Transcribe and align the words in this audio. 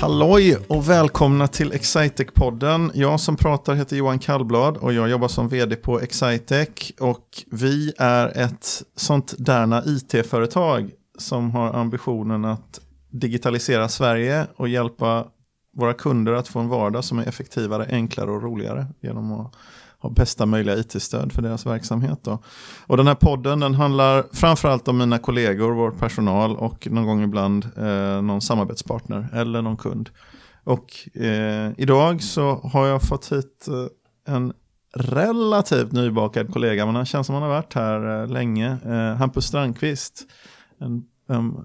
Halloj 0.00 0.56
och 0.68 0.88
välkomna 0.88 1.48
till 1.48 1.72
Excitec-podden. 1.72 2.90
Jag 2.94 3.20
som 3.20 3.36
pratar 3.36 3.74
heter 3.74 3.96
Johan 3.96 4.18
Kallblad 4.18 4.76
och 4.76 4.92
jag 4.92 5.10
jobbar 5.10 5.28
som 5.28 5.48
vd 5.48 5.76
på 5.76 6.00
Excitec. 6.00 6.92
Och 7.00 7.44
vi 7.50 7.92
är 7.98 8.38
ett 8.38 8.82
sånt 8.96 9.34
därna 9.38 9.82
it-företag 9.86 10.90
som 11.18 11.50
har 11.50 11.72
ambitionen 11.72 12.44
att 12.44 12.80
digitalisera 13.10 13.88
Sverige 13.88 14.46
och 14.56 14.68
hjälpa 14.68 15.26
våra 15.76 15.94
kunder 15.94 16.32
att 16.32 16.48
få 16.48 16.58
en 16.58 16.68
vardag 16.68 17.04
som 17.04 17.18
är 17.18 17.28
effektivare, 17.28 17.86
enklare 17.90 18.30
och 18.30 18.42
roligare 18.42 18.86
genom 19.00 19.32
att 19.32 19.54
ha 20.00 20.10
bästa 20.10 20.46
möjliga 20.46 20.76
it-stöd 20.76 21.32
för 21.32 21.42
deras 21.42 21.66
verksamhet. 21.66 22.18
Då. 22.22 22.42
Och 22.86 22.96
den 22.96 23.06
här 23.06 23.14
podden 23.14 23.60
den 23.60 23.74
handlar 23.74 24.24
framförallt 24.32 24.88
om 24.88 24.98
mina 24.98 25.18
kollegor, 25.18 25.72
vår 25.72 25.90
personal 25.90 26.56
och 26.56 26.88
någon 26.90 27.06
gång 27.06 27.22
ibland 27.22 27.64
eh, 27.76 28.22
någon 28.22 28.40
samarbetspartner 28.40 29.28
eller 29.32 29.62
någon 29.62 29.76
kund. 29.76 30.10
Och 30.64 31.18
eh, 31.22 31.72
idag 31.76 32.22
så 32.22 32.54
har 32.54 32.86
jag 32.86 33.02
fått 33.02 33.32
hit 33.32 33.68
eh, 33.68 34.34
en 34.34 34.52
relativt 34.94 35.92
nybakad 35.92 36.52
kollega, 36.52 36.86
men 36.86 36.94
han 36.94 37.06
känns 37.06 37.26
som 37.26 37.34
han 37.34 37.42
har 37.42 37.50
varit 37.50 37.74
här 37.74 38.22
eh, 38.22 38.28
länge. 38.28 38.78
Eh, 38.86 39.16
Hampus 39.16 39.44
Strandqvist, 39.44 40.26
en, 40.80 41.02
en, 41.28 41.64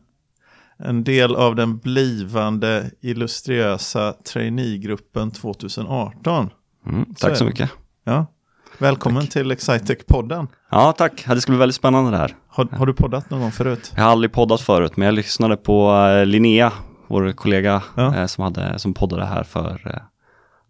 en 0.78 1.04
del 1.04 1.36
av 1.36 1.56
den 1.56 1.78
blivande 1.78 2.92
illustriösa 3.02 4.14
traineegruppen 4.14 5.32
2018. 5.32 6.50
Mm, 6.86 7.06
tack 7.18 7.32
så, 7.32 7.36
så 7.36 7.46
mycket. 7.46 7.72
Ja. 8.06 8.26
Välkommen 8.78 9.22
tack. 9.22 9.32
till 9.32 9.52
Excitec-podden. 9.52 10.48
Ja, 10.72 10.92
tack. 10.92 11.26
Det 11.28 11.42
ska 11.42 11.52
bli 11.52 11.60
väldigt 11.60 11.76
spännande 11.76 12.12
det 12.12 12.18
här. 12.18 12.36
Har, 12.48 12.66
har, 12.66 12.86
du 12.86 12.94
poddat 12.94 13.30
någon 13.30 13.42
gång 13.42 13.52
förut? 13.52 13.94
Jag 13.96 14.04
har 14.04 14.12
aldrig 14.12 14.32
poddat 14.32 14.62
förut, 14.62 14.98
men 14.98 15.06
jag 15.06 15.16
lyssnade 15.16 15.58
på 15.58 15.92
eh, 15.92 16.26
Linnea, 16.26 16.72
vår 17.08 17.32
kollega 17.32 17.84
ja. 17.96 18.16
eh, 18.16 18.26
som, 18.26 18.44
hade, 18.44 18.80
som 18.80 18.94
poddade 18.94 19.26
här 19.26 19.44
för 19.44 19.82
eh, 19.86 20.02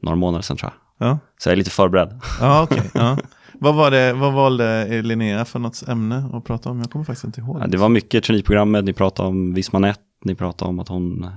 några 0.02 0.16
månader 0.16 0.42
sedan 0.42 0.58
tror 0.58 0.72
jag. 0.98 1.10
Ja. 1.10 1.20
Så 1.38 1.50
jag 1.50 1.54
är 1.54 1.58
lite 1.58 1.70
förberedd. 1.70 2.20
Ja. 2.42 2.64
Okay. 2.72 2.90
Ja. 2.94 3.18
vad, 3.54 3.76
var 3.76 3.92
det, 3.92 4.14
vad 4.14 4.34
valde 4.34 5.02
Linnea 5.02 5.46
för 5.46 5.60
något 5.60 5.88
ämne 5.88 6.30
att 6.34 6.44
prata 6.44 6.70
om? 6.70 6.80
Jag 6.80 6.92
kommer 6.92 7.06
faktiskt 7.06 7.26
inte 7.26 7.42
ihåg. 7.42 7.60
Ja, 7.62 7.68
det 7.68 7.78
var 7.78 7.90
mycket 7.90 8.24
traineeprogrammet, 8.24 8.86
ni 8.86 8.94
pratade 8.94 9.30
om 9.30 9.54
Vismanet, 9.54 10.00
ni 10.24 10.36
pratade 10.36 10.70
om 10.70 10.80
att 10.80 10.88
hon, 10.88 11.30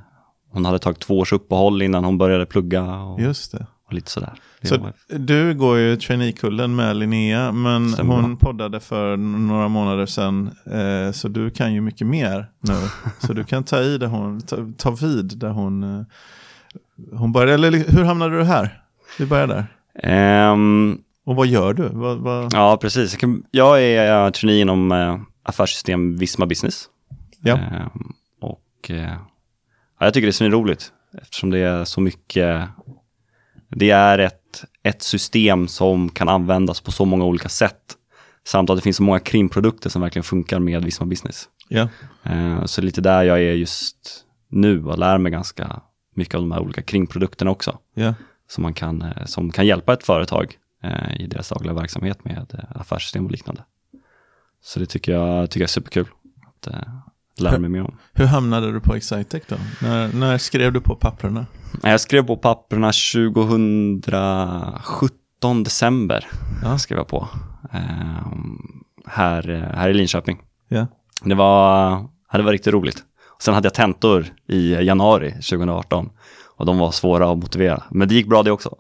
hon 0.53 0.65
hade 0.65 0.79
tagit 0.79 1.01
två 1.01 1.19
års 1.19 1.33
uppehåll 1.33 1.83
innan 1.83 2.05
hon 2.05 2.19
började 2.19 2.47
plugga. 2.47 2.85
Och... 2.85 3.21
Just 3.21 3.53
det 3.53 3.67
och 3.87 3.95
lite 3.95 4.11
sådär. 4.11 4.35
Så 4.63 4.93
du 5.09 5.55
går 5.55 5.79
ju 5.79 5.97
traineekullen 5.97 6.77
med 6.77 6.97
Linnea, 6.97 7.53
men 7.53 7.91
Stämmer. 7.91 8.15
hon 8.15 8.37
poddade 8.37 8.81
för 8.81 9.17
några 9.17 9.69
månader 9.69 10.07
sedan, 10.07 10.51
eh, 10.67 11.13
så 11.13 11.29
du 11.29 11.51
kan 11.51 11.75
ju 11.75 11.81
mycket 11.81 12.07
mer 12.07 12.47
nu. 12.61 12.75
så 13.27 13.33
du 13.33 13.45
kan 13.45 13.65
ta 13.65 13.81
i 13.81 13.99
där 13.99 14.07
hon, 14.07 14.41
ta, 14.41 14.57
ta 14.77 14.91
vid 14.91 15.39
där 15.39 15.49
hon, 15.51 15.83
eh, 15.83 16.05
hon 17.13 17.33
började, 17.33 17.67
eller 17.67 17.91
hur 17.91 18.05
hamnade 18.05 18.39
du 18.39 18.45
här? 18.45 18.83
Vi 19.19 19.27
börjar 19.27 19.47
där. 19.47 19.67
Um, 20.53 21.03
och 21.27 21.37
vad 21.37 21.47
gör 21.47 21.75
du? 21.75 21.89
Vad, 21.89 22.19
vad... 22.19 22.55
Ja, 22.55 22.79
precis. 22.81 23.13
Jag, 23.13 23.21
kan, 23.21 23.43
jag 23.51 23.83
är 23.83 24.31
trainee 24.31 24.61
inom 24.61 24.93
eh, 24.93 25.21
affärssystem 25.43 26.17
Visma 26.17 26.47
Business. 26.47 26.89
Ja. 27.41 27.55
Um, 27.55 28.13
och 28.41 28.91
eh, 28.91 29.17
ja, 29.99 30.07
jag 30.07 30.15
tycker 30.15 30.27
det 30.27 30.47
är 30.47 30.51
roligt 30.51 30.93
eftersom 31.23 31.51
det 31.51 31.59
är 31.59 31.85
så 31.85 32.01
mycket 32.01 32.69
det 33.69 33.91
är 33.91 34.19
ett, 34.19 34.48
ett 34.83 35.03
system 35.03 35.69
som 35.69 36.09
kan 36.09 36.29
användas 36.29 36.81
på 36.81 36.93
så 36.93 37.05
många 37.05 37.25
olika 37.25 37.49
sätt. 37.49 37.95
Samt 38.45 38.71
att 38.71 38.77
det 38.77 38.83
finns 38.83 38.97
så 38.97 39.03
många 39.03 39.21
krimprodukter 39.21 39.91
som 39.91 40.03
verkligen 40.03 40.25
funkar 40.25 40.59
med 40.59 40.85
Visma 40.85 41.07
Business. 41.07 41.49
Yeah. 41.71 42.65
Så 42.65 42.83
lite 42.83 43.01
där 43.01 43.23
jag 43.23 43.39
är 43.39 43.53
just 43.53 44.25
nu 44.49 44.85
och 44.85 44.99
lär 44.99 45.19
mig 45.19 45.33
ganska 45.33 45.83
mycket 46.15 46.35
av 46.35 46.41
de 46.41 46.53
här 46.53 46.61
olika 46.61 46.83
krimprodukterna 46.83 47.51
också. 47.51 47.79
Yeah. 47.97 48.15
Som, 48.49 48.63
man 48.63 48.75
kan, 48.75 49.03
eh, 49.03 49.25
som 49.25 49.51
kan 49.51 49.67
hjälpa 49.67 49.93
ett 49.93 50.07
företag 50.07 50.57
eh, 50.83 51.21
i 51.21 51.27
deras 51.27 51.49
dagliga 51.49 51.75
verksamhet 51.75 52.25
med 52.25 52.55
eh, 52.55 52.81
affärssystem 52.81 53.25
och 53.25 53.31
liknande. 53.31 53.65
Så 54.63 54.81
det 54.81 54.87
tycker 54.87 55.13
jag, 55.13 55.51
tycker 55.51 55.61
jag 55.61 55.69
är 55.69 55.73
superkul 55.73 56.07
att 56.47 56.69
lära 57.41 57.59
mig 57.59 57.71
mer 57.71 57.83
om. 57.83 57.97
Hur 58.13 58.27
hamnade 58.27 58.73
du 58.73 58.81
på 58.81 58.95
Excitec 58.95 59.43
då? 59.49 59.57
När, 59.83 60.13
när 60.13 60.39
skrev 60.39 60.73
du 60.73 60.81
på 60.81 60.95
papperna? 60.95 61.47
Jag 61.83 62.01
skrev 62.01 62.27
på 62.27 62.37
papperna 62.37 62.93
2017 62.93 65.63
december. 65.65 66.27
Ja. 66.63 66.79
Skrev 66.79 66.99
jag 66.99 67.09
på. 67.09 67.29
Um, 67.73 68.85
här, 69.07 69.73
här 69.75 69.89
i 69.89 69.95
Linköping. 69.95 70.39
Ja. 70.69 70.87
Det, 71.25 71.35
var, 71.35 72.09
det 72.33 72.43
var 72.43 72.53
riktigt 72.53 72.73
roligt. 72.73 73.05
Sen 73.43 73.55
hade 73.55 73.67
jag 73.67 73.75
tentor 73.75 74.27
i 74.49 74.75
januari 74.75 75.31
2018 75.31 76.11
och 76.57 76.67
de 76.67 76.79
var 76.79 76.91
svåra 76.91 77.31
att 77.31 77.39
motivera. 77.39 77.83
Men 77.91 78.09
det 78.09 78.15
gick 78.15 78.27
bra 78.27 78.43
det 78.43 78.51
också. 78.51 78.77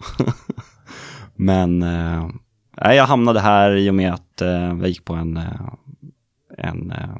Men 1.36 1.82
eh, 1.82 2.28
jag 2.76 3.06
hamnade 3.06 3.40
här 3.40 3.76
i 3.76 3.90
och 3.90 3.94
med 3.94 4.14
att 4.14 4.42
eh, 4.42 4.48
jag 4.50 4.88
gick 4.88 5.04
på 5.04 5.14
en, 5.14 5.36
eh, 5.36 5.72
en 6.58 6.90
eh, 6.90 7.16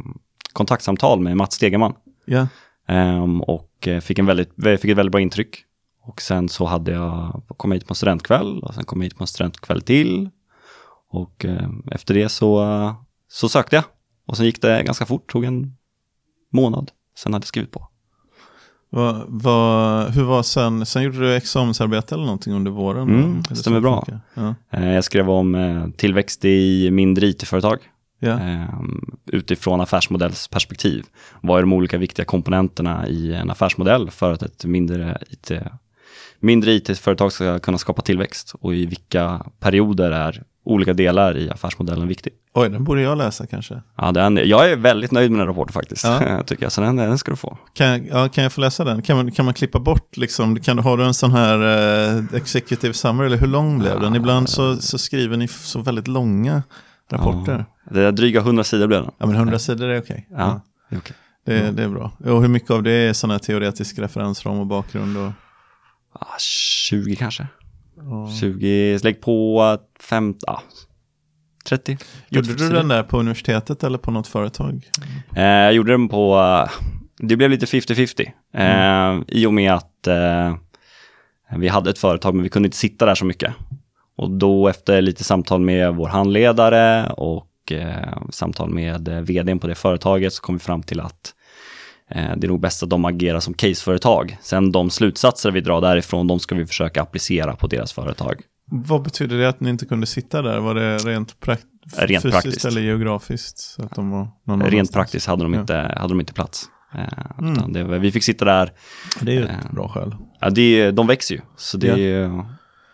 kontaktsamtal 0.59 1.21
med 1.21 1.37
Mats 1.37 1.55
Stegeman. 1.55 1.95
Ja. 2.25 2.47
Um, 2.89 3.43
och 3.43 3.89
eh, 3.89 4.01
fick, 4.01 4.19
en 4.19 4.27
väldigt, 4.27 4.55
fick 4.81 4.91
ett 4.91 4.97
väldigt 4.97 5.13
bra 5.13 5.21
intryck. 5.21 5.65
Och 6.03 6.23
sen 6.23 6.49
så 6.49 6.65
hade 6.65 6.93
jag, 6.93 7.43
kom 7.57 7.73
hit 7.73 7.87
på 7.87 7.93
en 7.93 7.97
studentkväll 7.97 8.59
och 8.63 8.75
sen 8.75 8.85
kom 8.85 9.01
jag 9.01 9.05
hit 9.05 9.17
på 9.17 9.25
en 9.25 9.29
studentkväll 9.29 9.83
till. 9.83 10.31
Och 11.11 11.45
eh, 11.45 11.69
efter 11.91 12.15
det 12.15 12.29
så, 12.29 12.95
så 13.29 13.49
sökte 13.49 13.77
jag. 13.77 13.85
Och 14.27 14.37
sen 14.37 14.47
gick 14.47 14.63
det 14.63 14.83
ganska 14.83 15.07
fort, 15.07 15.33
tog 15.33 15.45
en 15.45 15.77
månad. 16.53 16.91
Sen 17.19 17.33
hade 17.33 17.43
jag 17.43 17.49
skrivit 17.49 17.71
på. 17.71 17.89
Va, 18.91 19.25
va, 19.29 20.09
hur 20.09 20.25
var 20.25 20.43
sen, 20.43 20.87
sen 20.87 21.03
gjorde 21.03 21.19
du 21.19 21.35
examensarbete 21.35 22.15
eller 22.15 22.25
någonting 22.25 22.55
under 22.55 22.71
våren? 22.71 23.09
Mm, 23.09 23.43
det 23.49 23.57
stämmer 23.57 23.81
bra. 23.81 24.07
Ja. 24.35 24.55
Eh, 24.71 24.91
jag 24.93 25.05
skrev 25.05 25.31
om 25.31 25.55
eh, 25.55 25.89
tillväxt 25.97 26.45
i 26.45 26.91
mindre 26.91 27.27
it-företag. 27.27 27.79
Ja. 28.19 28.39
Utifrån 29.27 29.81
affärsmodellsperspektiv. 29.81 31.05
Vad 31.41 31.59
är 31.59 31.63
de 31.63 31.73
olika 31.73 31.99
viktiga 31.99 32.25
komponenterna 32.25 33.09
i 33.09 33.35
en 33.35 33.51
affärsmodell 33.51 34.11
för 34.11 34.33
att 34.33 34.43
ett 34.43 34.65
mindre 34.65 35.19
IT 35.31 35.53
mindre 36.41 36.73
IT-företag 36.73 37.33
ska 37.33 37.59
kunna 37.59 37.79
skapa 37.79 38.03
tillväxt 38.03 38.55
och 38.61 38.75
i 38.75 38.87
vilka 38.87 39.43
perioder 39.61 40.11
är 40.11 40.43
olika 40.65 40.93
delar 40.93 41.37
i 41.37 41.51
affärsmodellen 41.51 42.09
viktig. 42.09 42.33
Oj, 42.55 42.69
den 42.69 42.85
borde 42.85 43.01
jag 43.01 43.19
läsa 43.19 43.47
kanske. 43.47 43.83
Ja, 43.97 44.13
den, 44.13 44.41
jag 44.45 44.71
är 44.71 44.77
väldigt 44.77 45.11
nöjd 45.11 45.31
med 45.31 45.41
den 45.41 45.47
rapporten 45.47 45.73
faktiskt, 45.73 46.05
ja. 46.05 46.43
tycker 46.47 46.63
jag. 46.63 46.73
Så 46.73 46.81
den, 46.81 46.97
den 46.97 47.19
ska 47.19 47.31
du 47.31 47.37
få. 47.37 47.59
Kan, 47.75 48.07
ja, 48.07 48.29
kan 48.29 48.45
jag 48.45 48.53
få 48.53 48.61
läsa 48.61 48.85
den? 48.85 49.03
Kan 49.03 49.17
man, 49.17 49.33
kan 49.33 49.45
man 49.45 49.55
klippa 49.55 49.79
bort, 49.79 50.17
liksom, 50.17 50.61
kan, 50.61 50.79
har 50.79 50.97
du 50.97 51.05
en 51.05 51.15
sån 51.15 51.33
här 51.33 51.59
eh, 52.17 52.25
executive 52.35 52.95
summary, 52.95 53.27
eller 53.27 53.37
hur 53.37 53.47
lång 53.47 53.79
blev 53.79 53.93
ja, 53.93 53.99
den? 53.99 54.15
Ibland 54.15 54.49
så, 54.49 54.77
så 54.77 54.99
skriver 54.99 55.37
ni 55.37 55.49
så 55.49 55.81
väldigt 55.81 56.09
långa 56.09 56.63
rapporter. 57.11 57.65
Ja. 57.85 57.93
Det 57.93 58.03
är 58.03 58.13
dryga 58.13 58.41
100 58.41 58.65
sidor 58.65 58.87
blev 58.87 59.03
den. 59.03 59.11
Ja, 59.19 59.27
men 59.27 59.37
100 59.37 59.59
sidor 59.59 59.89
är 59.89 60.01
okej. 60.01 60.27
Okay. 60.31 60.45
Ja, 60.45 60.61
det, 60.89 60.97
är 60.97 60.99
okay. 60.99 61.17
det, 61.45 61.71
det 61.71 61.83
är 61.83 61.89
bra. 61.89 62.13
Och 62.19 62.43
hur 62.43 62.49
mycket 62.49 62.71
av 62.71 62.83
det 62.83 62.91
är 62.91 63.13
sådana 63.13 63.35
här 63.35 63.39
teoretisk 63.39 63.99
referensram 63.99 64.59
och 64.59 64.67
bakgrund? 64.67 65.17
Och... 65.17 65.33
20 66.39 67.17
kanske. 67.17 67.47
Oh. 67.97 68.35
20, 68.41 68.99
lägg 68.99 69.21
på 69.21 69.79
5, 70.01 70.35
ja, 70.47 70.63
30. 71.69 71.99
Gjorde 72.29 72.55
du 72.55 72.69
den 72.69 72.89
där 72.89 73.03
på 73.03 73.21
universitetet 73.21 73.85
eller 73.85 73.99
på 73.99 74.11
något 74.11 74.27
företag? 74.27 74.91
Eh, 75.37 75.43
jag 75.45 75.73
gjorde 75.73 75.93
den 75.93 76.09
på, 76.09 76.67
det 77.19 77.37
blev 77.37 77.51
lite 77.51 77.67
50-50. 77.67 78.31
Eh, 78.55 78.63
mm. 78.63 79.25
I 79.29 79.47
och 79.47 79.55
med 79.55 79.73
att 79.73 80.07
eh, 80.07 80.57
vi 81.57 81.69
hade 81.69 81.91
ett 81.91 81.99
företag 81.99 82.35
men 82.35 82.43
vi 82.43 82.49
kunde 82.49 82.67
inte 82.67 82.77
sitta 82.77 83.07
där 83.07 83.15
så 83.15 83.25
mycket. 83.25 83.55
Och 84.19 84.31
då 84.31 84.69
efter 84.69 85.03
lite 85.03 85.25
samtal 85.25 85.61
med 85.61 85.95
vår 85.95 86.09
handledare 86.09 87.11
och 87.11 87.73
eh, 87.73 88.19
samtal 88.31 88.71
med 88.71 89.09
eh, 89.09 89.21
vdn 89.21 89.59
på 89.59 89.67
det 89.67 89.75
företaget 89.75 90.33
så 90.33 90.43
kom 90.43 90.55
vi 90.55 90.59
fram 90.59 90.83
till 90.83 91.01
att 91.01 91.35
Eh, 92.11 92.37
det 92.37 92.47
är 92.47 92.49
nog 92.49 92.61
bäst 92.61 92.83
att 92.83 92.91
de 92.91 93.05
agerar 93.05 93.41
som 93.41 93.55
caseföretag. 93.55 94.39
Sen 94.43 94.73
de 94.73 94.91
slutsatser 94.91 95.51
vi 95.51 95.61
drar 95.61 95.81
därifrån, 95.81 96.27
de 96.27 96.41
ska 96.41 96.55
vi 96.55 96.67
försöka 96.67 97.03
applicera 97.03 97.57
på 97.57 97.67
deras 97.67 97.93
företag. 97.93 98.41
Vad 98.71 99.03
betyder 99.03 99.39
det 99.39 99.49
att 99.49 99.61
ni 99.61 99.71
inte 99.71 99.87
kunde 99.87 100.07
sitta 100.07 100.43
där? 100.43 100.59
Var 100.59 100.75
det 100.75 100.99
rent, 100.99 101.41
prakt 101.41 101.67
rent 101.97 102.23
fysiskt 102.23 102.43
praktiskt 102.43 102.65
eller 102.65 102.81
geografiskt? 102.81 103.59
Så 103.59 103.83
att 103.83 103.95
de 103.95 104.11
var 104.11 104.71
rent 104.71 104.93
praktiskt 104.93 105.27
hade 105.27 105.43
de 105.43 105.55
inte, 105.55 105.73
ja. 105.73 106.01
hade 106.01 106.13
de 106.13 106.21
inte 106.21 106.33
plats. 106.33 106.65
Eh, 106.95 107.47
mm. 107.47 107.73
det, 107.73 107.99
vi 107.99 108.13
fick 108.13 108.25
sitta 108.25 108.45
där. 108.45 108.73
Det 109.21 109.33
är 109.33 109.37
ju 109.37 109.45
ett 109.45 109.51
eh, 109.51 109.73
bra 109.73 109.89
skäl. 109.89 110.15
Ja, 110.41 110.51
det, 110.51 110.91
de 110.91 111.07
växer 111.07 111.35
ju. 111.35 111.41
Så 111.57 111.77
det, 111.77 112.01
ja. 112.01 112.47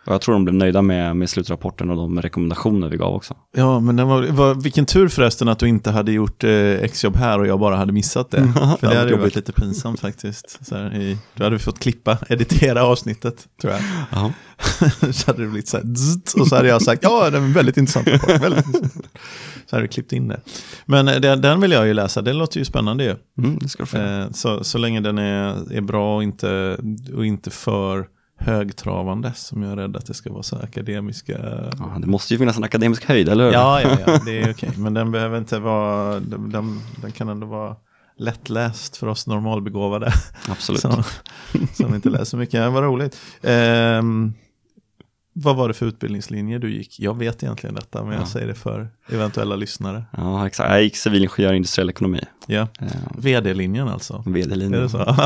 Och 0.07 0.15
jag 0.15 0.21
tror 0.21 0.33
de 0.33 0.45
blev 0.45 0.55
nöjda 0.55 0.83
med, 0.83 1.17
med 1.17 1.31
slutrapporten 1.31 1.91
och 1.91 1.97
de 1.97 2.23
rekommendationer 2.23 2.89
vi 2.89 2.97
gav 2.97 3.15
också. 3.15 3.35
Ja, 3.57 3.81
men 3.81 3.97
den 3.97 4.09
var, 4.09 4.23
var, 4.23 4.55
vilken 4.55 4.87
tur 4.87 5.09
förresten 5.09 5.49
att 5.49 5.59
du 5.59 5.69
inte 5.69 5.91
hade 5.91 6.13
gjort 6.13 6.45
eh, 6.45 6.51
exjobb 6.53 7.17
här 7.17 7.39
och 7.39 7.47
jag 7.47 7.61
bara 7.61 7.77
hade 7.77 7.93
missat 7.93 8.31
det. 8.31 8.43
För 8.81 8.87
det 8.89 8.97
hade 8.97 9.11
ju 9.11 9.17
varit 9.17 9.37
lite 9.37 9.53
pinsamt 9.53 10.01
faktiskt. 10.01 10.67
Så 10.67 10.77
här, 10.77 10.95
i, 10.95 11.19
då 11.35 11.45
hade 11.45 11.57
vi 11.57 11.63
fått 11.63 11.79
klippa, 11.79 12.19
editera 12.29 12.85
avsnittet, 12.85 13.49
tror 13.61 13.73
jag. 13.73 13.83
Ja. 14.11 14.33
så 15.13 15.27
hade 15.27 15.43
det 15.43 15.49
blivit 15.49 15.69
så 15.69 15.77
här, 15.77 15.95
zzzt, 15.95 16.35
och 16.41 16.49
så 16.49 16.57
hade 16.57 16.69
jag 16.69 16.83
sagt, 16.83 17.03
ja, 17.03 17.31
det 17.31 17.37
är 17.37 17.55
väldigt 17.55 17.77
intressant. 17.77 18.09
Väldigt 18.43 18.67
intressant. 18.67 19.09
Så 19.67 19.77
hade 19.77 19.85
du 19.85 19.89
klippt 19.89 20.13
in 20.13 20.29
det. 20.29 20.41
Men 20.87 21.09
eh, 21.09 21.21
den, 21.21 21.41
den 21.41 21.61
vill 21.61 21.73
jag 21.73 21.87
ju 21.87 21.95
läsa, 21.95 22.23
det 22.23 22.33
låter 22.33 22.59
ju 22.59 22.65
spännande 22.65 23.05
ju. 23.05 23.17
Mm, 23.39 23.59
det 23.59 23.69
ska 23.69 23.83
du 23.83 23.87
få. 23.87 23.97
Eh, 23.97 24.31
så, 24.31 24.65
så 24.65 24.79
länge 24.79 25.01
den 25.01 25.19
är, 25.19 25.73
är 25.73 25.81
bra 25.81 26.17
och 26.17 26.23
inte, 26.23 26.79
och 27.15 27.27
inte 27.27 27.51
för 27.51 28.07
högtravande 28.45 29.33
som 29.35 29.63
jag 29.63 29.73
är 29.73 29.77
rädd 29.77 29.97
att 29.97 30.07
det 30.07 30.15
ska 30.15 30.33
vara 30.33 30.43
så 30.43 30.57
akademiska. 30.57 31.39
Ja, 31.79 31.97
det 31.99 32.07
måste 32.07 32.35
ju 32.35 32.39
finnas 32.39 32.57
en 32.57 32.65
akademisk 32.65 33.05
höjd, 33.05 33.29
eller 33.29 33.45
hur? 33.45 33.53
Ja, 33.53 33.83
ja, 33.83 33.99
ja 34.07 34.21
det 34.25 34.41
är 34.41 34.51
okej. 34.51 34.71
Men 34.77 34.95
den 34.95 35.11
behöver 35.13 35.39
inte 35.39 35.59
vara, 35.59 36.21
den, 36.21 36.51
den, 36.51 36.81
den 37.03 37.13
kan 37.13 37.29
ändå 37.29 37.47
vara 37.47 37.77
lättläst 38.17 38.97
för 38.97 39.07
oss 39.07 39.27
normalbegåvade. 39.27 40.13
Absolut. 40.49 40.81
Som, 40.81 41.03
som 41.73 41.95
inte 41.95 42.11
läser 42.11 42.39
mycket. 42.39 42.73
Vad 42.73 42.83
roligt. 42.83 43.17
Ehm, 43.43 44.35
vad 45.37 45.57
var 45.57 45.69
det 45.69 45.75
för 45.75 45.87
utbildningslinje 45.87 46.59
du 46.59 46.73
gick? 46.77 47.01
Jag 47.01 47.19
vet 47.19 47.43
egentligen 47.43 47.75
detta, 47.75 48.03
men 48.05 48.13
jag 48.13 48.23
Ja. 48.23 48.27
säger 48.27 48.47
det 48.47 48.55
för 48.55 48.89
eventuella 49.09 49.57
lyssnare. 49.57 50.05
Ja, 50.17 50.47
exakt. 50.47 50.71
Jag 50.71 50.83
gick 50.83 50.97
civilingenjör 50.97 51.53
i 51.53 51.57
industriell 51.57 51.91
ekonomi. 51.91 52.21
Ja, 52.47 52.69
Eh, 52.81 52.87
vd-linjen 53.19 53.89
alltså. 53.89 54.23
Är 54.27 54.31
VD-linjen. 54.31 54.83
det 54.83 54.89
så? 54.89 54.99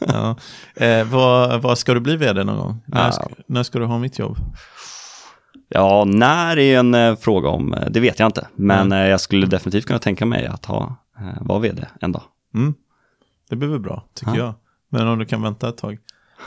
ja. 0.00 0.36
eh, 0.84 1.04
vad, 1.04 1.62
vad 1.62 1.78
ska 1.78 1.94
du 1.94 2.00
bli 2.00 2.16
vd 2.16 2.44
någon 2.44 2.56
gång? 2.58 2.80
När, 2.86 3.04
Ja. 3.06 3.12
ska, 3.12 3.26
när 3.46 3.62
ska 3.62 3.78
du 3.78 3.84
ha 3.84 3.98
mitt 3.98 4.18
jobb? 4.18 4.36
Ja, 5.68 6.04
när 6.06 6.58
är 6.58 6.78
en 6.78 6.94
eh, 6.94 7.16
fråga 7.16 7.48
om, 7.48 7.74
eh, 7.74 7.90
det 7.90 8.00
vet 8.00 8.18
jag 8.18 8.28
inte. 8.28 8.48
Men 8.54 8.92
eh, 8.92 8.98
jag 8.98 9.20
skulle 9.20 9.46
definitivt 9.46 9.86
kunna 9.86 9.98
tänka 9.98 10.26
mig 10.26 10.46
att 10.46 10.64
ha, 10.64 10.96
eh, 11.20 11.42
vara 11.42 11.58
vd 11.58 11.86
en 12.00 12.12
dag. 12.12 12.22
Mm. 12.54 12.74
Det 13.50 13.56
blir 13.56 13.68
väl 13.68 13.80
bra, 13.80 14.04
tycker 14.14 14.32
Ja. 14.36 14.38
jag. 14.44 14.54
Men 14.90 15.08
om 15.08 15.18
du 15.18 15.24
kan 15.26 15.42
vänta 15.42 15.68
ett 15.68 15.76
tag. 15.78 15.98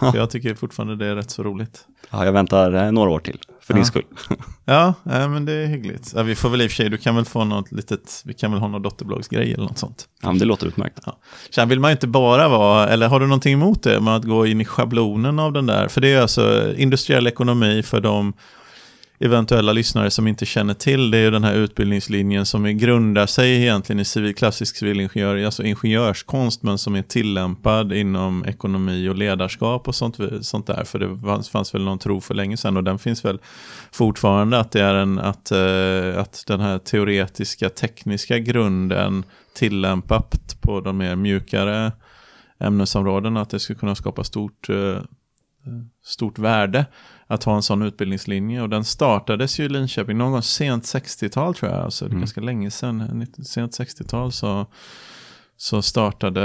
Ja. 0.01 0.11
För 0.11 0.17
jag 0.19 0.29
tycker 0.29 0.55
fortfarande 0.55 0.95
det 0.95 1.05
är 1.05 1.15
rätt 1.15 1.31
så 1.31 1.44
roligt. 1.44 1.81
Ja, 2.09 2.25
jag 2.25 2.31
väntar 2.31 2.73
eh, 2.85 2.91
några 2.91 3.09
år 3.09 3.19
till, 3.19 3.39
för 3.61 3.73
Ja. 3.73 3.75
din 3.75 3.85
skull. 3.85 4.03
Ja, 4.69 4.94
nej, 5.03 5.29
men 5.29 5.45
det 5.45 5.53
är 5.53 5.65
hyggligt. 5.65 6.11
Ja, 6.15 6.23
vi 6.23 6.35
får 6.35 6.49
väl 6.49 6.61
i 6.61 6.67
och 6.67 6.71
för 6.71 6.75
sig, 6.75 6.89
du 6.89 6.97
kan 6.97 7.15
väl 7.15 7.25
få 7.25 7.44
något 7.44 7.71
litet, 7.71 8.21
vi 8.25 8.33
kan 8.33 8.51
väl 8.51 8.59
ha 8.59 8.67
någon 8.67 8.81
dotterbolagsgrej 8.81 9.53
eller 9.53 9.63
något 9.63 9.77
sånt. 9.77 10.05
Ja, 10.21 10.27
men 10.27 10.38
det 10.39 10.45
låter 10.45 10.67
utmärkt. 10.67 10.99
Sen 11.49 11.69
vill 11.69 11.79
man 11.79 11.91
ju 11.91 11.94
inte 11.94 12.07
bara 12.07 12.47
vara, 12.49 12.88
eller 12.89 13.07
har 13.07 13.19
du 13.19 13.27
någonting 13.27 13.53
emot 13.53 13.83
det 13.83 13.99
med 13.99 14.15
att 14.15 14.23
gå 14.23 14.45
in 14.45 14.61
i 14.61 14.65
schablonen 14.65 15.39
av 15.39 15.53
den 15.53 15.65
där? 15.65 15.88
För 15.88 16.01
det 16.01 16.13
är 16.13 16.21
alltså 16.21 16.73
industriell 16.75 17.27
ekonomi 17.27 17.83
för 17.83 18.01
de 18.01 18.33
eventuella 19.19 19.73
lyssnare 19.73 20.11
som 20.11 20.27
inte 20.27 20.45
känner 20.45 20.73
till 20.73 21.11
det 21.11 21.17
är 21.17 21.21
ju 21.21 21.31
den 21.31 21.43
här 21.43 21.55
utbildningslinjen 21.55 22.45
som 22.45 22.65
är, 22.65 22.71
grundar 22.71 23.25
sig 23.25 23.61
egentligen 23.61 23.99
i 23.99 24.05
civil, 24.05 24.35
klassisk 24.35 24.77
civilingenjör, 24.77 25.45
alltså 25.45 25.63
ingenjörskonst 25.63 26.63
men 26.63 26.77
som 26.77 26.95
är 26.95 27.01
tillämpad 27.01 27.93
inom 27.93 28.45
ekonomi 28.45 29.09
och 29.09 29.15
ledarskap 29.15 29.87
och 29.87 29.95
sånt, 29.95 30.17
sånt 30.41 30.67
där. 30.67 30.83
För 30.83 30.99
det 30.99 31.19
fanns, 31.19 31.49
fanns 31.49 31.75
väl 31.75 31.83
någon 31.83 31.99
tro 31.99 32.21
för 32.21 32.33
länge 32.33 32.57
sedan 32.57 32.77
och 32.77 32.83
den 32.83 32.99
finns 32.99 33.25
väl 33.25 33.39
fortfarande 33.91 34.59
att 34.59 34.71
det 34.71 34.81
är 34.81 34.95
en, 34.95 35.19
att, 35.19 35.51
eh, 35.51 36.21
att 36.21 36.43
den 36.47 36.59
här 36.59 36.77
teoretiska 36.77 37.69
tekniska 37.69 38.39
grunden 38.39 39.23
tillämpat 39.55 40.57
på 40.61 40.81
de 40.81 40.97
mer 40.97 41.15
mjukare 41.15 41.91
ämnesområdena 42.59 43.41
att 43.41 43.49
det 43.49 43.59
skulle 43.59 43.79
kunna 43.79 43.95
skapa 43.95 44.23
stort, 44.23 44.69
eh, 44.69 45.01
stort 46.03 46.39
värde 46.39 46.85
att 47.27 47.44
ha 47.44 47.56
en 47.56 47.63
sån 47.63 47.81
utbildningslinje. 47.81 48.62
Och 48.62 48.69
den 48.69 48.83
startades 48.85 49.59
ju 49.59 49.63
i 49.63 49.69
Linköping 49.69 50.18
någon 50.18 50.31
gång 50.31 50.41
sent 50.41 50.83
60-tal 50.83 51.56
tror 51.56 51.71
jag, 51.71 51.81
alltså 51.81 52.06
det 52.06 52.09
är 52.09 52.12
Mm. 52.12 52.21
ganska 52.21 52.41
länge 52.41 52.71
sedan, 52.71 53.27
sent 53.44 53.71
60-tal 53.79 54.31
så, 54.31 54.65
så 55.59 55.81
startade, 55.81 56.42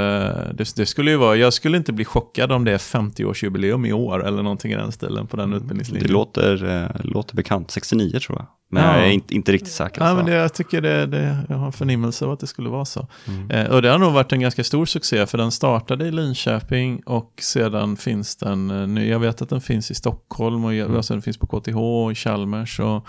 det, 0.55 0.77
det 0.77 0.87
skulle 0.87 1.11
ju 1.11 1.17
vara, 1.17 1.37
jag 1.37 1.53
skulle 1.53 1.77
inte 1.77 1.93
bli 1.93 2.05
chockad 2.05 2.53
om 2.53 2.65
det 2.65 2.73
är 2.73 2.79
50-årsjubileum 2.79 3.87
i 3.89 3.93
år 3.93 4.27
eller 4.27 4.43
någonting 4.43 4.73
i 4.73 4.77
den 4.77 4.93
stilen 4.93 5.27
på 5.27 5.37
den 5.37 5.53
utbildningslinjen. 5.53 6.07
Det 6.07 6.13
låter, 6.13 6.65
eh, 6.83 7.05
låter 7.05 7.37
bekant, 7.37 7.71
69 7.71 8.19
tror 8.21 8.39
jag. 8.39 8.47
Men 8.71 8.85
Ja. 8.85 8.97
jag 8.97 9.07
är 9.07 9.11
inte, 9.11 9.35
inte 9.35 9.53
riktigt 9.53 9.73
säker. 9.73 10.05
Ja, 10.05 10.15
men 10.15 10.27
det, 10.27 10.33
jag 10.33 10.55
tycker 10.55 10.81
det, 10.81 11.07
det, 11.07 11.39
jag 11.49 11.57
har 11.57 11.67
en 11.67 11.73
förnimmelse 11.73 12.25
av 12.25 12.31
att 12.33 12.41
det 12.41 12.47
skulle 12.47 12.69
vara 12.69 12.85
så. 12.85 13.09
Mm. 13.29 13.51
Eh, 13.51 13.67
och 13.73 13.83
det 13.83 13.89
har 13.91 13.99
nog 13.99 14.13
varit 14.13 14.33
en 14.33 14.41
ganska 14.41 14.65
stor 14.65 14.87
succé 14.87 15.27
för 15.27 15.39
den 15.39 15.51
startade 15.51 16.07
i 16.07 16.11
Linköping 16.11 17.01
och 17.07 17.33
sedan 17.41 17.97
finns 17.97 18.37
den 18.37 18.71
eh, 18.71 18.87
nu. 18.87 19.07
Jag 19.09 19.19
vet 19.19 19.43
att 19.43 19.49
den 19.49 19.61
finns 19.61 19.91
i 19.91 19.95
Stockholm 19.95 20.65
och 20.65 20.73
Mm. 20.75 20.97
alltså, 20.97 21.15
den 21.15 21.23
finns 21.23 21.39
på 21.39 21.47
KTH 21.47 21.77
och 21.77 22.13
i 22.13 22.15
Chalmers 22.15 22.81
och, 22.81 23.07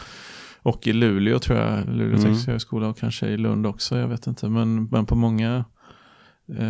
och 0.61 0.87
i 0.87 0.93
Luleå 0.93 1.39
tror 1.39 1.59
jag. 1.59 1.85
Luleå 1.87 2.07
Mm. 2.07 2.21
tekniska 2.21 2.51
högskola 2.51 2.87
och 2.87 2.97
kanske 2.97 3.27
i 3.27 3.37
Lund 3.37 3.67
också. 3.67 3.97
Jag 3.97 4.07
vet 4.07 4.27
inte. 4.27 4.49
Men, 4.49 4.85
men 4.85 5.05
på 5.05 5.15
många, 5.15 5.65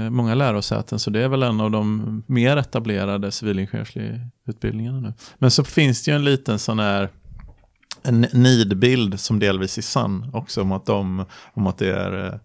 många 0.10 0.36
lärosäten 0.36 1.00
så 1.00 1.10
det 1.10 1.20
är 1.24 1.28
väl 1.28 1.44
en 1.44 1.62
av 1.62 1.72
de 1.72 2.24
mer 2.28 2.58
etablerade 2.58 3.32
civilingenjörsutbildningarna 3.32 5.00
nu. 5.00 5.14
Men 5.38 5.52
så 5.52 5.64
finns 5.64 6.04
det 6.04 6.12
ju 6.12 6.16
en 6.16 6.24
liten 6.26 6.60
sån 6.60 6.80
här 6.80 7.10
en 8.04 8.22
nidbild 8.22 9.20
som 9.20 9.40
delvis 9.40 9.78
är 9.78 9.82
sann 9.82 10.30
också 10.34 10.62
om 10.62 10.72
att, 10.72 10.86
de, 10.86 11.26
om 11.54 11.68
att 11.68 11.78
det 11.78 11.92
är 11.94 12.26
eh, 12.28 12.40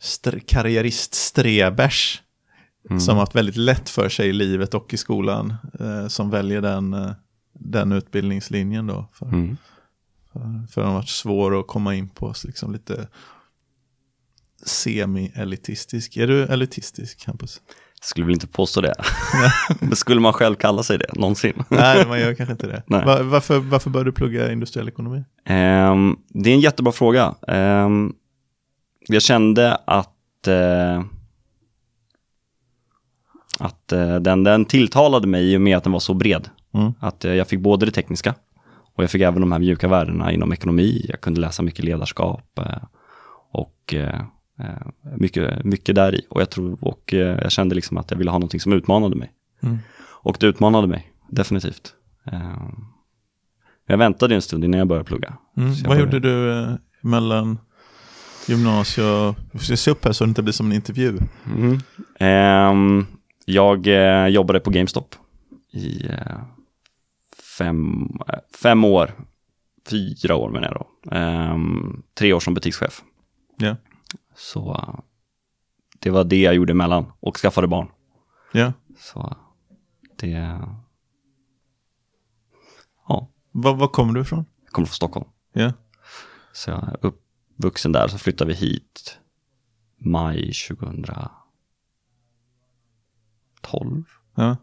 st- 0.00 0.40
karriäriststrebers 0.40 2.22
Mm. 2.90 3.00
som 3.00 3.14
har 3.14 3.22
haft 3.22 3.34
väldigt 3.34 3.56
lätt 3.56 3.88
för 3.90 4.08
sig 4.08 4.28
i 4.28 4.32
livet 4.32 4.74
och 4.74 4.94
i 4.94 4.96
skolan 4.96 5.54
eh, 5.80 6.06
som 6.08 6.30
väljer 6.30 6.60
den, 6.60 6.94
eh, 6.94 7.10
den 7.52 7.92
utbildningslinjen 7.92 8.86
då. 8.86 9.08
För, 9.12 9.26
Mm. 9.26 9.56
för, 10.32 10.66
för 10.70 10.80
den 10.80 10.90
har 10.90 10.96
varit 10.96 11.08
svår 11.08 11.60
att 11.60 11.66
komma 11.66 11.94
in 11.94 12.08
på, 12.08 12.34
liksom 12.44 12.72
lite 12.72 13.08
semi-elitistisk. 14.66 16.16
Är 16.16 16.26
du 16.26 16.42
elitistisk, 16.42 17.26
Hampus? 17.26 17.60
Skulle 18.00 18.26
väl 18.26 18.34
inte 18.34 18.46
påstå 18.46 18.80
det. 18.80 18.94
men 19.80 19.96
skulle 19.96 20.20
man 20.20 20.32
själv 20.32 20.54
kalla 20.54 20.82
sig 20.82 20.98
det 20.98 21.06
någonsin? 21.14 21.62
Nej, 21.68 22.06
man 22.06 22.20
gör 22.20 22.34
kanske 22.34 22.52
inte 22.52 22.66
det. 22.66 22.82
Nej. 22.86 23.04
Va- 23.04 23.22
varför, 23.22 23.58
varför 23.58 23.90
bör 23.90 24.04
du 24.04 24.12
plugga 24.12 24.52
industriell 24.52 24.88
ekonomi? 24.88 25.24
Ehm, 25.44 26.16
det 26.28 26.50
är 26.50 26.54
en 26.54 26.60
jättebra 26.60 26.92
fråga. 26.92 27.34
Ehm, 27.48 28.12
jag 29.08 29.22
kände 29.22 29.74
att, 29.86 30.46
eh, 30.46 31.02
att 33.58 33.92
eh, 33.92 34.16
den, 34.16 34.44
den 34.44 34.64
tilltalade 34.64 35.26
mig 35.26 35.52
i 35.52 35.56
och 35.56 35.60
med 35.60 35.76
att 35.76 35.84
den 35.84 35.92
var 35.92 36.00
så 36.00 36.14
bred. 36.14 36.48
Mm. 36.74 36.92
Att 37.00 37.24
eh, 37.24 37.34
jag 37.34 37.48
fick 37.48 37.60
både 37.60 37.86
det 37.86 37.92
tekniska 37.92 38.34
och 38.94 39.02
jag 39.02 39.10
fick 39.10 39.22
även 39.22 39.40
de 39.40 39.52
här 39.52 39.58
mjuka 39.58 39.88
värdena 39.88 40.32
inom 40.32 40.52
ekonomi. 40.52 41.06
Jag 41.08 41.20
kunde 41.20 41.40
läsa 41.40 41.62
mycket 41.62 41.84
ledarskap 41.84 42.60
och 43.52 43.94
mycket, 45.16 45.64
mycket 45.64 45.94
där 45.94 46.14
i. 46.14 46.26
Och 46.28 46.40
jag, 46.40 46.50
tror, 46.50 46.78
och 46.80 47.14
eh, 47.14 47.38
jag 47.42 47.52
kände 47.52 47.74
liksom 47.74 47.96
att 47.96 48.10
jag 48.10 48.18
ville 48.18 48.30
ha 48.30 48.38
någonting 48.38 48.60
som 48.60 48.72
utmanade 48.72 49.16
mig. 49.16 49.32
Mm. 49.62 49.78
Och 50.00 50.36
det 50.40 50.46
utmanade 50.46 50.86
mig, 50.86 51.12
definitivt. 51.28 51.94
Ehm, 52.24 52.84
jag 53.86 53.98
väntade 53.98 54.34
en 54.34 54.42
stund 54.42 54.64
innan 54.64 54.78
jag 54.78 54.88
började 54.88 55.06
plugga. 55.06 55.34
Mm. 55.56 55.72
Jag 55.72 55.88
Vad 55.88 55.98
gjorde 55.98 56.20
du 56.20 56.52
eh, 56.52 56.74
mellan 57.00 57.58
gymnasie 58.46 59.04
och... 59.04 59.34
Jag 59.52 59.62
ska 59.62 59.76
se 59.76 59.90
upp 59.90 60.04
här 60.04 60.12
så 60.12 60.24
det 60.24 60.28
inte 60.28 60.42
blir 60.42 60.52
som 60.52 60.66
en 60.66 60.72
intervju. 60.72 61.18
Mm. 61.56 61.78
Ehm, 62.18 63.06
jag 63.44 63.86
eh, 63.86 64.26
jobbade 64.26 64.60
på 64.60 64.70
GameStop 64.70 65.14
i 65.72 66.06
eh, 66.06 66.38
fem, 67.58 68.08
eh, 68.28 68.38
fem 68.62 68.84
år, 68.84 69.10
fyra 69.90 70.36
år 70.36 70.50
menar 70.50 70.68
jag 70.68 70.74
då. 70.74 71.16
Ehm, 71.16 72.02
tre 72.14 72.32
år 72.32 72.40
som 72.40 72.54
butikschef. 72.54 73.02
Ja. 73.56 73.76
Så 74.38 74.94
det 75.98 76.10
var 76.10 76.24
det 76.24 76.40
jag 76.40 76.54
gjorde 76.54 76.72
emellan 76.72 77.12
och 77.20 77.36
skaffade 77.36 77.68
barn. 77.68 77.88
Ja. 78.52 78.72
Så 78.98 79.36
det, 80.16 80.60
ja, 83.08 83.30
Var, 83.52 83.74
var 83.74 83.88
kommer 83.88 84.12
du 84.12 84.20
ifrån? 84.20 84.44
jag 84.64 84.72
kommer 84.72 84.86
från 84.86 84.94
Stockholm. 84.94 85.28
Ja. 85.52 85.72
Så 86.52 86.70
jag 86.70 86.82
är 86.82 86.96
uppvuxen 87.00 87.92
där, 87.92 88.08
så 88.08 88.18
flyttade 88.18 88.48
vi 88.48 88.54
hit 88.56 89.18
maj 89.98 90.52
2012. 90.68 91.30
ja. 94.34 94.56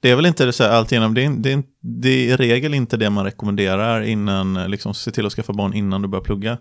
Det 0.00 0.10
är 0.10 0.16
väl 0.16 0.26
inte 0.26 0.52
så 0.52 0.62
här 0.62 0.70
alltigenom, 0.70 1.14
det 1.14 1.24
är, 1.24 1.30
det, 1.30 1.52
är, 1.52 1.62
det 1.80 2.08
är 2.08 2.32
i 2.32 2.36
regel 2.36 2.74
inte 2.74 2.96
det 2.96 3.10
man 3.10 3.24
rekommenderar 3.24 4.02
innan, 4.02 4.54
liksom 4.54 4.94
se 4.94 5.10
till 5.10 5.26
att 5.26 5.32
skaffa 5.32 5.52
barn 5.52 5.74
innan 5.74 6.02
du 6.02 6.08
börjar 6.08 6.24
plugga. 6.24 6.58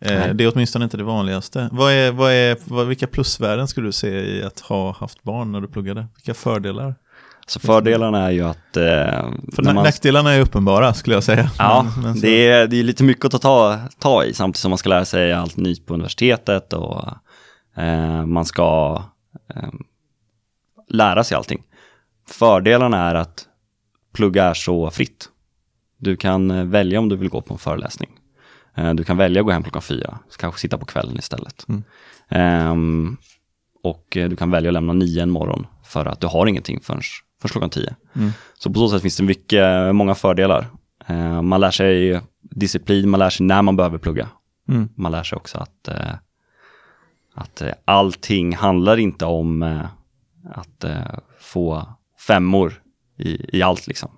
Eh, 0.00 0.18
Nej. 0.18 0.34
det 0.34 0.44
är 0.44 0.52
åtminstone 0.54 0.84
inte 0.84 0.96
det 0.96 1.04
vanligaste. 1.04 1.68
Vad 1.72 1.92
är, 1.92 2.12
vad 2.12 2.32
är, 2.32 2.56
vad, 2.64 2.86
vilka 2.86 3.06
plusvärden 3.06 3.68
skulle 3.68 3.88
du 3.88 3.92
se 3.92 4.08
i 4.08 4.42
att 4.42 4.60
ha 4.60 4.92
haft 4.92 5.22
barn 5.22 5.52
när 5.52 5.60
du 5.60 5.68
pluggade? 5.68 6.06
Vilka 6.16 6.34
fördelar? 6.34 6.94
Så 7.46 7.60
fördelarna 7.60 8.26
är 8.26 8.30
ju 8.30 8.42
att... 8.42 8.76
Eh, 8.76 8.84
För 9.52 9.62
man- 9.62 9.74
nackdelarna 9.74 10.32
är 10.32 10.40
uppenbara 10.40 10.94
skulle 10.94 11.16
jag 11.16 11.24
säga. 11.24 11.50
Ja, 11.58 11.86
Men- 11.94 12.04
men 12.04 12.14
så- 12.14 12.20
det, 12.20 12.48
är, 12.48 12.66
det 12.66 12.76
är 12.76 12.82
lite 12.82 13.04
mycket 13.04 13.24
att 13.24 13.32
ta, 13.32 13.38
ta, 13.38 13.78
ta 13.98 14.24
i 14.24 14.34
samtidigt 14.34 14.56
som 14.60 14.70
man 14.70 14.78
ska 14.78 14.88
lära 14.88 15.04
sig 15.04 15.32
allt 15.32 15.56
nytt 15.56 15.86
på 15.86 15.94
universitetet 15.94 16.72
och 16.72 17.04
eh, 17.76 18.26
man 18.26 18.44
ska 18.44 19.02
eh, 19.56 19.68
lära 20.88 21.24
sig 21.24 21.36
allting. 21.36 21.62
Fördelarna 22.28 23.10
är 23.10 23.14
att 23.14 23.46
plugga 24.14 24.44
är 24.44 24.54
så 24.54 24.90
fritt. 24.90 25.28
Du 25.98 26.16
kan 26.16 26.50
eh, 26.50 26.64
välja 26.64 26.98
om 26.98 27.08
du 27.08 27.16
vill 27.16 27.28
gå 27.28 27.40
på 27.40 27.54
en 27.54 27.58
föreläsning. 27.58 28.10
Eh, 28.74 28.94
Du 28.94 29.04
kan 29.04 29.16
välja 29.16 29.40
att 29.40 29.46
gå 29.46 29.52
hem 29.52 29.62
klockan 29.62 29.82
fyra, 29.82 30.18
så 30.28 30.38
kanske 30.38 30.60
sitta 30.60 30.78
på 30.78 30.86
kvällen 30.86 31.18
istället. 31.18 31.66
Mm. 31.68 31.82
Ehm, 32.28 33.16
och 33.82 34.16
eh, 34.16 34.28
du 34.28 34.36
kan 34.36 34.50
välja 34.50 34.70
att 34.70 34.74
lämna 34.74 34.92
nio 34.92 35.22
en 35.22 35.30
morgon 35.30 35.66
för 35.84 36.06
att 36.06 36.20
du 36.20 36.26
har 36.26 36.46
ingenting 36.46 36.80
förrän, 36.80 37.00
förrän 37.42 37.50
klockan 37.50 37.70
tio. 37.70 37.94
Mm. 38.16 38.30
Så 38.58 38.70
på 38.72 38.78
så 38.78 38.88
sätt 38.88 39.02
finns 39.02 39.16
det 39.16 39.22
mycket, 39.22 39.94
många 39.94 40.14
fördelar. 40.14 40.66
Eh, 41.06 41.42
Man 41.42 41.60
lär 41.60 41.70
sig 41.70 42.20
disciplin, 42.42 43.10
man 43.10 43.20
lär 43.20 43.30
sig 43.30 43.46
när 43.46 43.62
man 43.62 43.76
behöver 43.76 43.98
plugga. 43.98 44.28
Mm. 44.68 44.88
Man 44.96 45.12
lär 45.12 45.22
sig 45.22 45.36
också 45.36 45.58
att, 45.58 45.88
eh, 45.88 46.14
att 47.34 47.62
eh, 47.62 47.72
allting 47.84 48.56
handlar 48.56 48.96
inte 48.96 49.24
om 49.24 49.62
att 50.54 50.84
få 51.40 51.86
femmor 52.26 52.82
i, 53.18 53.58
i 53.58 53.62
allt. 53.62 53.86
Liksom. 53.86 54.10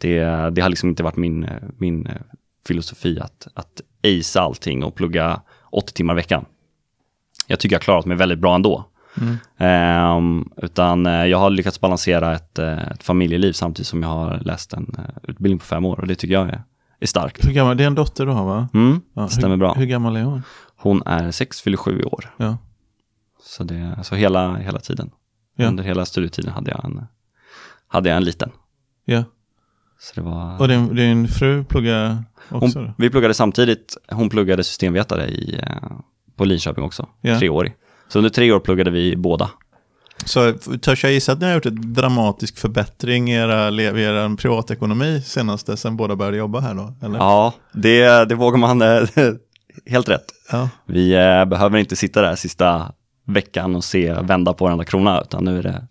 Det, 0.00 0.20
det 0.50 0.60
har 0.62 0.68
liksom 0.68 0.88
inte 0.88 1.02
varit 1.02 1.16
min, 1.16 1.46
min 1.78 2.08
filosofi 2.66 3.20
att, 3.20 3.46
att 3.54 3.80
acea 4.04 4.42
allting 4.42 4.84
och 4.84 4.94
plugga 4.94 5.40
80 5.70 5.92
timmar 5.92 6.14
i 6.14 6.16
veckan. 6.16 6.44
Jag 7.46 7.58
tycker 7.60 7.74
jag 7.74 7.80
har 7.80 7.84
klarat 7.84 8.06
mig 8.06 8.16
väldigt 8.16 8.38
bra 8.38 8.54
ändå. 8.54 8.84
Mm. 9.20 9.36
Ehm, 9.58 10.48
utan 10.56 11.06
eh, 11.06 11.12
jag 11.26 11.38
har 11.38 11.50
lyckats 11.50 11.80
balansera 11.80 12.34
ett, 12.34 12.58
eh, 12.58 12.88
ett 12.88 13.02
familjeliv 13.02 13.52
samtidigt 13.52 13.86
som 13.86 14.02
jag 14.02 14.08
har 14.08 14.38
läst 14.40 14.72
en 14.72 14.94
eh, 14.98 15.04
utbildning 15.30 15.58
på 15.58 15.64
fem 15.64 15.84
år 15.84 16.00
och 16.00 16.06
det 16.06 16.14
tycker 16.14 16.34
jag 16.34 16.48
är, 16.48 16.62
är 17.00 17.06
starkt. 17.06 17.46
Hur 17.46 17.52
gammal, 17.52 17.76
det 17.76 17.82
är 17.82 17.86
en 17.86 17.94
dotter 17.94 18.26
du 18.26 18.32
har 18.32 18.44
va? 18.44 18.68
Mm, 18.74 19.00
Ja, 19.14 19.28
stämmer 19.28 19.48
hur, 19.48 19.56
bra. 19.56 19.74
Hur 19.74 19.86
gammal 19.86 20.16
är 20.16 20.22
hon? 20.22 20.42
Hon 20.76 21.02
är 21.06 21.30
sex, 21.30 21.60
fyller 21.60 21.76
sju 21.76 22.00
i 22.00 22.04
år. 22.04 22.34
Ja. 22.36 22.56
Så, 23.42 23.64
det, 23.64 23.98
så 24.02 24.14
hela, 24.14 24.56
hela 24.56 24.78
tiden. 24.80 25.10
Ja. 25.56 25.68
Under 25.68 25.84
hela 25.84 26.04
studietiden 26.04 26.52
hade 26.52 26.70
jag 26.70 26.84
en, 26.84 27.06
hade 27.88 28.08
jag 28.08 28.16
en 28.16 28.24
liten. 28.24 28.50
ja. 29.04 29.24
Så 30.04 30.20
det 30.20 30.20
var... 30.20 30.60
Och 30.60 30.68
din, 30.68 30.96
din 30.96 31.28
fru 31.28 31.64
pluggar 31.64 32.24
också? 32.50 32.78
hon, 32.78 32.92
vi 32.98 33.10
pluggade 33.10 33.34
samtidigt, 33.34 33.96
hon 34.08 34.30
pluggade 34.30 34.64
systemvetare 34.64 35.26
i, 35.26 35.60
eh, 35.62 35.68
på 36.36 36.44
Linköping 36.44 36.84
också, 36.84 37.08
Ja. 37.20 37.38
tre 37.38 37.48
år. 37.48 37.70
Så 38.08 38.18
under 38.18 38.30
tre 38.30 38.52
år 38.52 38.60
pluggade 38.60 38.90
vi 38.90 39.16
båda. 39.16 39.50
Så 40.24 40.52
törs 40.52 41.04
jag 41.04 41.12
gissa 41.12 41.32
att 41.32 41.40
ni 41.40 41.46
har 41.46 41.54
gjort 41.54 41.66
en 41.66 41.92
dramatisk 41.94 42.58
förbättring 42.58 43.30
i 43.30 43.34
era, 43.34 43.70
i 43.70 43.84
er 43.84 44.36
privatekonomi 44.36 45.20
senaste, 45.22 45.76
sen 45.76 45.96
båda 45.96 46.16
började 46.16 46.36
jobba 46.36 46.60
här 46.60 46.74
då? 46.74 46.94
Eller? 47.02 47.18
Ja, 47.18 47.54
det, 47.72 48.24
det 48.28 48.34
vågar 48.34 48.58
man, 48.58 48.82
eh, 48.82 49.02
helt 49.86 50.08
rätt. 50.08 50.24
Ja. 50.52 50.68
Vi 50.86 51.12
eh, 51.14 51.44
behöver 51.44 51.78
inte 51.78 51.96
sitta 51.96 52.22
där 52.22 52.36
sista 52.36 52.92
veckan 53.26 53.76
och 53.76 53.84
se 53.84 54.12
vända 54.12 54.52
på 54.52 54.64
varenda 54.64 54.84
krona, 54.84 55.20
utan 55.20 55.44
nu 55.44 55.58
är 55.58 55.62
det, 55.62 55.86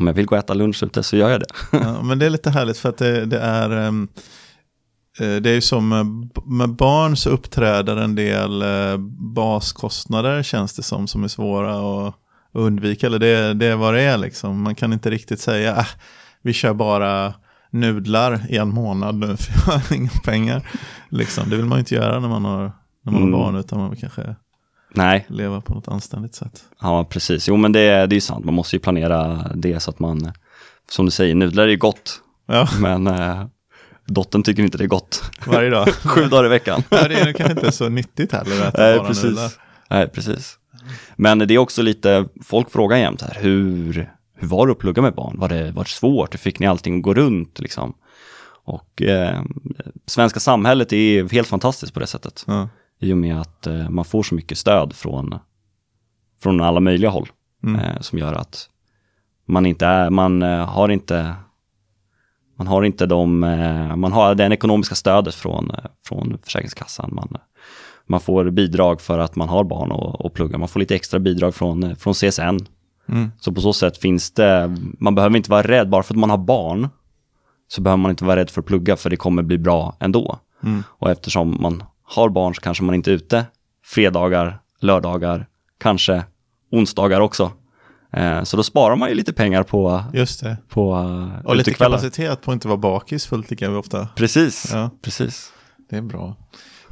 om 0.00 0.06
jag 0.06 0.14
vill 0.14 0.26
gå 0.26 0.34
och 0.34 0.38
äta 0.38 0.54
lunch 0.54 0.82
ute 0.82 1.02
så 1.02 1.16
gör 1.16 1.30
jag 1.30 1.40
det. 1.40 1.46
Ja, 1.72 2.02
men 2.02 2.18
det 2.18 2.26
är 2.26 2.30
lite 2.30 2.50
härligt 2.50 2.78
för 2.78 2.88
att 2.88 2.98
det, 2.98 3.26
det 3.26 3.38
är 3.40 3.70
eh, 3.88 3.92
det 5.18 5.50
är 5.50 5.54
ju 5.54 5.60
som 5.60 5.88
med, 6.44 6.68
barn 6.68 7.16
så 7.16 7.30
uppträder 7.30 7.96
en 7.96 8.14
del 8.14 8.62
eh, 8.62 8.96
baskostnader 9.34 10.42
känns 10.42 10.74
det 10.76 10.82
som 10.82 11.06
som 11.06 11.24
är 11.24 11.28
svåra 11.28 12.06
att 12.08 12.14
undvika. 12.52 13.06
Eller 13.06 13.18
det, 13.18 13.54
det 13.54 13.66
är 13.66 13.76
vad 13.76 13.94
det 13.94 14.02
är 14.02 14.18
liksom. 14.18 14.62
Man 14.62 14.74
kan 14.74 14.92
inte 14.92 15.10
riktigt 15.10 15.40
säga 15.40 15.76
äh, 15.76 15.86
vi 16.42 16.52
kör 16.52 16.74
bara 16.74 17.34
nudlar 17.70 18.46
i 18.48 18.56
en 18.56 18.68
månad 18.68 19.14
nu 19.14 19.36
för 19.36 19.52
jag 19.72 19.78
har 19.78 19.96
inga 19.96 20.10
pengar. 20.24 20.68
Liksom. 21.08 21.50
Det 21.50 21.56
vill 21.56 21.66
man 21.66 21.78
ju 21.78 21.80
inte 21.80 21.94
göra 21.94 22.20
när 22.20 22.28
man 22.28 22.44
har, 22.44 22.72
när 23.04 23.12
man 23.12 23.22
Mm. 23.22 23.32
har 23.34 23.40
barn 23.40 23.56
utan 23.56 23.78
man 23.78 23.90
vill 23.90 24.00
kanske 24.00 24.36
Nej, 24.94 25.26
leva 25.28 25.60
på 25.60 25.74
något 25.74 25.88
anständigt 25.88 26.34
sätt. 26.34 26.64
ja 26.80 27.04
precis. 27.04 27.48
Jo 27.48 27.56
men 27.56 27.72
det, 27.72 28.06
det 28.06 28.16
är 28.16 28.20
sant, 28.20 28.44
man 28.44 28.54
måste 28.54 28.76
ju 28.76 28.80
planera 28.80 29.50
det 29.54 29.80
så 29.80 29.90
att 29.90 29.98
man, 29.98 30.32
som 30.90 31.04
du 31.04 31.10
säger, 31.10 31.34
nudlar 31.34 31.64
är 31.64 31.68
ju 31.68 31.76
gott, 31.76 32.20
Ja, 32.46 32.68
men 32.80 33.06
eh, 33.06 33.44
dottern 34.06 34.42
tycker 34.42 34.62
inte 34.62 34.78
det 34.78 34.84
är 34.84 34.88
gott. 34.88 35.22
varje 35.46 35.70
dag. 35.70 35.88
Sju 36.04 36.24
dagar 36.28 36.46
i 36.46 36.48
veckan. 36.48 36.82
Ja, 36.90 37.08
det 37.08 37.14
är 37.14 37.32
kanske 37.32 37.52
inte 37.52 37.72
så 37.72 37.88
nyttigt 37.88 38.32
heller 38.32 38.66
att 38.66 38.76
Nej, 38.78 38.98
bara 38.98 39.08
precis. 39.08 39.24
nudlar. 39.24 39.50
Nej, 39.90 40.08
precis. 40.08 40.56
Men 41.16 41.38
det 41.38 41.54
är 41.54 41.58
också 41.58 41.82
lite, 41.82 42.26
folk 42.44 42.70
frågar 42.70 42.96
jämt 42.96 43.22
här, 43.22 43.36
hur, 43.40 44.10
hur 44.36 44.48
var 44.48 44.66
det 44.66 44.72
att 44.72 44.78
plugga 44.78 45.02
med 45.02 45.14
barn? 45.14 45.34
Var 45.38 45.48
det, 45.48 45.70
var 45.72 45.84
det 45.84 45.90
svårt? 45.90 46.34
Hur 46.34 46.38
fick 46.38 46.58
ni 46.58 46.66
allting 46.66 46.96
att 46.96 47.02
gå 47.02 47.14
runt 47.14 47.60
liksom? 47.60 47.94
Och 48.64 49.02
eh, 49.02 49.42
svenska 50.06 50.40
samhället 50.40 50.92
är 50.92 51.28
helt 51.32 51.48
fantastiskt 51.48 51.94
på 51.94 52.00
det 52.00 52.06
sättet. 52.06 52.44
Ja. 52.46 52.68
I 53.00 53.12
och 53.12 53.18
med 53.18 53.40
att 53.40 53.66
eh, 53.66 53.90
man 53.90 54.04
får 54.04 54.22
så 54.22 54.34
mycket 54.34 54.58
stöd 54.58 54.92
från, 54.92 55.38
från 56.42 56.60
alla 56.60 56.80
möjliga 56.80 57.10
håll. 57.10 57.28
Mm. 57.62 57.80
Eh, 57.80 58.00
som 58.00 58.18
gör 58.18 58.32
att 58.32 58.68
man 59.46 59.66
inte 59.66 59.86
är, 59.86 60.10
man 60.10 60.42
eh, 60.42 60.66
har 60.66 60.88
inte 60.88 61.34
man 62.60 62.66
har 62.66 62.82
inte 62.82 63.06
de, 63.06 63.44
eh, 63.44 63.96
man 63.96 64.12
har 64.12 64.34
det 64.34 64.44
ekonomiska 64.44 64.94
stödet 64.94 65.34
från, 65.34 65.70
eh, 65.70 65.84
från 66.04 66.38
Försäkringskassan. 66.42 67.10
Man, 67.12 67.36
man 68.06 68.20
får 68.20 68.50
bidrag 68.50 69.00
för 69.00 69.18
att 69.18 69.36
man 69.36 69.48
har 69.48 69.64
barn 69.64 69.92
och, 69.92 70.24
och 70.24 70.34
pluggar. 70.34 70.58
Man 70.58 70.68
får 70.68 70.80
lite 70.80 70.94
extra 70.94 71.20
bidrag 71.20 71.54
från, 71.54 71.82
eh, 71.82 71.94
från 71.94 72.14
CSN. 72.14 72.66
Mm. 73.08 73.30
Så 73.40 73.52
på 73.52 73.60
så 73.60 73.72
sätt 73.72 73.98
finns 73.98 74.30
det, 74.30 74.76
man 74.98 75.14
behöver 75.14 75.36
inte 75.36 75.50
vara 75.50 75.62
rädd, 75.62 75.88
bara 75.88 76.02
för 76.02 76.14
att 76.14 76.18
man 76.18 76.30
har 76.30 76.38
barn 76.38 76.88
så 77.68 77.80
behöver 77.80 78.02
man 78.02 78.10
inte 78.10 78.24
vara 78.24 78.36
rädd 78.36 78.50
för 78.50 78.60
att 78.60 78.66
plugga 78.66 78.96
för 78.96 79.10
det 79.10 79.16
kommer 79.16 79.42
bli 79.42 79.58
bra 79.58 79.96
ändå. 80.00 80.38
Mm. 80.62 80.82
Och 80.88 81.10
eftersom 81.10 81.58
man 81.60 81.82
har 82.14 82.28
barn 82.28 82.54
så 82.54 82.60
kanske 82.60 82.84
man 82.84 82.94
inte 82.94 83.10
är 83.10 83.14
ute 83.14 83.44
fredagar, 83.84 84.58
lördagar, 84.80 85.46
kanske 85.80 86.24
onsdagar 86.72 87.20
också. 87.20 87.52
Eh, 88.12 88.42
så 88.42 88.56
då 88.56 88.62
sparar 88.62 88.96
man 88.96 89.08
ju 89.08 89.14
lite 89.14 89.32
pengar 89.32 89.62
på, 89.62 90.04
Just 90.12 90.40
det. 90.42 90.56
på 90.68 90.94
eh, 90.94 91.46
Och 91.46 91.56
lite 91.56 91.74
kapacitet 91.74 92.42
på 92.42 92.50
att 92.50 92.54
inte 92.54 92.68
vara 92.68 92.78
bakis 92.78 93.26
fullt 93.26 93.50
lika 93.50 93.78
ofta. 93.78 94.08
Precis, 94.16 94.70
Ja. 94.72 94.90
precis. 95.02 95.52
Det 95.90 95.96
är 95.96 96.02
bra. 96.02 96.36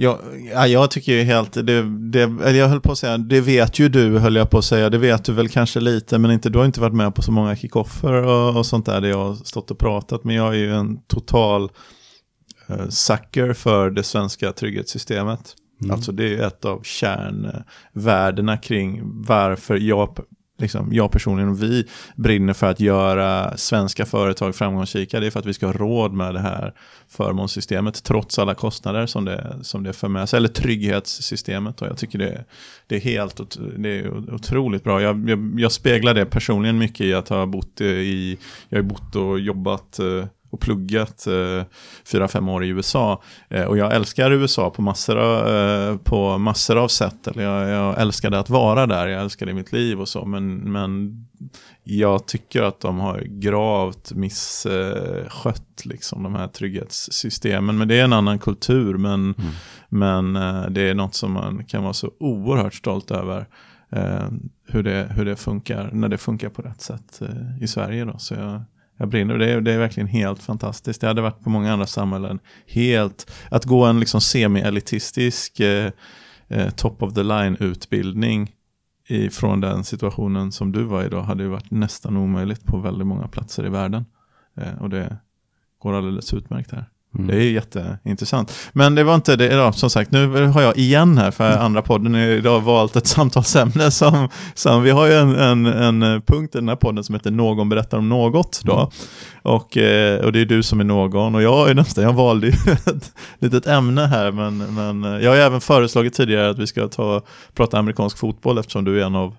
Jag, 0.00 0.18
ja, 0.54 0.66
jag 0.66 0.90
tycker 0.90 1.12
ju 1.12 1.22
helt, 1.22 1.52
det, 1.52 1.82
det, 2.10 2.22
eller 2.22 2.54
jag 2.58 2.68
höll 2.68 2.80
på 2.80 2.92
att 2.92 2.98
säga, 2.98 3.18
det 3.18 3.40
vet 3.40 3.78
ju 3.78 3.88
du 3.88 4.18
höll 4.18 4.36
jag 4.36 4.50
på 4.50 4.58
att 4.58 4.64
säga, 4.64 4.90
det 4.90 4.98
vet 4.98 5.24
du 5.24 5.32
väl 5.32 5.48
kanske 5.48 5.80
lite, 5.80 6.18
men 6.18 6.30
inte, 6.30 6.48
du 6.50 6.58
har 6.58 6.64
inte 6.66 6.80
varit 6.80 6.94
med 6.94 7.14
på 7.14 7.22
så 7.22 7.32
många 7.32 7.56
kickoffer 7.56 8.12
och, 8.12 8.56
och 8.56 8.66
sånt 8.66 8.86
där, 8.86 9.00
där 9.00 9.08
jag 9.08 9.18
har 9.24 9.34
stått 9.34 9.70
och 9.70 9.78
pratat, 9.78 10.24
men 10.24 10.36
jag 10.36 10.48
är 10.48 10.58
ju 10.58 10.74
en 10.74 10.98
total 11.02 11.70
sucker 12.88 13.52
för 13.52 13.90
det 13.90 14.02
svenska 14.02 14.52
trygghetssystemet. 14.52 15.54
Mm. 15.82 15.94
Alltså 15.94 16.12
det 16.12 16.34
är 16.34 16.46
ett 16.46 16.64
av 16.64 16.82
kärnvärdena 16.82 18.56
kring 18.56 19.00
varför 19.04 19.76
jag, 19.76 20.18
liksom, 20.58 20.88
jag 20.92 21.12
personligen 21.12 21.50
och 21.50 21.62
vi 21.62 21.86
brinner 22.16 22.52
för 22.52 22.66
att 22.66 22.80
göra 22.80 23.56
svenska 23.56 24.06
företag 24.06 24.54
framgångsrika. 24.54 25.20
Det 25.20 25.26
är 25.26 25.30
för 25.30 25.40
att 25.40 25.46
vi 25.46 25.54
ska 25.54 25.66
ha 25.66 25.72
råd 25.72 26.12
med 26.12 26.34
det 26.34 26.40
här 26.40 26.74
förmånssystemet 27.08 28.04
trots 28.04 28.38
alla 28.38 28.54
kostnader 28.54 29.06
som 29.06 29.24
det, 29.24 29.58
som 29.62 29.82
det 29.82 29.92
för 29.92 30.08
med 30.08 30.28
sig. 30.28 30.36
Eller 30.36 30.48
trygghetssystemet. 30.48 31.82
Och 31.82 31.88
jag 31.88 31.98
tycker 31.98 32.18
det, 32.18 32.44
det 32.86 32.96
är 32.96 33.00
helt 33.00 33.56
det 33.78 33.98
är 33.98 34.34
otroligt 34.34 34.84
bra. 34.84 35.02
Jag, 35.02 35.30
jag, 35.30 35.60
jag 35.60 35.72
speglar 35.72 36.14
det 36.14 36.26
personligen 36.26 36.78
mycket 36.78 37.00
i 37.00 37.14
att 37.14 37.28
ha 37.28 37.46
bott 37.46 37.80
i, 37.80 38.38
jag 38.68 38.78
har 38.78 38.82
bott 38.82 39.16
och 39.16 39.40
jobbat 39.40 39.98
eh, 39.98 40.24
och 40.50 40.60
pluggat 40.60 41.26
eh, 41.26 41.62
fyra, 42.04 42.28
fem 42.28 42.48
år 42.48 42.64
i 42.64 42.68
USA. 42.68 43.22
Eh, 43.48 43.64
och 43.64 43.78
jag 43.78 43.94
älskar 43.94 44.30
USA 44.30 44.70
på 44.70 44.82
massor 44.82 45.16
av, 45.16 45.48
eh, 45.48 45.96
på 45.96 46.38
massor 46.38 46.78
av 46.78 46.88
sätt. 46.88 47.26
Eller 47.26 47.42
jag, 47.42 47.68
jag 47.68 48.00
älskade 48.00 48.38
att 48.38 48.50
vara 48.50 48.86
där, 48.86 49.06
jag 49.06 49.22
älskade 49.22 49.54
mitt 49.54 49.72
liv 49.72 50.00
och 50.00 50.08
så. 50.08 50.24
Men, 50.24 50.72
men 50.72 51.24
jag 51.84 52.26
tycker 52.26 52.62
att 52.62 52.80
de 52.80 52.98
har 52.98 53.20
gravt 53.20 54.12
misskött 54.12 55.84
liksom, 55.84 56.22
de 56.22 56.34
här 56.34 56.48
trygghetssystemen. 56.48 57.78
Men 57.78 57.88
det 57.88 58.00
är 58.00 58.04
en 58.04 58.12
annan 58.12 58.38
kultur, 58.38 58.96
men, 58.96 59.34
men 59.88 60.36
eh, 60.36 60.66
det 60.70 60.80
är 60.80 60.94
något 60.94 61.14
som 61.14 61.32
man 61.32 61.64
kan 61.64 61.82
vara 61.82 61.92
så 61.92 62.10
oerhört 62.20 62.74
stolt 62.74 63.10
över. 63.10 63.46
Hur, 64.66 64.82
det, 64.82 65.12
hur 65.16 65.24
det 65.24 65.36
funkar, 65.36 65.90
när 65.92 66.08
det 66.08 66.18
funkar 66.18 66.48
på 66.48 66.62
rätt 66.62 66.80
sätt 66.80 67.20
i 67.60 67.66
Sverige. 67.66 68.04
Då. 68.04 68.18
Så 68.18 68.34
jag, 68.34 68.62
jag 68.98 69.08
brinner, 69.08 69.38
det 69.38 69.50
är, 69.50 69.60
det 69.60 69.72
är 69.72 69.78
verkligen 69.78 70.06
helt 70.06 70.42
fantastiskt. 70.42 71.00
Det 71.00 71.06
hade 71.06 71.22
varit 71.22 71.40
på 71.44 71.50
många 71.50 71.72
andra 71.72 71.86
samhällen 71.86 72.38
helt, 72.66 73.30
att 73.50 73.64
gå 73.64 73.84
en 73.84 74.00
liksom 74.00 74.20
semi-elitistisk 74.20 75.60
eh, 75.60 75.92
eh, 76.48 76.70
top 76.70 77.02
of 77.02 77.14
the 77.14 77.22
line 77.22 77.56
utbildning 77.60 78.54
från 79.30 79.60
den 79.60 79.84
situationen 79.84 80.52
som 80.52 80.72
du 80.72 80.82
var 80.82 81.04
i 81.04 81.08
då 81.08 81.20
hade 81.20 81.42
ju 81.42 81.48
varit 81.48 81.70
nästan 81.70 82.16
omöjligt 82.16 82.64
på 82.64 82.78
väldigt 82.78 83.06
många 83.06 83.28
platser 83.28 83.66
i 83.66 83.68
världen. 83.68 84.04
Eh, 84.56 84.82
och 84.82 84.90
det 84.90 85.16
går 85.78 85.92
alldeles 85.92 86.34
utmärkt 86.34 86.70
här. 86.70 86.84
Mm. 87.18 87.30
Det 87.30 87.44
är 87.44 87.50
jätteintressant. 87.50 88.52
Men 88.72 88.94
det 88.94 89.04
var 89.04 89.14
inte 89.14 89.36
det, 89.36 89.46
ja, 89.46 89.72
som 89.72 89.90
sagt, 89.90 90.10
nu 90.10 90.46
har 90.46 90.62
jag 90.62 90.78
igen 90.78 91.18
här 91.18 91.30
för 91.30 91.58
andra 91.58 91.82
podden 91.82 92.14
idag 92.14 92.60
valt 92.60 92.96
ett 92.96 93.06
samtalsämne 93.16 93.90
som, 93.90 94.28
som 94.54 94.82
vi 94.82 94.90
har 94.90 95.06
ju 95.06 95.12
en, 95.12 95.36
en, 95.36 95.66
en 96.02 96.22
punkt 96.22 96.54
i 96.54 96.58
den 96.58 96.68
här 96.68 96.76
podden 96.76 97.04
som 97.04 97.14
heter 97.14 97.30
Någon 97.30 97.68
berättar 97.68 97.98
om 97.98 98.08
något 98.08 98.60
då. 98.64 98.76
Mm. 98.76 98.88
Och, 99.42 99.76
eh, 99.76 100.24
och 100.24 100.32
det 100.32 100.40
är 100.40 100.44
du 100.44 100.62
som 100.62 100.80
är 100.80 100.84
någon 100.84 101.34
och 101.34 101.42
jag 101.42 101.70
är 101.70 101.74
nästan, 101.74 102.04
jag 102.04 102.12
valde 102.12 102.46
ju 102.46 102.52
ett 102.86 103.12
litet 103.38 103.66
ämne 103.66 104.06
här 104.06 104.32
men, 104.32 104.58
men 104.74 105.22
jag 105.22 105.30
har 105.30 105.36
även 105.36 105.60
föreslagit 105.60 106.14
tidigare 106.14 106.50
att 106.50 106.58
vi 106.58 106.66
ska 106.66 106.88
ta, 106.88 107.22
prata 107.54 107.78
amerikansk 107.78 108.18
fotboll 108.18 108.58
eftersom 108.58 108.84
du 108.84 109.00
är 109.00 109.06
en 109.06 109.14
av 109.14 109.34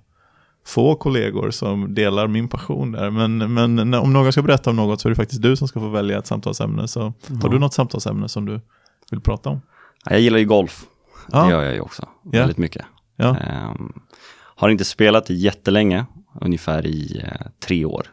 få 0.65 0.95
kollegor 0.95 1.51
som 1.51 1.93
delar 1.93 2.27
min 2.27 2.47
passion 2.47 2.91
där. 2.91 3.09
Men, 3.09 3.53
men 3.53 3.93
om 3.93 4.13
någon 4.13 4.31
ska 4.31 4.41
berätta 4.41 4.69
om 4.69 4.75
något 4.75 5.01
så 5.01 5.07
är 5.07 5.09
det 5.09 5.15
faktiskt 5.15 5.41
du 5.41 5.55
som 5.55 5.67
ska 5.67 5.79
få 5.79 5.89
välja 5.89 6.17
ett 6.19 6.27
samtalsämne. 6.27 6.87
Så 6.87 7.13
har 7.41 7.49
du 7.49 7.59
något 7.59 7.73
samtalsämne 7.73 8.29
som 8.29 8.45
du 8.45 8.61
vill 9.11 9.21
prata 9.21 9.49
om? 9.49 9.61
Jag 10.05 10.19
gillar 10.19 10.37
ju 10.39 10.45
golf. 10.45 10.85
Ja. 11.31 11.43
Det 11.43 11.49
gör 11.51 11.63
jag 11.63 11.73
ju 11.73 11.79
också. 11.79 12.07
Ja. 12.23 12.39
Väldigt 12.39 12.57
mycket. 12.57 12.85
Ja. 13.15 13.37
Ehm, 13.37 13.93
har 14.55 14.69
inte 14.69 14.85
spelat 14.85 15.29
jättelänge, 15.29 16.05
ungefär 16.41 16.85
i 16.87 17.21
eh, 17.23 17.47
tre 17.65 17.85
år. 17.85 18.07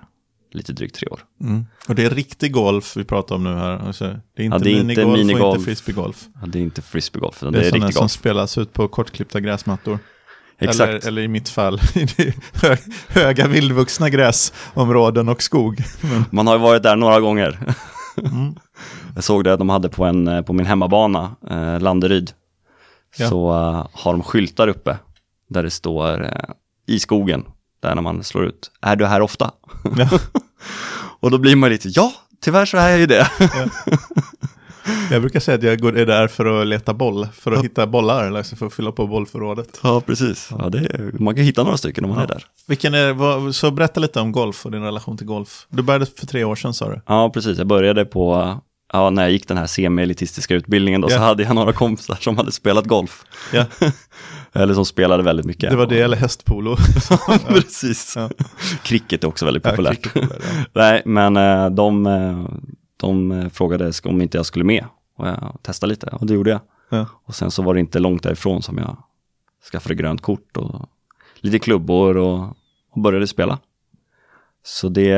Lite 0.53 0.73
drygt 0.73 0.95
tre 0.97 1.09
år. 1.09 1.21
Mm. 1.41 1.67
Och 1.89 1.95
det 1.95 2.05
är 2.05 2.11
riktig 2.11 2.53
golf 2.53 2.97
vi 2.97 3.05
pratar 3.05 3.35
om 3.35 3.45
nu 3.45 3.55
här. 3.55 3.71
Alltså, 3.79 4.05
det 4.37 4.43
är 4.43 4.47
inte 4.47 4.57
Ja, 4.57 4.59
det 4.65 4.71
är 4.71 4.81
inte 4.81 4.87
minigolf 4.87 5.07
och 5.13 5.19
minigolf. 5.27 5.55
inte 5.59 5.65
frisbeegolf. 5.67 6.25
Ja, 6.41 6.47
det 6.47 6.59
är 6.59 6.63
inte 6.63 6.83
frisbeegolf, 6.83 7.43
utan 7.43 7.53
Det 7.53 7.59
det 7.59 7.65
är, 7.65 7.67
är, 7.67 7.71
sådana 7.71 7.87
riktig 7.87 7.95
som 7.95 8.03
golf. 8.03 8.13
spelas 8.13 8.59
ut 8.59 8.73
på 8.73 8.89
kortklippta 8.89 9.41
gräsmattor. 9.41 9.99
Exakt. 10.59 10.81
Eller, 10.91 11.09
eller 11.09 11.23
i 11.23 11.29
mitt 11.29 11.49
fall, 11.49 11.81
i 11.95 12.33
höga 13.09 13.47
vildvuxna 13.47 14.11
gräsområden 14.11 15.29
och 15.29 15.43
skog. 15.43 15.85
Men, 16.01 16.25
Man 16.31 16.47
har 16.47 16.55
ju 16.55 16.61
varit 16.61 16.83
där 16.83 16.97
några 16.97 17.21
gånger. 17.21 17.59
mm. 18.19 18.55
Jag 19.15 19.25
såg 19.25 19.45
det 19.45 19.53
att 19.53 19.59
de 19.59 19.69
hade 19.69 19.89
på, 19.89 20.05
en, 20.05 20.29
eh, 20.29 20.43
på 20.43 20.53
min 20.53 20.67
hemmabana, 20.67 21.37
eh, 21.51 21.81
Landeryd. 21.81 22.33
Ja. 23.17 23.29
Så 23.29 23.51
eh, 23.51 23.87
har 23.93 24.13
de 24.13 24.23
skyltar 24.23 24.69
uppe 24.69 24.99
där 25.49 25.63
det 25.63 25.71
står 25.71 26.25
eh, 26.25 26.31
i 26.87 26.99
skogen, 26.99 27.45
där 27.83 27.95
när 27.95 28.03
man 28.03 28.25
slår 28.25 28.47
ut, 28.47 28.71
är 28.81 28.97
du 28.97 29.07
här 29.07 29.21
ofta? 29.21 29.51
ja. 29.97 30.09
Och 31.21 31.31
då 31.31 31.39
blir 31.39 31.57
man 31.57 31.71
lite, 31.71 31.89
ja, 31.89 32.13
tyvärr 32.41 32.67
så 32.67 32.77
är 32.77 32.89
jag 32.89 32.99
ju 32.99 33.07
det. 33.07 33.31
Jag 35.11 35.21
brukar 35.21 35.41
säga 35.41 35.55
att 35.59 35.63
jag 35.63 35.81
går, 35.81 35.99
är 35.99 36.07
där 36.07 36.29
för 36.29 36.61
att 36.61 36.67
leta 36.67 36.95
boll, 36.95 37.27
för 37.35 37.53
att 37.53 37.65
hitta 37.65 37.87
bollar, 37.87 38.33
alltså 38.33 38.57
för 38.57 38.67
att 38.67 38.73
fylla 38.75 38.93
på 38.93 39.07
bollförrådet. 39.07 39.81
ja, 39.83 40.01
precis. 40.07 40.49
Ja, 40.59 40.69
det 40.69 40.79
är, 40.79 41.23
man 41.23 41.35
kan 41.35 41.45
hitta 41.45 41.63
några 41.63 41.77
stycken 41.77 42.05
om 42.05 42.11
man 42.11 42.19
Ja. 42.19 42.25
är 42.25 42.29
där. 42.29 42.45
Vilken 42.67 42.95
är, 42.95 43.13
vad, 43.13 43.55
så 43.55 43.71
berätta 43.71 44.01
lite 44.01 44.21
om 44.21 44.33
golf 44.33 44.67
och 44.67 44.73
din 44.73 44.83
relation 44.83 45.17
till 45.17 45.27
golf. 45.27 45.67
Du 45.71 45.83
började 45.83 46.07
för 46.07 46.27
tre 46.27 46.45
år 46.45 46.57
sedan 46.57 46.75
sa 46.75 46.89
du. 46.89 47.01
Ja, 47.07 47.31
precis. 47.35 47.59
Jag 47.59 47.67
började 47.67 48.05
på, 48.05 48.55
ja, 48.93 49.11
när 49.11 49.23
jag 49.23 49.33
gick 49.33 49.49
den 49.49 49.57
här 49.57 49.67
semi-elitistiska 49.67 50.55
utbildningen 50.55 51.01
då, 51.01 51.09
Ja. 51.11 51.17
så 51.17 51.23
hade 51.23 51.43
jag 51.43 51.55
några 51.55 51.73
kompisar 51.73 52.19
som 52.21 52.37
hade 52.37 52.53
spelat 52.53 52.85
golf. 52.87 53.25
Ja, 53.53 53.65
Eller 54.53 54.75
som 54.75 54.85
spelade 54.85 55.23
väldigt 55.23 55.47
mycket. 55.47 55.71
det 55.71 55.77
var 55.77 55.87
det 55.87 56.01
eller 56.01 56.17
hästpolo. 56.17 56.77
precis. 57.49 58.13
Ja. 58.17 58.31
Cricket 58.83 59.25
är 59.25 59.29
också 59.29 59.45
väldigt 59.45 59.65
Ja, 59.65 59.71
populärt. 59.71 60.07
är 60.07 60.11
populärt, 60.11 60.41
ja. 60.43 60.65
Nej, 60.73 61.03
men 61.05 61.37
eh, 61.37 61.71
de, 61.71 62.07
eh, 62.07 62.45
de 63.07 63.33
eh, 63.33 63.49
frågade 63.49 63.93
om 64.05 64.23
inte 64.23 64.39
jag 64.39 64.47
skulle 64.47 64.65
med 64.65 64.85
och 65.17 65.29
jag 65.29 65.59
testade 65.63 65.91
lite 65.91 66.07
och 66.07 66.27
det 66.27 66.35
gjorde 66.35 66.51
jag. 66.51 66.61
Ja. 66.89 67.07
Och 67.25 67.35
sen 67.35 67.51
så 67.51 67.63
var 67.63 67.75
det 67.75 67.81
inte 67.81 67.99
långt 67.99 68.23
därifrån 68.23 68.63
som 68.63 68.79
jag 68.79 68.97
skaffade 69.73 69.95
grönt 69.95 70.23
kort 70.23 70.57
och 70.57 70.89
lite 71.41 71.59
klubbor 71.59 72.17
och, 72.17 72.41
och 72.91 73.01
började 73.01 73.27
spela. 73.27 73.59
Så 74.65 74.89
det, 74.89 75.09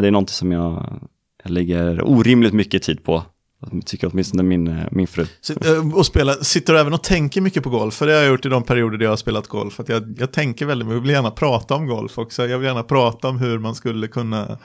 det 0.00 0.06
är 0.06 0.10
någonting 0.10 0.34
som 0.34 0.52
jag, 0.52 1.00
jag 1.42 1.50
lägger 1.50 2.08
orimligt 2.08 2.52
mycket 2.54 2.82
tid 2.82 3.04
på. 3.04 3.22
Tycker 3.84 4.10
åtminstone 4.12 4.42
min, 4.42 4.68
eh, 4.68 4.86
min 4.90 5.06
fru. 5.06 5.26
Eh, 5.64 5.96
Och 5.96 6.06
spela, 6.06 6.32
sitter 6.34 6.72
du 6.72 6.78
även 6.78 6.94
och 6.94 7.02
tänker 7.02 7.40
mycket 7.40 7.62
på 7.62 7.70
golf? 7.70 7.94
För 7.94 8.06
det 8.06 8.12
har 8.12 8.20
jag 8.20 8.30
gjort 8.30 8.46
i 8.46 8.48
de 8.48 8.62
perioder 8.62 8.98
där 8.98 9.04
jag 9.04 9.12
har 9.12 9.16
spelat 9.16 9.48
golf. 9.48 9.80
Att 9.80 9.88
jag, 9.88 10.14
jag 10.18 10.32
tänker 10.32 10.66
väldigt 10.66 10.86
mycket, 10.86 10.96
jag 10.96 11.02
vill 11.02 11.10
gärna 11.10 11.30
prata 11.30 11.74
om 11.74 11.86
golf 11.86 12.18
också. 12.18 12.46
Jag 12.46 12.58
vill 12.58 12.66
gärna 12.66 12.82
prata 12.82 13.28
om 13.28 13.38
hur 13.38 13.58
man 13.58 13.74
skulle 13.74 14.08
kunna... 14.08 14.58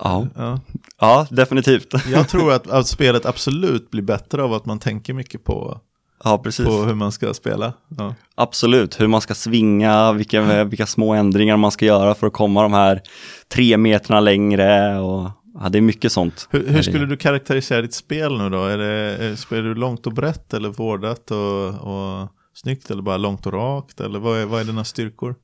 Ja, 0.00 0.26
Ja. 0.36 0.60
ja 1.00 1.26
definitivt. 1.30 1.94
Jag 2.12 2.28
tror 2.28 2.52
att, 2.52 2.70
att 2.70 2.86
spelet 2.86 3.26
absolut 3.26 3.90
blir 3.90 4.02
bättre 4.02 4.42
av 4.42 4.52
att 4.52 4.66
man 4.66 4.78
tänker 4.78 5.14
mycket 5.14 5.44
på, 5.44 5.80
Ja, 6.24 6.38
precis. 6.38 6.66
på 6.66 6.72
hur 6.72 6.94
man 6.94 7.12
ska 7.12 7.34
spela. 7.34 7.72
Ja. 7.98 8.14
Absolut, 8.34 9.00
hur 9.00 9.06
man 9.06 9.20
ska 9.20 9.34
svinga, 9.34 10.12
vilka, 10.12 10.64
vilka 10.64 10.86
små 10.86 11.14
ändringar 11.14 11.56
man 11.56 11.70
ska 11.70 11.84
göra 11.86 12.14
för 12.14 12.26
att 12.26 12.32
komma 12.32 12.62
de 12.62 12.72
här 12.72 13.02
tre 13.48 13.76
metrarna 13.76 14.20
längre 14.20 14.98
och 14.98 15.30
ja, 15.60 15.68
det 15.68 15.78
är 15.78 15.82
mycket 15.82 16.12
sånt. 16.12 16.48
Hur, 16.50 16.68
hur 16.68 16.82
skulle 16.82 17.06
du 17.06 17.16
karaktärisera 17.16 17.82
ditt 17.82 17.94
spel 17.94 18.38
nu 18.38 18.50
då? 18.50 18.64
Är 18.64 18.78
det, 18.78 19.36
spelar 19.36 19.62
du 19.62 19.74
långt 19.74 20.06
och 20.06 20.12
brett 20.12 20.54
eller 20.54 20.68
vårdat 20.68 21.30
och, 21.30 21.68
och 21.68 22.28
snyggt 22.54 22.90
eller 22.90 23.02
bara 23.02 23.16
långt 23.16 23.46
och 23.46 23.52
rakt? 23.52 24.00
Eller 24.00 24.18
vad 24.18 24.38
är, 24.38 24.46
vad 24.46 24.60
är 24.60 24.64
dina 24.64 24.84
styrkor? 24.84 25.34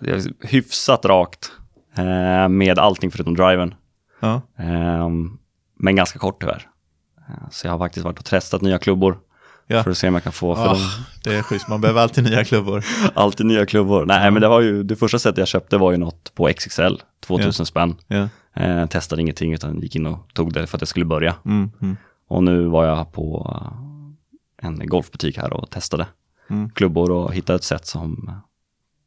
Är 0.00 0.46
hyfsat 0.46 1.04
rakt 1.04 1.52
eh, 1.96 2.48
med 2.48 2.78
allting 2.78 3.10
förutom 3.10 3.34
driven. 3.36 3.74
Ja, 4.20 4.40
Eh, 4.58 5.08
men 5.78 5.96
ganska 5.96 6.18
kort 6.18 6.40
tyvärr. 6.40 6.66
Eh, 7.28 7.48
så 7.50 7.66
jag 7.66 7.72
har 7.72 7.78
faktiskt 7.78 8.04
varit 8.04 8.18
och 8.18 8.24
testat 8.24 8.62
nya 8.62 8.78
klubbor 8.78 9.18
Ja. 9.66 9.82
för 9.82 9.90
att 9.90 9.98
se 9.98 10.08
om 10.08 10.14
jag 10.14 10.22
kan 10.22 10.32
få, 10.32 10.54
för 10.56 10.64
de, 10.68 10.76
det 11.24 11.34
är 11.36 11.42
schysst, 11.42 11.68
man 11.68 11.80
behöver 11.80 12.00
alltid 12.00 12.24
nya 12.24 12.44
klubbor. 12.44 12.84
alltid 13.14 13.46
nya 13.46 13.66
klubbor. 13.66 14.06
Nej 14.06 14.30
men 14.30 14.42
det 14.42 14.48
var 14.48 14.60
ju, 14.60 14.82
det 14.82 14.96
första 14.96 15.18
sättet 15.18 15.38
jag 15.38 15.48
köpte 15.48 15.78
var 15.78 15.90
ju 15.92 15.96
något 15.96 16.34
på 16.34 16.48
XXL, 16.56 16.94
2000 17.20 17.66
spänn. 17.66 17.94
Ja. 18.06 18.28
Eh, 18.56 18.86
testade 18.86 19.22
ingenting 19.22 19.52
utan 19.52 19.80
gick 19.80 19.96
in 19.96 20.06
och 20.06 20.18
tog 20.32 20.52
det 20.52 20.66
för 20.66 20.76
att 20.76 20.80
jag 20.82 20.88
skulle 20.88 21.04
börja. 21.04 21.34
Mm, 21.44 21.70
mm, 21.82 21.96
Och 22.28 22.42
nu 22.44 22.66
var 22.66 22.84
jag 22.86 23.12
på 23.12 23.50
eh, 24.62 24.68
en 24.68 24.86
golfbutik 24.86 25.36
här 25.38 25.52
och 25.52 25.70
testade 25.70 26.06
Mm. 26.50 26.70
klubbor 26.70 27.10
och 27.10 27.34
hittade 27.34 27.56
ett 27.56 27.64
set 27.64 27.86
som, 27.86 28.30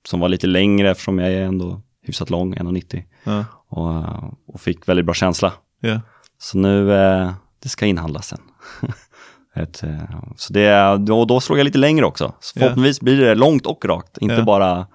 som 0.08 0.20
var 0.20 0.30
lite 0.30 0.48
längre 0.48 0.92
eftersom 0.92 1.20
jag 1.20 1.34
är 1.34 1.42
ändå 1.42 1.82
hyfsat 2.08 2.30
lång, 2.30 2.56
1,90. 2.56 3.04
ja, 3.24 3.46
Och, 3.70 4.54
och 4.54 4.62
fick 4.62 4.88
väldigt 4.90 5.06
bra 5.06 5.14
känsla. 5.14 5.54
ja. 5.82 6.02
Så 6.40 6.58
nu, 6.58 6.94
eh, 6.94 7.32
det 7.64 7.70
ska 7.70 7.86
inhandlas 7.86 8.28
sen. 8.28 8.40
Ett, 9.56 9.84
eh, 9.84 10.02
så 10.36 10.54
det, 10.54 10.98
då, 10.98 11.26
då 11.26 11.40
slår 11.40 11.58
jag 11.60 11.66
lite 11.66 11.78
längre 11.78 12.06
också. 12.06 12.34
Så 12.40 12.60
förhoppningsvis 12.60 13.02
blir 13.02 13.18
det 13.18 13.36
långt 13.36 13.66
och 13.66 13.86
rakt, 13.86 14.18
inte 14.18 14.44
bara 14.44 14.88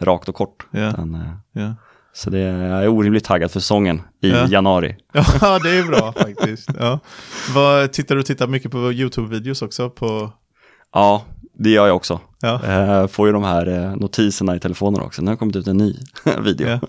rakt 0.00 0.28
och 0.28 0.34
kort. 0.34 0.66
Utan, 0.72 1.14
eh, 1.56 1.72
så 2.12 2.30
det, 2.30 2.38
jag 2.38 2.82
är 2.82 2.88
orimligt 2.88 3.24
taggad 3.24 3.50
för 3.50 3.60
säsongen 3.60 4.02
i 4.22 4.30
Ja. 4.30 4.46
januari. 4.46 4.96
Ja, 5.40 5.58
det 5.58 5.70
är 5.78 5.84
bra 5.86 6.12
faktiskt. 6.12 6.68
Ja. 6.78 6.98
Vad, 7.54 7.92
tittar 7.92 8.16
du 8.16 8.22
tittar 8.22 8.46
mycket 8.46 8.70
på 8.70 8.76
YouTube-videos 8.92 9.64
också? 9.64 9.90
På, 9.90 10.32
Ja, 10.92 11.22
det 11.54 11.70
gör 11.70 11.86
jag 11.86 11.96
också. 11.96 12.20
Ja. 12.40 12.64
Eh, 12.64 13.06
får 13.06 13.26
ju 13.26 13.32
de 13.32 13.44
här 13.44 13.66
eh, 13.66 13.96
notiserna 13.96 14.56
i 14.56 14.60
telefonen 14.60 15.00
också. 15.00 15.22
Nu 15.22 15.30
har 15.30 15.36
kommit 15.36 15.56
ut 15.56 15.66
en 15.66 15.76
ny 15.76 15.94
video. 16.40 16.68
Ja. 16.68 16.80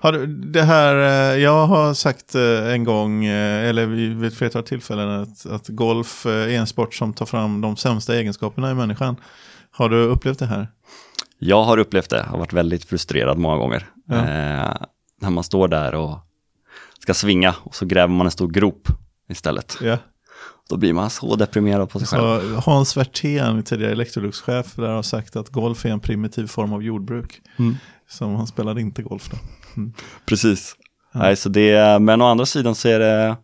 Har 0.00 0.12
du, 0.12 0.26
det 0.26 0.62
här, 0.62 0.94
eh, 0.94 1.42
jag 1.42 1.66
har 1.66 1.94
sagt 1.94 2.34
en 2.74 2.84
gång, 2.84 3.24
eller 3.24 3.86
vid 3.86 4.24
ett 4.24 4.34
flertal 4.34 4.62
tillfällen, 4.62 5.22
att, 5.22 5.46
att 5.46 5.68
golf 5.68 6.26
är 6.26 6.48
en 6.48 6.66
sport 6.66 6.94
som 6.94 7.12
tar 7.12 7.26
fram 7.26 7.60
de 7.60 7.76
sämsta 7.76 8.16
egenskaperna 8.16 8.70
i 8.70 8.74
människan. 8.74 9.16
Har 9.70 9.88
du 9.88 9.96
upplevt 9.96 10.38
det 10.38 10.46
här? 10.46 10.68
Jag 11.38 11.64
har 11.64 11.78
upplevt 11.78 12.10
det, 12.10 12.22
har 12.22 12.38
varit 12.38 12.52
väldigt 12.52 12.84
frustrerad 12.84 13.38
många 13.38 13.56
gånger. 13.56 13.86
Ja. 14.06 14.16
Eh, 14.16 14.76
när 15.20 15.30
man 15.30 15.44
står 15.44 15.68
där 15.68 15.94
och 15.94 16.18
ska 16.98 17.14
svinga 17.14 17.54
och 17.62 17.74
så 17.74 17.86
gräver 17.86 18.14
man 18.14 18.26
en 18.26 18.30
stor 18.30 18.48
grop 18.48 18.88
istället. 19.28 19.78
Ja. 19.80 19.98
Då 20.68 20.76
blir 20.76 20.92
man 20.92 21.10
så 21.10 21.36
deprimerad 21.36 21.90
på 21.90 21.98
sig 21.98 22.08
själv. 22.08 22.54
Så 22.54 22.70
Hans 22.70 22.96
Werthén, 22.96 23.62
tidigare 23.62 23.92
Electrolux-chef, 23.92 24.74
där 24.76 24.88
har 24.88 25.02
sagt 25.02 25.36
att 25.36 25.48
golf 25.48 25.84
är 25.84 25.90
en 25.90 26.00
primitiv 26.00 26.46
form 26.46 26.72
av 26.72 26.82
jordbruk. 26.82 27.40
Mm. 27.58 27.76
Som 28.08 28.34
han 28.34 28.46
spelade 28.46 28.80
inte 28.80 29.02
golf 29.02 29.30
då. 29.30 29.36
Precis. 30.26 30.76
Nej, 31.14 31.36
så 31.36 31.48
det, 31.48 32.02
men 32.02 32.22
å 32.22 32.26
andra 32.26 32.46
sidan 32.46 32.74
så 32.74 32.88
är 32.88 32.98
det, 32.98 33.36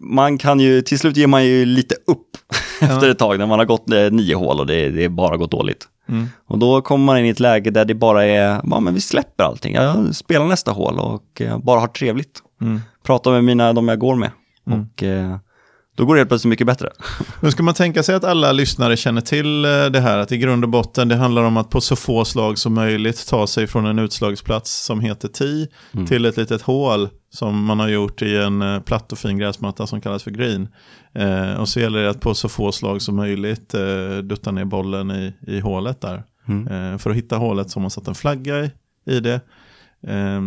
man 0.00 0.38
kan 0.38 0.60
ju, 0.60 0.82
till 0.82 0.98
slut 0.98 1.16
ger 1.16 1.26
man 1.26 1.44
ju 1.44 1.64
lite 1.64 1.94
upp 2.06 2.36
efter 2.80 3.10
ett 3.10 3.18
tag 3.18 3.38
när 3.38 3.46
man 3.46 3.58
har 3.58 3.66
gått 3.66 3.90
eh, 3.90 4.10
nio 4.10 4.34
hål 4.34 4.60
och 4.60 4.66
det, 4.66 4.90
det 4.90 5.04
är 5.04 5.08
bara 5.08 5.36
gått 5.36 5.50
dåligt. 5.50 5.88
Mm. 6.08 6.28
Och 6.46 6.58
då 6.58 6.82
kommer 6.82 7.04
man 7.04 7.18
in 7.18 7.26
i 7.26 7.28
ett 7.28 7.40
läge 7.40 7.70
där 7.70 7.84
det 7.84 7.94
bara 7.94 8.24
är, 8.24 8.60
ja 8.64 8.80
men 8.80 8.94
vi 8.94 9.00
släpper 9.00 9.44
allting, 9.44 9.74
jag 9.74 10.14
spelar 10.14 10.46
nästa 10.46 10.70
hål 10.70 10.98
och 10.98 11.40
eh, 11.40 11.58
bara 11.58 11.80
har 11.80 11.86
trevligt. 11.86 12.42
Mm. 12.60 12.80
Pratar 13.02 13.30
med 13.30 13.44
mina, 13.44 13.72
de 13.72 13.88
jag 13.88 13.98
går 13.98 14.14
med. 14.14 14.30
Mm. 14.66 14.80
Och 14.80 15.02
eh, 15.02 15.36
då 15.94 16.04
går 16.04 16.14
det 16.14 16.20
helt 16.20 16.28
plötsligt 16.30 16.48
mycket 16.50 16.66
bättre. 16.66 16.90
Men 17.40 17.52
ska 17.52 17.62
man 17.62 17.74
tänka 17.74 18.02
sig 18.02 18.14
att 18.14 18.24
alla 18.24 18.52
lyssnare 18.52 18.96
känner 18.96 19.20
till 19.20 19.64
eh, 19.64 19.70
det 19.86 20.00
här, 20.00 20.18
att 20.18 20.32
i 20.32 20.38
grund 20.38 20.64
och 20.64 20.70
botten 20.70 21.08
det 21.08 21.16
handlar 21.16 21.42
om 21.42 21.56
att 21.56 21.70
på 21.70 21.80
så 21.80 21.96
få 21.96 22.24
slag 22.24 22.58
som 22.58 22.74
möjligt 22.74 23.26
ta 23.28 23.46
sig 23.46 23.66
från 23.66 23.86
en 23.86 23.98
utslagsplats 23.98 24.84
som 24.84 25.00
heter 25.00 25.28
tee 25.28 25.66
Mm. 25.92 26.06
till 26.06 26.24
ett 26.24 26.36
litet 26.36 26.62
hål 26.62 27.08
som 27.30 27.64
man 27.64 27.80
har 27.80 27.88
gjort 27.88 28.22
i 28.22 28.36
en 28.36 28.62
eh, 28.62 28.80
platt 28.80 29.12
och 29.12 29.18
fin 29.18 29.38
gräsmatta 29.38 29.86
som 29.86 30.00
kallas 30.00 30.22
för 30.22 30.30
green. 30.30 30.68
Eh, 31.12 31.54
och 31.54 31.68
så 31.68 31.80
gäller 31.80 32.02
det 32.02 32.10
att 32.10 32.20
på 32.20 32.34
så 32.34 32.48
få 32.48 32.72
slag 32.72 33.02
som 33.02 33.16
möjligt 33.16 33.74
eh, 33.74 34.16
dutta 34.22 34.50
ner 34.50 34.64
bollen 34.64 35.10
i, 35.10 35.34
i 35.46 35.60
hålet 35.60 36.00
där. 36.00 36.22
Mm. 36.48 36.92
Eh, 36.92 36.98
för 36.98 37.10
att 37.10 37.16
hitta 37.16 37.36
hålet 37.36 37.70
så 37.70 37.78
har 37.78 37.82
man 37.82 37.90
satt 37.90 38.08
en 38.08 38.14
flagga 38.14 38.64
i, 38.64 38.70
i 39.06 39.20
det. 39.20 39.40
Eh, 40.06 40.40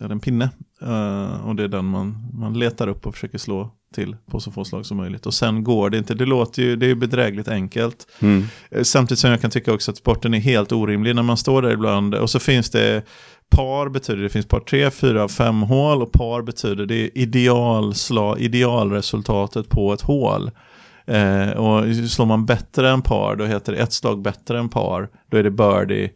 eller 0.00 0.10
en 0.12 0.20
pinne. 0.20 0.50
Eh, 0.82 1.46
och 1.48 1.56
det 1.56 1.64
är 1.64 1.68
den 1.68 1.84
man, 1.84 2.28
man 2.32 2.58
letar 2.58 2.88
upp 2.88 3.06
och 3.06 3.14
försöker 3.14 3.38
slå 3.38 3.70
till 3.92 4.16
på 4.30 4.40
så 4.40 4.50
få 4.50 4.64
slag 4.64 4.86
som 4.86 4.96
möjligt. 4.96 5.26
Och 5.26 5.34
sen 5.34 5.64
går 5.64 5.90
det 5.90 5.98
inte. 5.98 6.14
Det 6.14 6.26
låter 6.26 6.62
ju, 6.62 6.76
det 6.76 6.90
är 6.90 6.94
bedrägligt 6.94 7.48
enkelt. 7.48 8.06
Mm. 8.20 8.44
Eh, 8.70 8.82
Samtidigt 8.82 9.18
som 9.18 9.30
jag 9.30 9.40
kan 9.40 9.50
tycka 9.50 9.72
också 9.72 9.90
att 9.90 9.96
sporten 9.96 10.34
är 10.34 10.38
helt 10.38 10.72
orimlig 10.72 11.14
när 11.14 11.22
man 11.22 11.36
står 11.36 11.62
där 11.62 11.70
ibland. 11.70 12.14
Och 12.14 12.30
så 12.30 12.38
finns 12.38 12.70
det 12.70 13.02
par 13.50 13.88
betyder 13.88 14.22
det 14.22 14.28
finns 14.28 14.46
par 14.46 14.60
tre, 14.60 14.90
fyra, 14.90 15.28
fem 15.28 15.62
hål 15.62 16.02
och 16.02 16.12
par 16.12 16.42
betyder 16.42 16.86
det 16.86 16.94
är 16.94 17.18
idealslag, 17.18 18.40
idealresultatet 18.40 19.68
på 19.68 19.92
ett 19.92 20.00
hål. 20.00 20.50
Eh, 21.06 21.50
och 21.50 21.96
slår 22.10 22.26
man 22.26 22.46
bättre 22.46 22.90
än 22.90 23.02
par 23.02 23.36
då 23.36 23.44
heter 23.44 23.72
det 23.72 23.78
ett 23.78 23.92
slag 23.92 24.22
bättre 24.22 24.58
än 24.58 24.68
par. 24.68 25.08
Då 25.30 25.36
är 25.36 25.42
det 25.42 25.50
birdie. 25.50 26.10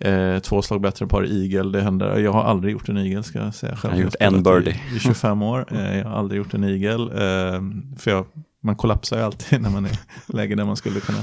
Eh, 0.00 0.38
två 0.38 0.62
slag 0.62 0.80
bättre 0.80 1.06
par 1.06 1.24
eagle, 1.24 1.78
det 1.78 1.82
händer. 1.82 2.18
Jag 2.18 2.32
har 2.32 2.42
aldrig 2.42 2.72
gjort 2.72 2.88
en 2.88 2.96
eagle 2.96 3.22
ska 3.22 3.38
jag 3.38 3.54
säga 3.54 3.76
själv. 3.76 3.94
Jag 3.94 3.98
har 3.98 4.04
gjort 4.04 4.14
en 4.20 4.42
birdie. 4.42 4.80
I, 4.92 4.96
I 4.96 4.98
25 4.98 5.42
år, 5.42 5.66
eh, 5.70 5.98
jag 5.98 6.04
har 6.04 6.18
aldrig 6.18 6.38
gjort 6.38 6.54
en 6.54 6.64
eagle. 6.64 7.02
Eh, 7.02 7.62
för 7.98 8.10
jag, 8.10 8.26
man 8.62 8.76
kollapsar 8.76 9.16
ju 9.16 9.22
alltid 9.22 9.60
när 9.62 9.70
man 9.70 9.84
är 9.84 9.90
i 9.90 9.96
läge 10.26 10.54
där 10.54 10.64
man 10.64 10.76
skulle 10.76 11.00
kunna. 11.00 11.18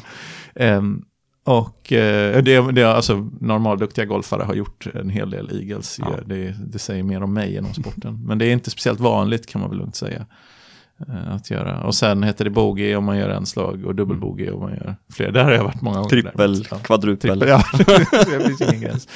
Ehm, 0.56 1.06
och 1.44 1.94
eh, 1.94 2.44
det, 2.44 2.72
det, 2.72 2.84
alltså, 2.84 3.30
normalduktiga 3.42 4.06
golfare 4.06 4.44
har 4.44 4.54
gjort 4.54 4.88
en 4.94 5.10
hel 5.10 5.30
del 5.30 5.50
eagles. 5.52 6.00
Ja. 6.00 6.16
Det, 6.26 6.56
det 6.68 6.80
säger 6.80 7.04
mer 7.04 7.24
om 7.24 7.34
mig 7.34 7.58
än 7.58 7.66
om 7.66 7.74
sporten. 7.74 8.26
Men 8.26 8.38
det 8.38 8.46
är 8.46 8.54
inte 8.54 8.72
speciellt 8.72 9.00
vanligt 9.00 9.48
kan 9.48 9.62
man 9.62 9.70
väl 9.70 9.80
lugnt 9.80 9.96
säga. 9.96 10.26
Eh, 11.08 11.34
Att 11.36 11.52
göra. 11.52 11.84
Och 11.84 11.96
sen 11.96 12.24
heter 12.24 12.46
det 12.46 12.52
bogey 12.52 12.96
om 12.96 13.04
man 13.04 13.18
gör 13.18 13.30
en 13.30 13.46
slag 13.46 13.86
och 13.86 13.96
dubbelbogey 13.96 14.50
om 14.50 14.60
man 14.60 14.72
gör 14.72 14.96
fler. 15.14 15.32
Där 15.32 15.44
har 15.44 15.52
jag 15.52 15.64
varit 15.64 15.82
många 15.82 15.96
gånger. 15.98 16.10
Trippel, 16.10 16.66
Ja. 16.72 16.78
kvadrupel. 16.78 17.40
Trippel, 17.40 17.50
ja, 17.50 17.64
det 18.40 18.46
finns 18.48 18.62
ingen 18.62 18.82
gräns. 18.82 19.08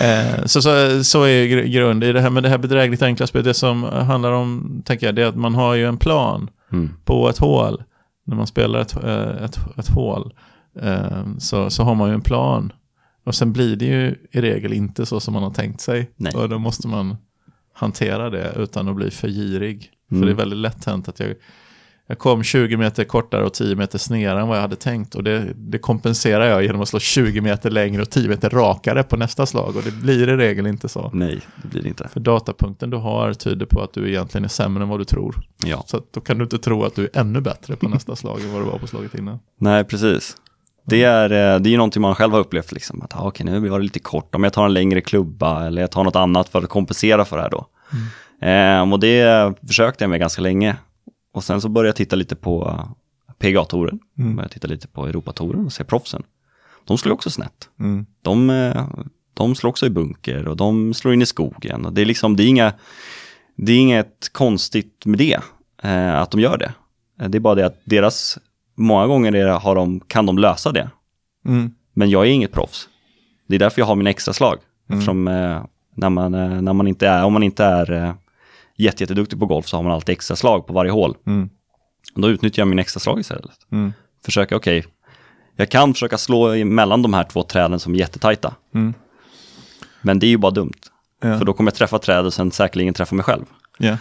Eh, 0.00 0.44
så, 0.44 0.62
så, 0.62 1.04
så 1.04 1.22
är 1.22 1.44
gr- 1.46 1.64
grund 1.66 2.04
i 2.04 2.12
det 2.12 2.20
här 2.20 2.30
med 2.30 2.42
det 2.42 2.48
här 2.48 2.58
bedrägligt 2.58 3.02
enkla 3.02 3.26
spelet. 3.26 3.44
Det 3.44 3.54
som 3.54 3.82
handlar 3.82 4.32
om, 4.32 4.82
tänker 4.84 5.06
jag, 5.06 5.14
det 5.14 5.22
är 5.22 5.26
att 5.26 5.36
man 5.36 5.54
har 5.54 5.74
ju 5.74 5.86
en 5.86 5.96
plan 5.98 6.50
Mm. 6.72 6.90
på 7.04 7.28
ett 7.28 7.38
hål. 7.38 7.82
När 8.26 8.36
man 8.36 8.46
spelar 8.46 8.78
ett, 8.80 9.04
eh, 9.04 9.44
ett, 9.44 9.58
ett 9.78 9.88
hål 9.88 10.32
eh, 10.82 11.26
så, 11.38 11.70
så 11.70 11.82
har 11.82 11.94
man 11.94 12.08
ju 12.08 12.14
en 12.14 12.20
plan. 12.20 12.72
Och 13.26 13.34
sen 13.34 13.52
blir 13.52 13.76
det 13.76 13.84
ju 13.84 14.14
i 14.32 14.40
regel 14.40 14.72
inte 14.72 15.06
så 15.06 15.20
som 15.20 15.34
man 15.34 15.42
har 15.42 15.50
tänkt 15.50 15.80
sig. 15.80 16.10
Nej. 16.16 16.34
Och 16.34 16.48
då 16.48 16.58
måste 16.58 16.88
man 16.88 17.16
hantera 17.76 18.30
det 18.30 18.52
utan 18.56 18.88
att 18.88 18.96
bli 18.96 19.10
för 19.10 19.28
girig. 19.28 19.90
Mm. 20.10 20.20
För 20.20 20.26
det 20.26 20.32
är 20.32 20.36
väldigt 20.36 20.58
lätt 20.58 20.84
hänt 20.84 21.08
att 21.08 21.20
jag, 21.20 21.34
jag 22.06 22.18
kom 22.18 22.42
20 22.42 22.76
meter 22.76 23.04
kortare 23.04 23.44
och 23.44 23.54
10 23.54 23.76
meter 23.76 23.98
snedare 23.98 24.40
än 24.40 24.48
vad 24.48 24.56
jag 24.56 24.62
hade 24.62 24.76
tänkt. 24.76 25.14
Och 25.14 25.24
det, 25.24 25.52
det 25.56 25.78
kompenserar 25.78 26.46
jag 26.46 26.62
genom 26.62 26.80
att 26.80 26.88
slå 26.88 26.98
20 26.98 27.40
meter 27.40 27.70
längre 27.70 28.02
och 28.02 28.10
10 28.10 28.28
meter 28.28 28.50
rakare 28.50 29.02
på 29.02 29.16
nästa 29.16 29.46
slag. 29.46 29.76
Och 29.76 29.82
det 29.82 29.90
blir 29.90 30.28
i 30.28 30.36
regel 30.36 30.66
inte 30.66 30.88
så. 30.88 31.10
Nej, 31.12 31.40
det 31.62 31.68
blir 31.68 31.82
det 31.82 31.88
inte. 31.88 32.08
För 32.08 32.20
datapunkten 32.20 32.90
du 32.90 32.96
har 32.96 33.32
tyder 33.32 33.66
på 33.66 33.82
att 33.82 33.92
du 33.92 34.08
egentligen 34.08 34.44
är 34.44 34.48
sämre 34.48 34.82
än 34.82 34.88
vad 34.88 35.00
du 35.00 35.04
tror. 35.04 35.36
Ja. 35.64 35.84
Så 35.86 36.02
då 36.10 36.20
kan 36.20 36.38
du 36.38 36.44
inte 36.44 36.58
tro 36.58 36.84
att 36.84 36.94
du 36.94 37.04
är 37.04 37.20
ännu 37.20 37.40
bättre 37.40 37.76
på 37.76 37.88
nästa 37.88 38.16
slag 38.16 38.40
än 38.40 38.52
vad 38.52 38.62
du 38.62 38.66
var 38.66 38.78
på 38.78 38.86
slaget 38.86 39.14
innan. 39.14 39.38
Nej, 39.58 39.84
precis. 39.84 40.36
Det 40.86 41.02
är, 41.02 41.30
eh, 41.30 41.60
det 41.60 41.68
är 41.68 41.70
ju 41.70 41.76
någonting 41.76 42.02
man 42.02 42.14
själv 42.14 42.32
har 42.32 42.40
upplevt, 42.40 42.72
liksom. 42.72 43.02
att 43.02 43.16
ah, 43.16 43.22
okej, 43.28 43.46
nu 43.46 43.68
var 43.68 43.78
det 43.78 43.84
lite 43.84 43.98
kort, 43.98 44.34
om 44.34 44.44
jag 44.44 44.52
tar 44.52 44.64
en 44.64 44.74
längre 44.74 45.00
klubba 45.00 45.66
eller 45.66 45.80
jag 45.80 45.90
tar 45.90 46.04
något 46.04 46.16
annat 46.16 46.48
för 46.48 46.62
att 46.62 46.68
kompensera 46.68 47.24
för 47.24 47.36
det 47.36 47.42
här 47.42 47.50
då. 47.50 47.66
Eh, 48.46 48.92
och 48.92 49.00
det 49.00 49.54
försökte 49.66 50.04
jag 50.04 50.10
med 50.10 50.20
ganska 50.20 50.42
länge. 50.42 50.76
Och 51.34 51.44
sen 51.44 51.60
så 51.60 51.68
började 51.68 51.88
jag 51.88 51.96
titta 51.96 52.16
lite 52.16 52.36
på 52.36 52.80
PGA-touren, 53.38 53.98
Mm. 54.18 54.36
började 54.36 54.54
titta 54.54 54.68
lite 54.68 54.88
på 54.88 55.06
Europatouren 55.06 55.66
och 55.66 55.72
se 55.72 55.84
proffsen. 55.84 56.22
De 56.84 56.98
slår 56.98 57.12
också 57.14 57.30
snett. 57.30 57.68
Mm. 57.80 58.06
De, 58.22 58.50
eh, 58.50 58.86
de 59.34 59.54
slår 59.54 59.70
också 59.70 59.86
i 59.86 59.90
bunker 59.90 60.48
och 60.48 60.56
de 60.56 60.94
slår 60.94 61.14
in 61.14 61.22
i 61.22 61.26
skogen. 61.26 61.86
Och 61.86 61.92
det, 61.92 62.00
är 62.00 62.04
liksom, 62.04 62.36
det, 62.36 62.42
är 62.42 62.48
inga, 62.48 62.72
det 63.56 63.72
är 63.72 63.78
inget 63.78 64.28
konstigt 64.32 65.06
med 65.06 65.18
det, 65.18 65.40
eh, 65.82 66.14
att 66.20 66.30
de 66.30 66.40
gör 66.40 66.58
det. 66.58 66.72
Eh, 67.20 67.28
Det 67.28 67.38
är 67.38 67.40
bara 67.40 67.54
det 67.54 67.66
att 67.66 67.80
deras, 67.84 68.38
många 68.76 69.06
gånger 69.06 69.34
är 69.34 69.46
det, 69.46 69.52
har 69.52 69.74
de, 69.74 70.00
kan 70.00 70.26
de 70.26 70.38
lösa 70.38 70.72
det. 70.72 70.90
Mm. 71.46 71.70
Men 71.94 72.10
jag 72.10 72.26
är 72.26 72.30
inget 72.30 72.52
proffs. 72.52 72.88
Det 73.48 73.54
är 73.54 73.58
därför 73.58 73.80
jag 73.80 73.86
har 73.86 73.94
mina 73.94 74.10
extra 74.10 74.34
slag. 74.34 74.58
Mm. 74.88 74.98
Eftersom 74.98 75.28
eh, 75.28 75.64
när 75.96 76.10
man, 76.10 76.34
eh, 76.34 76.62
när 76.62 76.72
man 76.72 76.86
inte 76.86 77.08
är, 77.08 77.24
om 77.24 77.32
man 77.32 77.42
inte 77.42 77.64
är 77.64 77.92
eh, 77.92 78.14
jätte, 78.76 79.02
jätteduktig 79.02 79.38
på 79.38 79.46
golf 79.46 79.66
så 79.68 79.76
har 79.76 79.82
man 79.82 79.92
alltid 79.92 80.12
extra 80.12 80.36
slag 80.36 80.66
på 80.66 80.72
varje 80.72 80.90
hål. 80.90 81.16
Mm. 81.26 81.48
Och 82.14 82.20
då 82.20 82.28
utnyttjar 82.28 82.60
jag 82.60 82.68
min 82.68 82.78
extra 82.78 83.00
slag 83.00 83.20
istället. 83.20 83.56
Mm. 83.72 83.92
Försöka, 84.24 84.56
okej, 84.56 84.86
jag 85.56 85.70
kan 85.70 85.94
försöka 85.94 86.18
slå 86.18 86.64
mellan 86.64 87.02
de 87.02 87.14
här 87.14 87.24
två 87.24 87.42
träden 87.42 87.80
som 87.80 87.94
är 87.94 87.98
jättetajta. 87.98 88.54
Mm. 88.74 88.94
Men 90.02 90.18
det 90.18 90.26
är 90.26 90.28
ju 90.28 90.36
bara 90.38 90.52
dumt. 90.52 90.72
Ja. 91.22 91.38
För 91.38 91.44
då 91.44 91.52
kommer 91.52 91.70
jag 91.70 91.74
träffa 91.76 91.98
träd 91.98 92.26
och 92.26 92.34
sen 92.34 92.50
säkerligen 92.50 92.94
träffa 92.94 93.14
mig 93.14 93.24
själv. 93.24 93.44
Ja. 93.78 93.88
Eh, 93.88 93.98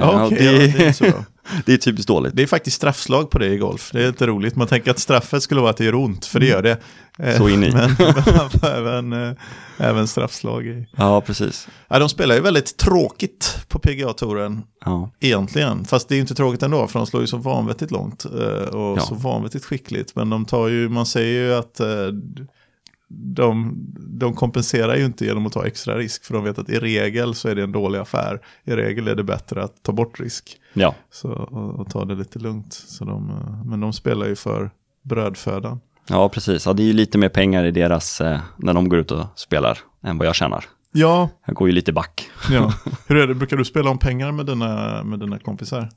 Ja, 0.00 0.26
okej, 0.26 0.38
det, 0.38 0.66
ja, 0.66 0.72
det 0.78 0.86
är 0.86 0.92
så. 0.92 1.24
Det 1.66 1.72
är 1.72 1.76
typiskt 1.76 2.08
dåligt. 2.08 2.36
Det 2.36 2.42
är 2.42 2.46
faktiskt 2.46 2.76
straffslag 2.76 3.30
på 3.30 3.38
det 3.38 3.46
i 3.46 3.56
golf. 3.58 3.90
Det 3.92 4.02
är 4.02 4.06
lite 4.06 4.26
roligt. 4.26 4.56
Man 4.56 4.66
tänker 4.66 4.90
att 4.90 4.98
straffet 4.98 5.42
skulle 5.42 5.60
vara 5.60 5.70
att 5.70 5.76
det 5.76 5.84
gör 5.84 5.94
ont, 5.94 6.26
för 6.26 6.40
det 6.40 6.46
gör 6.46 6.62
det. 6.62 6.78
Eh, 7.18 7.36
Så 7.36 7.48
in 7.48 7.64
i. 7.64 7.70
Men 7.72 7.90
man 8.36 8.50
får 8.50 8.66
även, 8.66 9.12
eh, 9.12 9.32
även 9.78 10.06
straffslag 10.08 10.66
i. 10.66 10.86
Ja, 10.96 11.20
precis. 11.20 11.68
Ja, 11.88 11.98
de 11.98 12.08
spelar 12.08 12.34
ju 12.34 12.40
väldigt 12.40 12.76
tråkigt 12.76 13.58
på 13.68 13.78
PGA-touren 13.78 14.62
Ja. 14.84 15.10
egentligen. 15.20 15.84
Fast 15.84 16.08
det 16.08 16.14
är 16.14 16.16
ju 16.16 16.20
inte 16.22 16.34
tråkigt 16.34 16.62
ändå, 16.62 16.86
för 16.86 16.98
de 16.98 17.06
slår 17.06 17.22
ju 17.22 17.26
så 17.26 17.36
vanvettigt 17.36 17.90
långt 17.90 18.24
eh, 18.24 18.68
och 18.68 18.98
Ja. 18.98 19.00
så 19.00 19.14
vanvettigt 19.14 19.64
skickligt. 19.64 20.16
Men 20.16 20.30
de 20.30 20.44
tar 20.44 20.68
ju, 20.68 20.88
man 20.88 21.06
säger 21.06 21.42
ju 21.42 21.54
att 21.54 21.80
eh, 21.80 21.86
de, 23.08 23.74
de 24.20 24.34
kompenserar 24.34 24.96
ju 24.96 25.04
inte 25.04 25.24
genom 25.24 25.46
att 25.46 25.52
ta 25.52 25.66
extra 25.66 25.98
risk. 25.98 26.24
För 26.24 26.34
de 26.34 26.44
vet 26.44 26.58
att 26.58 26.68
i 26.70 26.78
regel 26.78 27.34
så 27.34 27.48
är 27.48 27.54
det 27.54 27.62
en 27.62 27.72
dålig 27.72 27.98
affär. 27.98 28.40
I 28.64 28.70
regel 28.72 29.08
är 29.08 29.14
det 29.14 29.24
bättre 29.24 29.62
att 29.64 29.82
ta 29.82 29.92
bort 29.92 30.20
risk. 30.20 30.56
Ja, 30.74 30.94
Så, 31.10 31.28
och, 31.32 31.80
och 31.80 31.90
ta 31.90 32.04
det 32.04 32.14
lite 32.14 32.38
lugnt. 32.38 32.72
Så 32.72 33.04
de, 33.04 33.30
eh, 33.30 33.64
men 33.64 33.80
de 33.80 33.92
spelar 33.92 34.26
ju 34.26 34.36
för 34.36 34.70
brödfödan. 35.02 35.80
ja 36.08 36.28
precis. 36.28 36.66
Ja, 36.66 36.72
det 36.72 36.82
är 36.82 36.86
ju 36.86 36.92
lite 36.92 37.18
mer 37.18 37.28
pengar 37.28 37.64
i 37.64 37.70
deras, 37.70 38.20
eh, 38.20 38.40
när 38.56 38.74
de 38.74 38.88
går 38.88 38.98
ut 38.98 39.10
och 39.10 39.26
spelar, 39.34 39.78
än 40.02 40.18
vad 40.18 40.26
jag 40.26 40.34
tjänar. 40.34 40.64
Ja, 40.92 41.28
Jag 41.46 41.56
går 41.56 41.68
ju 41.68 41.74
lite 41.74 41.92
back. 41.92 42.30
ja. 42.50 42.72
Hur 43.06 43.16
är 43.16 43.26
det, 43.26 43.34
brukar 43.34 43.56
du 43.56 43.64
spela 43.64 43.90
om 43.90 43.98
pengar 43.98 44.32
med 44.32 44.46
dina, 44.46 45.02
med 45.04 45.18
dina 45.20 45.38
kompisar? 45.38 45.88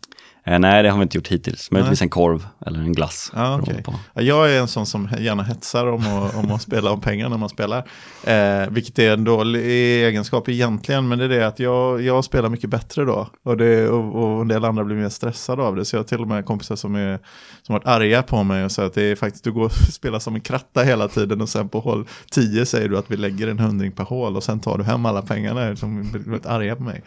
Eh, 0.47 0.59
nej, 0.59 0.83
det 0.83 0.89
har 0.89 0.97
vi 0.97 1.03
inte 1.03 1.17
gjort 1.17 1.27
hittills. 1.27 1.71
Möjligtvis 1.71 2.01
en 2.01 2.09
korv 2.09 2.47
eller 2.65 2.79
en 2.79 2.93
glass. 2.93 3.31
Ja, 3.35 3.61
på. 3.83 3.93
Ja, 4.13 4.21
Jag 4.21 4.51
är 4.51 4.59
en 4.59 4.67
sån 4.67 4.85
som 4.85 5.09
gärna 5.19 5.43
hetsar 5.43 5.87
om 5.87 6.07
att, 6.07 6.35
om 6.35 6.51
att 6.51 6.61
spela 6.61 6.91
om 6.91 7.01
pengar 7.01 7.29
när 7.29 7.37
man 7.37 7.49
spelar. 7.49 7.77
Eh, 8.23 8.69
vilket 8.69 8.99
är 8.99 9.13
en 9.13 9.23
dålig 9.23 9.65
egenskap 10.05 10.49
egentligen, 10.49 11.07
men 11.07 11.19
det 11.19 11.25
är 11.25 11.29
det 11.29 11.47
att 11.47 11.59
jag, 11.59 12.01
jag 12.01 12.23
spelar 12.23 12.49
mycket 12.49 12.69
bättre 12.69 13.05
då. 13.05 13.27
Och, 13.43 13.57
det, 13.57 13.89
och, 13.89 14.15
och 14.15 14.41
en 14.41 14.47
del 14.47 14.65
andra 14.65 14.83
blir 14.83 14.95
mer 14.95 15.09
stressade 15.09 15.63
av 15.63 15.75
det. 15.75 15.85
Så 15.85 15.95
jag 15.95 15.99
har 15.99 16.05
till 16.05 16.21
och 16.21 16.27
med 16.27 16.45
kompisar 16.45 16.75
som, 16.75 16.95
är, 16.95 17.19
som 17.61 17.73
har 17.73 17.79
varit 17.79 17.87
arga 17.87 18.23
på 18.23 18.43
mig 18.43 18.65
och 18.65 18.71
säger 18.71 18.87
att 18.87 18.95
det 18.95 19.03
är 19.03 19.15
faktiskt, 19.15 19.43
du 19.43 19.51
går 19.51 19.65
och 19.65 19.71
spelar 19.91 20.19
som 20.19 20.35
en 20.35 20.41
kratta 20.41 20.83
hela 20.83 21.07
tiden 21.07 21.41
och 21.41 21.49
sen 21.49 21.69
på 21.69 21.79
hål 21.79 22.07
10 22.31 22.65
säger 22.65 22.89
du 22.89 22.97
att 22.97 23.11
vi 23.11 23.17
lägger 23.17 23.47
en 23.47 23.59
hundring 23.59 23.91
per 23.91 24.03
hål 24.03 24.35
och 24.35 24.43
sen 24.43 24.59
tar 24.59 24.77
du 24.77 24.83
hem 24.83 25.05
alla 25.05 25.21
pengarna 25.21 25.75
som 25.75 26.11
väldigt 26.11 26.45
arga 26.45 26.75
på 26.75 26.83
mig 26.83 27.01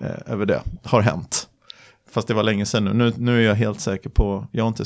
eh, 0.00 0.32
över 0.32 0.46
det. 0.46 0.62
Har 0.84 1.00
hänt. 1.00 1.48
Fast 2.18 2.28
det 2.28 2.34
var 2.34 2.42
länge 2.42 2.66
sedan 2.66 2.84
nu. 2.84 2.92
nu. 2.92 3.12
Nu 3.18 3.38
är 3.38 3.46
jag 3.46 3.54
helt 3.54 3.80
säker 3.80 4.10
på, 4.10 4.46
jag 4.52 4.64
har 4.64 4.68
inte 4.68 4.84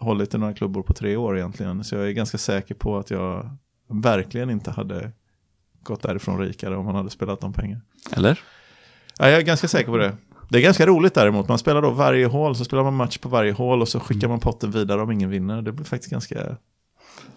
hållit 0.00 0.34
i 0.34 0.38
några 0.38 0.54
klubbor 0.54 0.82
på 0.82 0.92
tre 0.92 1.16
år 1.16 1.38
egentligen. 1.38 1.84
Så 1.84 1.94
jag 1.94 2.08
är 2.08 2.12
ganska 2.12 2.38
säker 2.38 2.74
på 2.74 2.98
att 2.98 3.10
jag 3.10 3.56
verkligen 3.90 4.50
inte 4.50 4.70
hade 4.70 5.12
gått 5.82 6.02
därifrån 6.02 6.38
rikare 6.38 6.76
om 6.76 6.84
man 6.84 6.94
hade 6.94 7.10
spelat 7.10 7.44
om 7.44 7.52
pengar. 7.52 7.80
Eller? 8.12 8.40
Ja, 9.18 9.28
jag 9.28 9.38
är 9.38 9.42
ganska 9.42 9.68
säker 9.68 9.90
på 9.90 9.96
det. 9.96 10.16
Det 10.48 10.58
är 10.58 10.62
ganska 10.62 10.86
roligt 10.86 11.14
däremot. 11.14 11.48
Man 11.48 11.58
spelar 11.58 11.82
då 11.82 11.90
varje 11.90 12.26
hål, 12.26 12.56
så 12.56 12.64
spelar 12.64 12.84
man 12.84 12.94
match 12.94 13.18
på 13.18 13.28
varje 13.28 13.52
hål 13.52 13.82
och 13.82 13.88
så 13.88 14.00
skickar 14.00 14.28
man 14.28 14.40
potten 14.40 14.70
vidare 14.70 15.02
om 15.02 15.10
ingen 15.10 15.30
vinner. 15.30 15.62
Det 15.62 15.72
blir 15.72 15.84
faktiskt 15.84 16.10
ganska... 16.10 16.34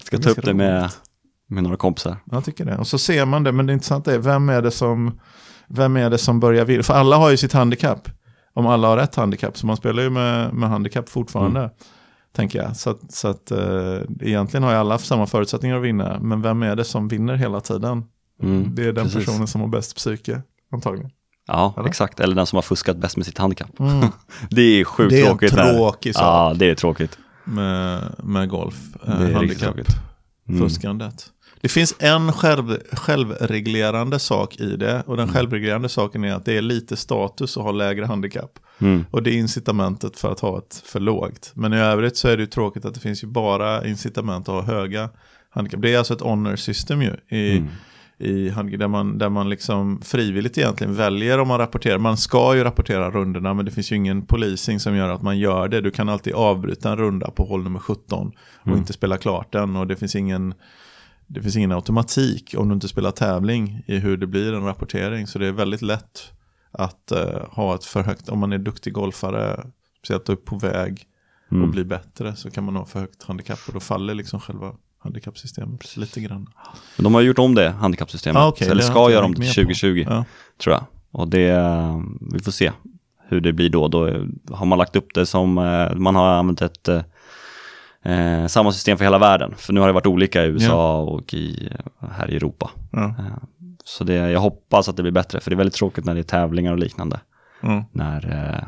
Ska 0.03 0.17
Det 0.17 0.21
är 0.21 0.23
ta 0.23 0.29
upp 0.29 0.35
ganska 0.35 0.41
det 0.41 0.53
med, 0.53 0.81
roligt. 0.81 0.99
med 1.47 1.63
några 1.63 1.77
kompisar. 1.77 2.17
Jag 2.31 2.45
tycker 2.45 2.65
det. 2.65 2.77
Och 2.77 2.87
så 2.87 2.97
ser 2.97 3.25
man 3.25 3.43
det, 3.43 3.51
men 3.51 3.65
det 3.65 3.73
intressanta 3.73 4.13
är 4.13 4.17
vem 4.19 4.49
är 4.49 4.61
det 4.61 4.71
som, 4.71 5.19
vem 5.67 5.97
är 5.97 6.09
det 6.09 6.17
som 6.17 6.39
börjar 6.39 6.65
vinna? 6.65 6.83
För 6.83 6.93
alla 6.93 7.15
har 7.17 7.29
ju 7.29 7.37
sitt 7.37 7.53
handikapp. 7.53 8.09
Om 8.53 8.67
alla 8.67 8.87
har 8.87 8.97
rätt 8.97 9.15
handikapp, 9.15 9.57
så 9.57 9.67
man 9.67 9.77
spelar 9.77 10.03
ju 10.03 10.09
med, 10.09 10.53
med 10.53 10.69
handikapp 10.69 11.09
fortfarande. 11.09 11.69
Tänker 12.35 12.63
jag. 12.63 12.77
Så 12.77 12.97
så 13.09 13.27
att 13.27 13.51
eh, 13.51 13.97
egentligen 14.21 14.63
har 14.63 14.71
ju 14.71 14.77
alla 14.77 14.97
samma 14.97 15.27
förutsättningar 15.27 15.77
att 15.77 15.83
vinna. 15.83 16.19
Men 16.21 16.41
vem 16.41 16.63
är 16.63 16.75
det 16.75 16.83
som 16.83 17.07
vinner 17.07 17.35
hela 17.35 17.61
tiden? 17.61 18.03
Mm, 18.43 18.75
det 18.75 18.83
är 18.87 18.93
den 18.93 19.05
precis. 19.05 19.25
personen 19.25 19.47
som 19.47 19.61
har 19.61 19.67
bäst 19.67 19.95
psyke, 19.95 20.41
antagligen. 20.73 21.11
Ja, 21.47 21.73
Eller? 21.77 21.87
exakt. 21.89 22.19
Eller 22.19 22.35
den 22.35 22.45
som 22.45 22.57
har 22.57 22.61
fuskat 22.61 22.97
bäst 22.97 23.17
med 23.17 23.25
sitt 23.25 23.37
handikapp. 23.37 23.69
Det 24.49 24.61
är 24.61 24.83
sjukt 24.83 25.09
Det 25.09 25.21
är 25.21 25.25
tråkigt. 25.25 25.55
när- 25.55 25.73
tråkig 25.73 26.15
sak. 26.15 26.23
Ja, 26.23 26.53
det 26.55 26.65
är 26.69 26.75
tråkigt. 26.75 27.17
med, 27.43 28.01
med 28.23 28.49
golf. 28.49 28.75
Det 29.05 29.11
Eh, 29.11 29.21
är 29.21 29.33
handikapp. 29.33 29.59
tråkigt. 29.75 29.95
Mm. 30.49 30.59
Fuskandet. 30.61 31.25
Det 31.61 31.69
finns 31.69 31.95
en 31.99 32.31
själv, 32.33 32.77
självreglerande 32.91 34.19
sak 34.19 34.59
i 34.59 34.75
det. 34.75 35.03
Och 35.05 35.17
den 35.17 35.23
Mm. 35.23 35.33
självreglerande 35.35 35.89
saken 35.89 36.23
är 36.23 36.33
att 36.33 36.45
det 36.45 36.57
är 36.57 36.61
lite 36.61 36.97
status 36.97 37.57
att 37.57 37.63
ha 37.63 37.71
lägre 37.71 38.05
handikapp. 38.05 38.59
Mm. 38.79 39.05
Och 39.11 39.23
det 39.23 39.31
är 39.31 39.37
incitamentet 39.37 40.19
för 40.19 40.31
att 40.31 40.39
ha 40.39 40.57
ett 40.57 40.83
för 40.85 40.99
lågt. 40.99 41.51
Men 41.55 41.73
i 41.73 41.77
övrigt 41.77 42.17
så 42.17 42.27
är 42.27 42.37
det 42.37 42.43
ju 42.43 42.47
tråkigt 42.47 42.85
att 42.85 42.93
det 42.93 42.99
finns 42.99 43.23
ju 43.23 43.27
bara 43.27 43.87
incitament 43.87 44.49
att 44.49 44.55
ha 44.55 44.61
höga 44.73 45.09
handikapp. 45.49 45.81
Det 45.81 45.93
är 45.93 45.97
alltså 45.97 46.13
ett 46.13 46.21
honor 46.21 46.55
system 46.55 47.01
ju. 47.01 47.15
I, 47.29 47.57
Mm. 47.57 47.67
i 48.17 48.77
där, 48.77 48.87
man, 48.87 49.17
där 49.17 49.29
man 49.29 49.49
liksom 49.49 50.01
frivilligt 50.01 50.57
egentligen 50.57 50.95
väljer 50.95 51.39
om 51.39 51.47
man 51.47 51.57
rapporterar. 51.59 51.97
Man 51.97 52.17
ska 52.17 52.55
ju 52.55 52.63
rapportera 52.63 53.11
rundorna 53.11 53.53
men 53.53 53.65
det 53.65 53.71
finns 53.71 53.91
ju 53.91 53.95
ingen 53.95 54.25
policing 54.25 54.79
som 54.79 54.95
gör 54.95 55.09
att 55.09 55.21
man 55.21 55.39
gör 55.39 55.67
det. 55.67 55.81
Du 55.81 55.91
kan 55.91 56.09
alltid 56.09 56.33
avbryta 56.33 56.91
en 56.91 56.97
runda 56.97 57.31
på 57.31 57.43
hål 57.45 57.63
nummer 57.63 57.79
17 57.79 58.31
och 58.61 58.67
Mm. 58.67 58.79
inte 58.79 58.93
spela 58.93 59.17
klart 59.17 59.51
den. 59.53 59.75
Och 59.75 59.87
det 59.87 59.95
finns 59.95 60.15
ingen 60.15 60.53
det 61.33 61.41
finns 61.41 61.55
ingen 61.55 61.71
automatik 61.71 62.55
om 62.57 62.67
du 62.69 62.73
inte 62.73 62.87
spelar 62.87 63.11
tävling 63.11 63.83
i 63.87 63.97
hur 63.97 64.17
det 64.17 64.27
blir 64.27 64.53
en 64.53 64.63
rapportering. 64.65 65.27
Så 65.27 65.39
det 65.39 65.47
är 65.47 65.51
väldigt 65.51 65.81
lätt 65.81 66.31
att 66.71 67.11
eh, 67.11 67.47
ha 67.51 67.75
ett 67.75 67.85
för 67.85 68.03
högt, 68.03 68.29
om 68.29 68.39
man 68.39 68.53
är 68.53 68.57
duktig 68.57 68.93
golfare, 68.93 69.65
speciellt 69.99 70.29
upp 70.29 70.45
på 70.45 70.57
väg 70.57 71.03
och 71.49 71.55
Mm. 71.57 71.71
bli 71.71 71.83
bättre, 71.83 72.35
så 72.35 72.51
kan 72.51 72.63
man 72.63 72.75
ha 72.75 72.85
för 72.85 72.99
högt 72.99 73.23
handikapp 73.23 73.59
och 73.67 73.73
då 73.73 73.79
faller 73.79 74.13
liksom 74.13 74.39
själva 74.39 74.71
handikappsystemet 74.99 75.97
lite 75.97 76.21
grann. 76.21 76.47
Men 76.97 77.03
de 77.03 77.13
har 77.13 77.21
gjort 77.21 77.39
om 77.39 77.55
det 77.55 77.69
handikappsystemet, 77.69 78.41
Ah, 78.41 78.47
okej, 78.47 78.69
eller 78.69 78.81
ska 78.83 79.11
göra 79.11 79.25
om 79.25 79.31
det 79.31 79.35
till 79.35 79.45
med 79.47 79.67
på. 79.67 79.73
2020, 79.73 80.05
Ja. 80.09 80.25
tror 80.63 80.73
jag. 80.75 80.83
Och 81.11 81.27
det, 81.27 81.53
vi 82.33 82.39
får 82.39 82.51
se 82.51 82.71
hur 83.27 83.41
det 83.41 83.53
blir 83.53 83.69
då. 83.69 83.87
Då 83.87 84.07
har 84.51 84.65
man 84.65 84.77
lagt 84.77 84.95
upp 84.95 85.13
det 85.13 85.25
som, 85.25 85.57
eh, 85.57 85.95
man 85.95 86.15
har 86.15 86.27
använt 86.33 86.61
ett 86.61 86.87
eh, 88.05 88.47
samma 88.47 88.71
system 88.71 88.97
för 88.97 89.05
hela 89.05 89.17
världen. 89.17 89.53
För 89.57 89.73
nu 89.73 89.79
har 89.79 89.87
det 89.87 89.93
varit 89.93 90.05
olika 90.07 90.43
i 90.43 90.47
USA 90.47 91.01
och 91.01 91.33
i, 91.33 91.69
här 92.11 92.31
i 92.31 92.35
Europa. 92.35 92.71
Ja. 92.91 93.05
Eh, 93.05 93.15
Så 93.83 94.03
det, 94.03 94.13
jag 94.13 94.39
hoppas 94.39 94.89
att 94.89 94.97
det 94.97 95.03
blir 95.03 95.11
bättre, 95.11 95.39
för 95.39 95.51
det 95.51 95.53
är 95.53 95.57
väldigt 95.57 95.75
tråkigt 95.75 96.05
när 96.05 96.13
det 96.13 96.19
är 96.21 96.23
tävlingar 96.23 96.71
och 96.71 96.79
liknande. 96.79 97.19
Mm. 97.63 97.83
När, 97.91 98.25
eh, 98.55 98.67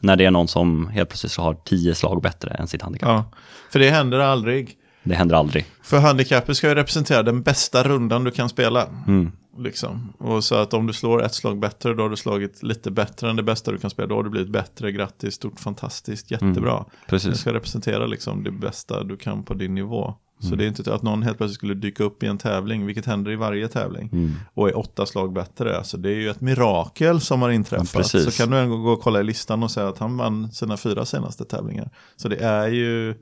när 0.00 0.16
det 0.16 0.24
är 0.24 0.30
någon 0.30 0.48
som 0.48 0.88
helt 0.88 1.08
plötsligt 1.08 1.36
har 1.36 1.54
tio 1.54 1.94
slag 1.94 2.22
bättre 2.22 2.50
än 2.50 2.66
sitt 2.66 2.82
handikapp. 2.82 3.08
ja, 3.08 3.24
för 3.72 3.78
det 3.78 3.90
händer 3.90 4.18
aldrig. 4.18 4.70
Det 5.02 5.14
händer 5.14 5.36
aldrig. 5.36 5.66
För 5.82 5.98
handikappet 5.98 6.56
ska 6.56 6.68
ju 6.68 6.74
representera 6.74 7.22
den 7.22 7.42
bästa 7.42 7.82
rundan 7.82 8.24
du 8.24 8.30
kan 8.30 8.48
spela. 8.48 8.86
Mm. 9.06 9.32
Liksom. 9.58 10.12
Och 10.18 10.44
så 10.44 10.54
att 10.54 10.74
om 10.74 10.86
du 10.86 10.92
slår 10.92 11.22
ett 11.22 11.34
slag 11.34 11.58
bättre, 11.58 11.94
då 11.94 12.02
har 12.02 12.10
du 12.10 12.16
slagit 12.16 12.62
lite 12.62 12.90
bättre 12.90 13.30
än 13.30 13.36
det 13.36 13.42
bästa 13.42 13.72
du 13.72 13.78
kan 13.78 13.90
spela. 13.90 14.08
Då 14.08 14.14
har 14.14 14.22
du 14.22 14.30
blivit 14.30 14.50
bättre, 14.50 14.92
grattis, 14.92 15.34
stort, 15.34 15.60
fantastiskt, 15.60 16.30
jättebra. 16.30 16.84
Det 17.00 17.10
Precis. 17.10 17.38
ska 17.38 17.52
representera 17.52 18.06
liksom 18.06 18.44
det 18.44 18.50
bästa 18.50 19.04
du 19.04 19.16
kan 19.16 19.44
på 19.44 19.54
din 19.54 19.74
nivå. 19.74 20.14
Så 20.40 20.46
Mm. 20.46 20.58
det 20.58 20.64
är 20.64 20.68
inte 20.68 20.94
att 20.94 21.02
någon 21.02 21.22
helt 21.22 21.36
plötsligt 21.38 21.56
skulle 21.56 21.74
dyka 21.74 22.04
upp 22.04 22.22
i 22.22 22.26
en 22.26 22.38
tävling, 22.38 22.86
vilket 22.86 23.06
händer 23.06 23.30
i 23.30 23.36
varje 23.36 23.68
tävling. 23.68 24.08
Mm. 24.12 24.32
Och 24.54 24.68
är 24.68 24.78
åtta 24.78 25.06
slag 25.06 25.32
bättre. 25.32 25.78
Alltså 25.78 25.96
det 25.96 26.10
är 26.10 26.14
ju 26.16 26.30
ett 26.30 26.40
mirakel 26.40 27.20
som 27.20 27.42
har 27.42 27.50
inträffat. 27.50 27.92
Precis. 27.92 28.24
så 28.24 28.30
kan 28.42 28.50
du 28.50 28.58
ändå 28.58 28.76
gå 28.76 28.90
och 28.92 29.00
kolla 29.00 29.20
i 29.20 29.24
listan 29.24 29.62
och 29.62 29.70
säga 29.70 29.88
att 29.88 29.98
han 29.98 30.16
vann 30.16 30.52
sina 30.52 30.76
fyra 30.76 31.04
senaste 31.04 31.44
tävlingar. 31.44 31.90
Så 32.16 32.28
det 32.28 32.36
är 32.36 32.68
ju 32.68 33.14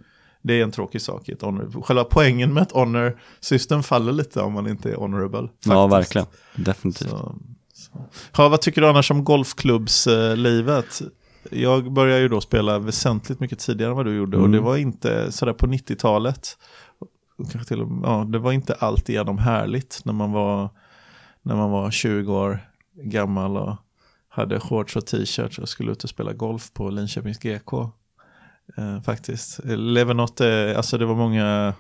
det 0.42 0.60
är 0.60 0.62
en 0.64 0.70
tråkig 0.70 1.00
sak 1.02 1.28
i 1.28 1.32
ett 1.32 1.42
honor. 1.42 1.82
Själva 1.82 2.04
poängen 2.04 2.52
med 2.54 2.62
ett 2.62 2.72
honor 2.72 3.20
system 3.40 3.82
faller 3.82 4.12
lite 4.12 4.40
om 4.40 4.52
man 4.52 4.68
inte 4.68 4.90
är 4.90 4.96
honorable. 4.96 5.48
Ja, 5.64 5.88
faktiskt. 5.90 6.16
verkligen. 6.16 6.26
Definitivt. 6.66 7.08
Så, 7.10 7.34
så. 7.74 8.06
Ja, 8.36 8.48
vad 8.48 8.60
tycker 8.60 8.80
du 8.80 8.88
annars 8.88 9.10
om 9.10 9.24
golfklubbslivet? 9.24 11.02
Jag 11.50 11.92
började 11.92 12.20
ju 12.20 12.28
då 12.28 12.40
spela 12.40 12.78
väsentligt 12.78 13.40
mycket 13.40 13.58
tidigare 13.58 13.90
än 13.90 13.96
vad 13.96 14.06
du 14.06 14.16
gjorde 14.16 14.36
och 14.36 14.42
Mm. 14.44 14.52
det 14.52 14.60
var 14.60 14.76
inte 14.76 15.32
sådär 15.32 15.52
på 15.52 15.66
90-talet. 15.66 16.58
Och 17.38 17.50
Kanske 17.52 17.68
till 17.68 17.80
och 17.82 17.88
med, 17.88 18.08
ja, 18.08 18.24
det 18.24 18.38
var 18.38 18.52
inte 18.52 18.74
alltigenom 18.74 19.38
härligt 19.38 20.00
när 20.04 20.12
man 20.12 20.32
var, 20.32 20.68
när 21.42 21.56
man 21.56 21.70
var 21.70 21.90
20 21.90 22.32
år 22.34 22.60
gammal 22.94 23.56
och 23.56 23.76
hade 24.28 24.60
shorts 24.60 24.96
och 24.96 25.06
t-shirts 25.06 25.58
och 25.58 25.68
skulle 25.68 25.92
ut 25.92 26.04
och 26.04 26.10
spela 26.10 26.32
golf 26.32 26.72
på 26.72 26.90
Linköpings 26.90 27.38
GK. 27.38 27.90
Eh, 28.76 29.00
faktiskt. 29.00 29.60
Levenot, 29.64 30.40
eh, 30.40 30.76
alltså 30.76 30.98
det 30.98 31.06
var 31.06 31.14
många, 31.14 31.74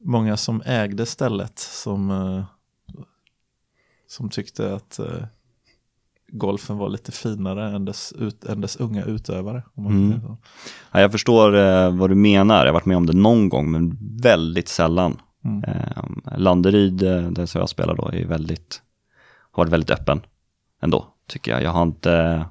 många 0.00 0.36
som 0.36 0.62
ägde 0.66 1.06
stället 1.06 1.58
som, 1.58 2.10
eh, 2.10 2.44
som 4.06 4.30
tyckte 4.30 4.74
att 4.74 4.98
eh, 4.98 5.24
golfen 6.28 6.78
var 6.78 6.88
lite 6.88 7.12
finare 7.12 7.76
än 7.76 7.84
dess, 7.84 8.12
ut, 8.12 8.44
än 8.44 8.60
dess 8.60 8.76
unga 8.76 9.04
utövare. 9.04 9.62
Mm. 9.78 10.20
Ja, 10.92 11.00
jag 11.00 11.12
förstår 11.12 11.56
eh, 11.56 11.96
vad 11.96 12.10
du 12.10 12.14
menar. 12.14 12.58
Jag 12.58 12.66
har 12.66 12.72
varit 12.72 12.86
med 12.86 12.96
om 12.96 13.06
det 13.06 13.16
någon 13.16 13.48
gång, 13.48 13.70
men 13.70 13.98
väldigt 14.22 14.68
sällan. 14.68 15.20
Mm. 15.44 15.64
Eh, 15.64 16.38
Landeryd, 16.38 16.96
där 17.30 17.46
som 17.46 17.58
jag 17.58 17.68
spelar 17.68 17.94
då, 17.94 18.10
är 18.12 18.26
väldigt, 18.26 18.82
har 19.52 19.64
varit 19.64 19.72
väldigt 19.72 19.90
öppen 19.90 20.20
ändå, 20.82 21.06
tycker 21.28 21.52
jag. 21.52 21.62
Jag 21.62 21.70
har 21.70 21.82
inte 21.82 22.44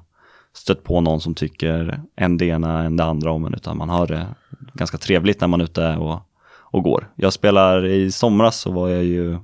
stött 0.54 0.84
på 0.84 1.00
någon 1.00 1.20
som 1.20 1.34
tycker 1.34 2.00
en 2.16 2.36
det 2.36 2.46
ena 2.46 2.82
än 2.82 2.96
det 2.96 3.04
andra 3.04 3.32
om 3.32 3.46
en, 3.46 3.54
utan 3.54 3.76
man 3.76 3.88
har 3.88 4.06
det 4.06 4.26
ganska 4.74 4.98
trevligt 4.98 5.40
när 5.40 5.48
man 5.48 5.60
är 5.60 5.64
ute 5.64 5.96
och, 5.96 6.20
och 6.58 6.82
går. 6.82 7.10
Jag 7.14 7.32
spelar 7.32 7.86
i 7.86 8.12
somras 8.12 8.60
så 8.60 8.72
var 8.72 8.88
jag 8.88 9.04
ju, 9.04 9.38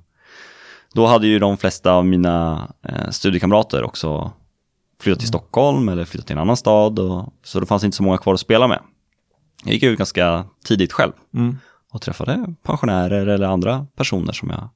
då 0.95 1.07
hade 1.07 1.27
ju 1.27 1.39
de 1.39 1.57
flesta 1.57 1.93
av 1.93 2.07
mina 2.07 2.69
eh, 2.83 3.11
studiekamrater 3.11 3.83
också 3.83 4.33
flyttat 5.01 5.19
till 5.19 5.29
Stockholm 5.29 5.89
eller 5.89 6.05
flyttat 6.05 6.27
till 6.27 6.37
en 6.37 6.43
annan 6.43 6.57
stad, 6.57 6.99
och, 6.99 7.35
så 7.45 7.61
det 7.61 7.67
fanns 7.67 7.85
inte 7.85 7.97
så 7.97 8.03
många 8.03 8.19
kvar 8.19 8.35
att 8.35 8.41
spela 8.41 8.69
med. 8.69 8.81
Jag 9.65 9.75
gick 9.75 9.83
ut 9.83 9.99
ganska 9.99 10.45
tidigt 10.65 10.93
själv 10.93 11.13
Mm. 11.35 11.59
och 11.93 12.03
träffade 12.03 12.55
pensionärer 12.63 13.27
eller 13.27 13.47
andra 13.47 13.87
personer 13.97 14.33
som 14.33 14.51
jag, 14.51 14.69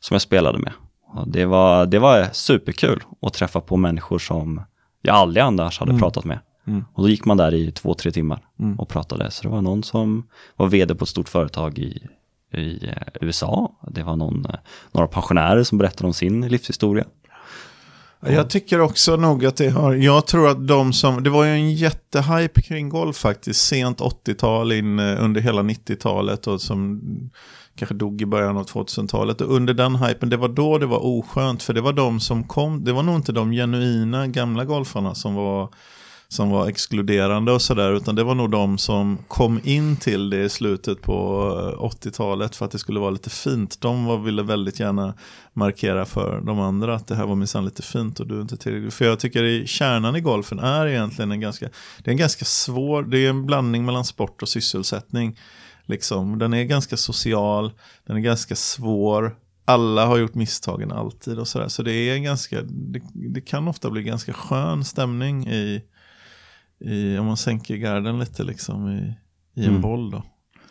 som 0.00 0.14
jag 0.14 0.22
spelade 0.22 0.58
med. 0.58 0.72
Och 1.06 1.28
det, 1.28 1.44
var, 1.44 1.86
det 1.86 1.98
var 1.98 2.28
superkul 2.32 3.02
att 3.22 3.34
träffa 3.34 3.60
på 3.60 3.76
människor 3.76 4.18
som 4.18 4.62
jag 5.02 5.16
aldrig 5.16 5.42
annars 5.42 5.78
hade 5.78 5.90
Mm. 5.90 6.00
pratat 6.00 6.24
med. 6.24 6.38
Mm. 6.66 6.84
Och 6.94 7.02
då 7.02 7.08
gick 7.08 7.24
man 7.24 7.36
där 7.36 7.54
i 7.54 7.72
två, 7.72 7.94
tre 7.94 8.12
timmar 8.12 8.40
Mm. 8.60 8.78
och 8.80 8.88
pratade. 8.88 9.30
Så 9.30 9.42
det 9.42 9.48
var 9.48 9.62
någon 9.62 9.82
som 9.82 10.26
var 10.56 10.66
vd 10.68 10.94
på 10.94 11.02
ett 11.02 11.08
stort 11.08 11.28
företag 11.28 11.78
i, 11.78 12.06
i 12.54 12.86
eh, 12.88 12.92
USA. 13.20 13.72
Det 13.90 14.02
var 14.02 14.16
någon, 14.16 14.46
eh, 14.46 14.54
några 14.92 15.06
pensionärer 15.08 15.62
som 15.62 15.78
berättade 15.78 16.06
om 16.06 16.14
sin 16.14 16.48
livshistoria. 16.48 17.04
Jag 18.26 18.50
tycker 18.50 18.80
också 18.80 19.16
nog 19.16 19.46
att 19.46 19.56
det 19.56 19.68
har, 19.68 19.94
jag 19.94 20.26
tror 20.26 20.48
att 20.48 20.66
de 20.66 20.92
som, 20.92 21.22
det 21.22 21.30
var 21.30 21.44
ju 21.44 21.50
en 21.50 21.74
jättehype 21.74 22.62
kring 22.62 22.88
golf 22.88 23.16
faktiskt, 23.16 23.60
sent 23.60 24.00
80-tal 24.00 24.72
in 24.72 24.98
eh, 24.98 25.24
under 25.24 25.40
hela 25.40 25.62
90-talet 25.62 26.46
och 26.46 26.60
som 26.60 27.00
kanske 27.76 27.94
dog 27.94 28.22
i 28.22 28.26
början 28.26 28.56
av 28.56 28.66
2000-talet. 28.66 29.40
Och 29.40 29.54
under 29.54 29.74
den 29.74 29.96
hypen, 29.96 30.30
det 30.30 30.36
var 30.36 30.48
då 30.48 30.78
det 30.78 30.86
var 30.86 31.06
oskönt, 31.06 31.62
för 31.62 31.72
det 31.72 31.80
var 31.80 31.92
de 31.92 32.20
som 32.20 32.44
kom, 32.44 32.84
det 32.84 32.92
var 32.92 33.02
nog 33.02 33.16
inte 33.16 33.32
de 33.32 33.52
genuina 33.52 34.26
gamla 34.26 34.64
golfarna 34.64 35.14
som 35.14 35.34
var 35.34 35.68
som 36.30 36.50
var 36.50 36.68
exkluderande 36.68 37.52
och 37.52 37.62
sådär, 37.62 37.92
utan 37.92 38.14
det 38.14 38.24
var 38.24 38.34
nog 38.34 38.50
de 38.50 38.78
som 38.78 39.18
kom 39.28 39.60
in 39.64 39.96
till 39.96 40.30
det 40.30 40.44
i 40.44 40.48
slutet 40.48 41.02
på 41.02 41.14
eh, 41.78 41.84
80-talet 41.84 42.56
för 42.56 42.64
att 42.64 42.70
det 42.70 42.78
skulle 42.78 43.00
vara 43.00 43.10
lite 43.10 43.30
fint. 43.30 43.80
De 43.80 44.04
var, 44.04 44.18
ville 44.18 44.42
väldigt 44.42 44.80
gärna 44.80 45.14
markera 45.52 46.04
för 46.04 46.40
de 46.40 46.60
andra 46.60 46.94
att 46.94 47.06
det 47.06 47.14
här 47.14 47.26
var 47.26 47.34
minsann 47.34 47.64
lite 47.64 47.82
fint 47.82 48.20
och 48.20 48.26
du 48.26 48.36
är 48.36 48.40
inte 48.40 48.56
tillräckligt. 48.56 48.94
För 48.94 49.04
jag 49.04 49.20
tycker 49.20 49.44
i 49.44 49.66
kärnan 49.66 50.16
i 50.16 50.20
golfen 50.20 50.58
är 50.58 50.86
egentligen 50.86 51.32
en 51.32 51.40
ganska, 51.40 51.68
det 51.98 52.10
är 52.10 52.12
en 52.12 52.16
ganska 52.16 52.44
svår, 52.44 53.02
det 53.02 53.18
är 53.18 53.30
en 53.30 53.46
blandning 53.46 53.84
mellan 53.84 54.04
sport 54.04 54.42
och 54.42 54.48
sysselsättning. 54.48 55.38
Liksom. 55.86 56.38
Den 56.38 56.54
är 56.54 56.64
ganska 56.64 56.96
social, 56.96 57.72
den 58.06 58.16
är 58.16 58.20
ganska 58.20 58.56
svår, 58.56 59.36
alla 59.64 60.06
har 60.06 60.18
gjort 60.18 60.34
misstagen 60.34 60.92
alltid 60.92 61.38
och 61.38 61.48
sådär. 61.48 61.68
Så 61.68 61.82
det 61.82 61.92
är 61.92 62.18
ganska, 62.18 62.62
det, 62.62 63.00
det 63.14 63.40
kan 63.40 63.68
ofta 63.68 63.90
bli 63.90 64.02
ganska 64.02 64.32
skön 64.32 64.84
stämning 64.84 65.48
i, 65.48 65.82
i 66.80 67.18
om 67.18 67.26
man 67.26 67.36
sänker 67.36 67.76
garden 67.76 68.18
lite 68.18 68.42
liksom 68.44 68.88
i, 68.88 69.14
i 69.60 69.64
en 69.64 69.68
Mm. 69.70 69.80
boll 69.80 70.10
då. 70.10 70.22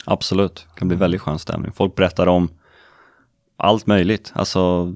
Absolut, 0.06 0.68
det 0.74 0.80
kan 0.80 0.88
bli 0.88 0.98
väldigt 0.98 1.22
skön 1.22 1.40
stämning. 1.40 1.72
Folk 1.72 1.96
berättar 1.96 2.28
om 2.28 2.50
allt 3.58 3.88
möjligt. 3.88 4.32
Alltså 4.36 4.94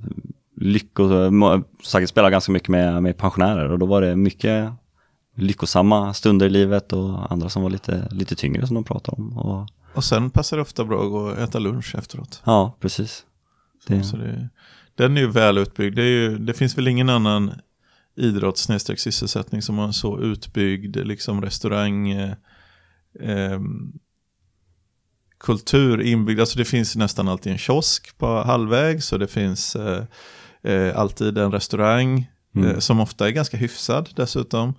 lycko, 0.56 1.30
må- 1.32 1.64
säkert 1.84 2.10
spelar 2.10 2.30
ganska 2.30 2.52
mycket 2.52 2.70
med, 2.70 3.04
med 3.04 3.18
pensionärer 3.18 3.72
och 3.72 3.80
då 3.80 3.86
var 3.86 4.02
det 4.02 4.16
mycket 4.16 4.72
lyckosamma 5.36 6.14
stunder 6.14 6.46
i 6.46 6.50
livet 6.50 6.94
och 6.94 7.32
andra 7.32 7.50
som 7.50 7.64
var 7.64 7.70
lite, 7.70 8.08
lite 8.12 8.36
tyngre 8.36 8.68
som 8.68 8.74
de 8.74 8.84
pratade 8.84 9.22
om. 9.22 9.38
Och, 9.38 9.68
Och 9.94 10.04
sen 10.04 10.30
passar 10.30 10.58
det 10.58 10.62
ofta 10.64 10.86
bra 10.86 11.04
att 11.04 11.10
gå 11.12 11.18
och 11.20 11.38
äta 11.38 11.60
lunch 11.60 11.96
efteråt. 11.98 12.42
ja, 12.46 12.78
precis. 12.80 13.26
Det, 13.88 14.04
Så 14.04 14.18
det, 14.18 14.50
den 14.96 15.18
är 15.18 15.22
ju 15.22 15.28
väl 15.28 15.58
utbyggd. 15.58 15.96
Det, 15.96 16.04
ju, 16.10 16.38
det 16.38 16.54
finns 16.54 16.78
väl 16.78 16.88
ingen 16.88 17.10
annan 17.10 17.52
idrott 18.16 18.58
snedstreck 18.58 19.00
sysselsättning 19.00 19.62
som 19.62 19.78
har 19.78 19.86
en 19.86 19.94
så 19.94 20.20
utbyggd 20.20 20.96
liksom 20.96 21.42
restaurang 21.42 22.12
eh, 22.12 22.36
ehm, 23.22 23.92
kultur 25.40 26.02
inbyggd. 26.02 26.40
Alltså 26.40 26.58
det 26.58 26.66
finns 26.66 26.96
nästan 26.96 27.28
alltid 27.28 27.52
en 27.52 27.58
kiosk 27.58 28.18
på 28.18 28.44
halvväg 28.44 29.04
så 29.04 29.18
det 29.18 29.28
finns 29.28 29.76
eh, 29.76 30.04
eh, 30.64 30.98
alltid 31.00 31.38
en 31.38 31.52
restaurang 31.52 32.28
Mm. 32.56 32.70
eh, 32.70 32.80
som 32.80 33.00
ofta 33.00 33.28
är 33.28 33.32
ganska 33.32 33.58
hyfsad 33.58 34.10
dessutom. 34.16 34.74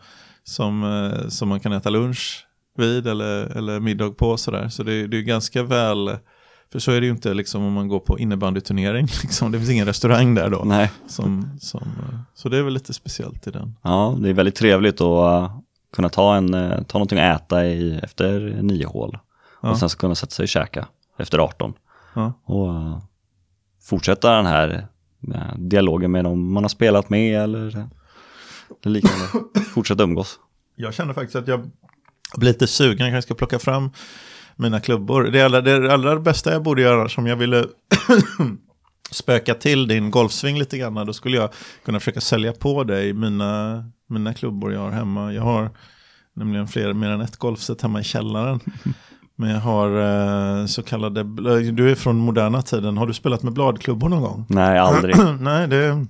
Som, 0.44 0.84
eh, 0.84 1.28
som 1.28 1.48
man 1.48 1.60
kan 1.60 1.72
äta 1.72 1.90
lunch 1.90 2.46
vid 2.76 3.06
eller, 3.06 3.56
eller 3.56 3.80
middag 3.80 4.10
på 4.10 4.36
sådär. 4.36 4.68
Så 4.68 4.82
det, 4.82 5.06
det 5.06 5.16
är 5.18 5.22
ganska 5.22 5.62
väl, 5.62 6.18
för 6.72 6.78
så 6.78 6.92
är 6.92 7.00
det 7.00 7.06
ju 7.06 7.12
inte 7.12 7.34
liksom 7.34 7.64
om 7.64 7.72
man 7.72 7.88
går 7.88 8.00
på 8.00 8.18
innebandyturnering. 8.18 9.06
Liksom. 9.22 9.52
Det 9.52 9.58
finns 9.58 9.70
ingen 9.70 9.86
restaurang 9.86 10.34
där 10.34 10.50
då. 10.50 10.62
nej, 10.64 10.90
Som, 11.06 11.58
som, 11.60 11.80
eh, 11.82 12.18
så 12.34 12.48
det 12.48 12.58
är 12.58 12.62
väl 12.62 12.72
lite 12.72 12.92
speciellt 12.92 13.46
i 13.46 13.50
den. 13.50 13.76
ja, 13.82 14.16
det 14.20 14.28
är 14.28 14.32
väldigt 14.32 14.54
trevligt 14.54 15.00
att 15.00 15.42
uh, 15.42 15.58
kunna 15.96 16.08
ta, 16.08 16.36
en, 16.36 16.54
uh, 16.54 16.82
ta 16.82 16.98
någonting 16.98 17.18
att 17.18 17.42
äta 17.42 17.66
i, 17.66 17.98
efter 18.02 18.58
nio 18.62 18.86
hål. 18.86 19.18
Ja. 19.62 19.70
Och 19.70 19.78
sen 19.78 19.88
så 19.88 19.98
kunna 19.98 20.14
sätta 20.14 20.30
sig 20.30 20.42
och 20.42 20.48
käka 20.48 20.86
efter 21.18 21.38
18. 21.38 21.74
Ja. 22.14 22.32
Och 22.44 23.00
fortsätta 23.82 24.36
den 24.36 24.46
här 24.46 24.86
dialogen 25.56 26.10
med 26.10 26.24
dem 26.24 26.52
man 26.52 26.64
har 26.64 26.68
spelat 26.68 27.10
med 27.10 27.42
eller, 27.42 27.88
eller 28.82 28.90
liknande. 28.90 29.26
fortsätta 29.74 30.02
umgås. 30.02 30.38
Jag 30.76 30.94
känner 30.94 31.14
faktiskt 31.14 31.36
att 31.36 31.48
jag 31.48 31.70
blir 32.36 32.48
lite 32.48 32.66
sugen, 32.66 33.06
jag 33.06 33.14
kanske 33.14 33.26
ska 33.26 33.34
plocka 33.34 33.58
fram 33.58 33.90
mina 34.56 34.80
klubbor. 34.80 35.24
Det 35.24 35.42
allra, 35.42 35.60
det 35.60 35.92
allra 35.92 36.20
bästa 36.20 36.52
jag 36.52 36.62
borde 36.62 36.82
göra 36.82 37.08
som 37.08 37.26
jag 37.26 37.36
ville 37.36 37.64
spöka 39.10 39.54
till 39.54 39.88
din 39.88 40.10
golfsving 40.10 40.58
lite 40.58 40.78
grann, 40.78 41.06
då 41.06 41.12
skulle 41.12 41.36
jag 41.36 41.50
kunna 41.84 42.00
försöka 42.00 42.20
sälja 42.20 42.52
på 42.52 42.84
dig 42.84 43.12
mina, 43.12 43.84
mina 44.08 44.34
klubbor 44.34 44.72
jag 44.72 44.80
har 44.80 44.90
hemma. 44.90 45.32
Jag 45.32 45.42
har 45.42 45.70
nämligen 46.36 46.68
fler, 46.68 46.92
mer 46.92 47.10
än 47.10 47.20
ett 47.20 47.36
golfset 47.36 47.82
hemma 47.82 48.00
i 48.00 48.04
källaren. 48.04 48.60
Men 49.36 49.50
jag 49.50 49.60
har 49.60 50.00
eh, 50.60 50.66
så 50.66 50.82
kallade, 50.82 51.22
du 51.72 51.90
är 51.90 51.94
från 51.94 52.16
moderna 52.16 52.62
tiden, 52.62 52.96
har 52.96 53.06
du 53.06 53.14
spelat 53.14 53.42
med 53.42 53.52
bladklubbor 53.52 54.08
någon 54.08 54.22
gång? 54.22 54.46
Nej, 54.48 54.78
aldrig. 54.78 55.16
Nej, 55.40 55.68
det, 55.68 56.06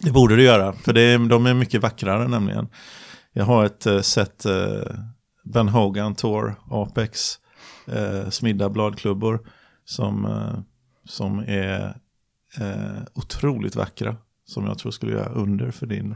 det 0.00 0.10
borde 0.10 0.36
du 0.36 0.42
göra, 0.42 0.72
för 0.72 0.92
det, 0.92 1.28
de 1.28 1.46
är 1.46 1.54
mycket 1.54 1.82
vackrare 1.82 2.28
nämligen. 2.28 2.68
Jag 3.32 3.44
har 3.44 3.64
ett 3.64 3.86
eh, 3.86 4.00
set 4.00 4.46
eh, 4.46 4.54
Ben 5.44 5.68
Hogan 5.68 6.14
Tour 6.14 6.54
Apex 6.70 7.38
eh, 7.86 8.30
smidda 8.30 8.70
bladklubbor 8.70 9.40
som, 9.84 10.24
eh, 10.24 10.58
som 11.08 11.38
är 11.38 11.96
eh, 12.60 13.02
otroligt 13.14 13.76
vackra. 13.76 14.16
Som 14.46 14.66
jag 14.66 14.78
tror 14.78 14.92
skulle 14.92 15.12
göra 15.12 15.28
under 15.28 15.70
för 15.70 15.86
din 15.86 16.14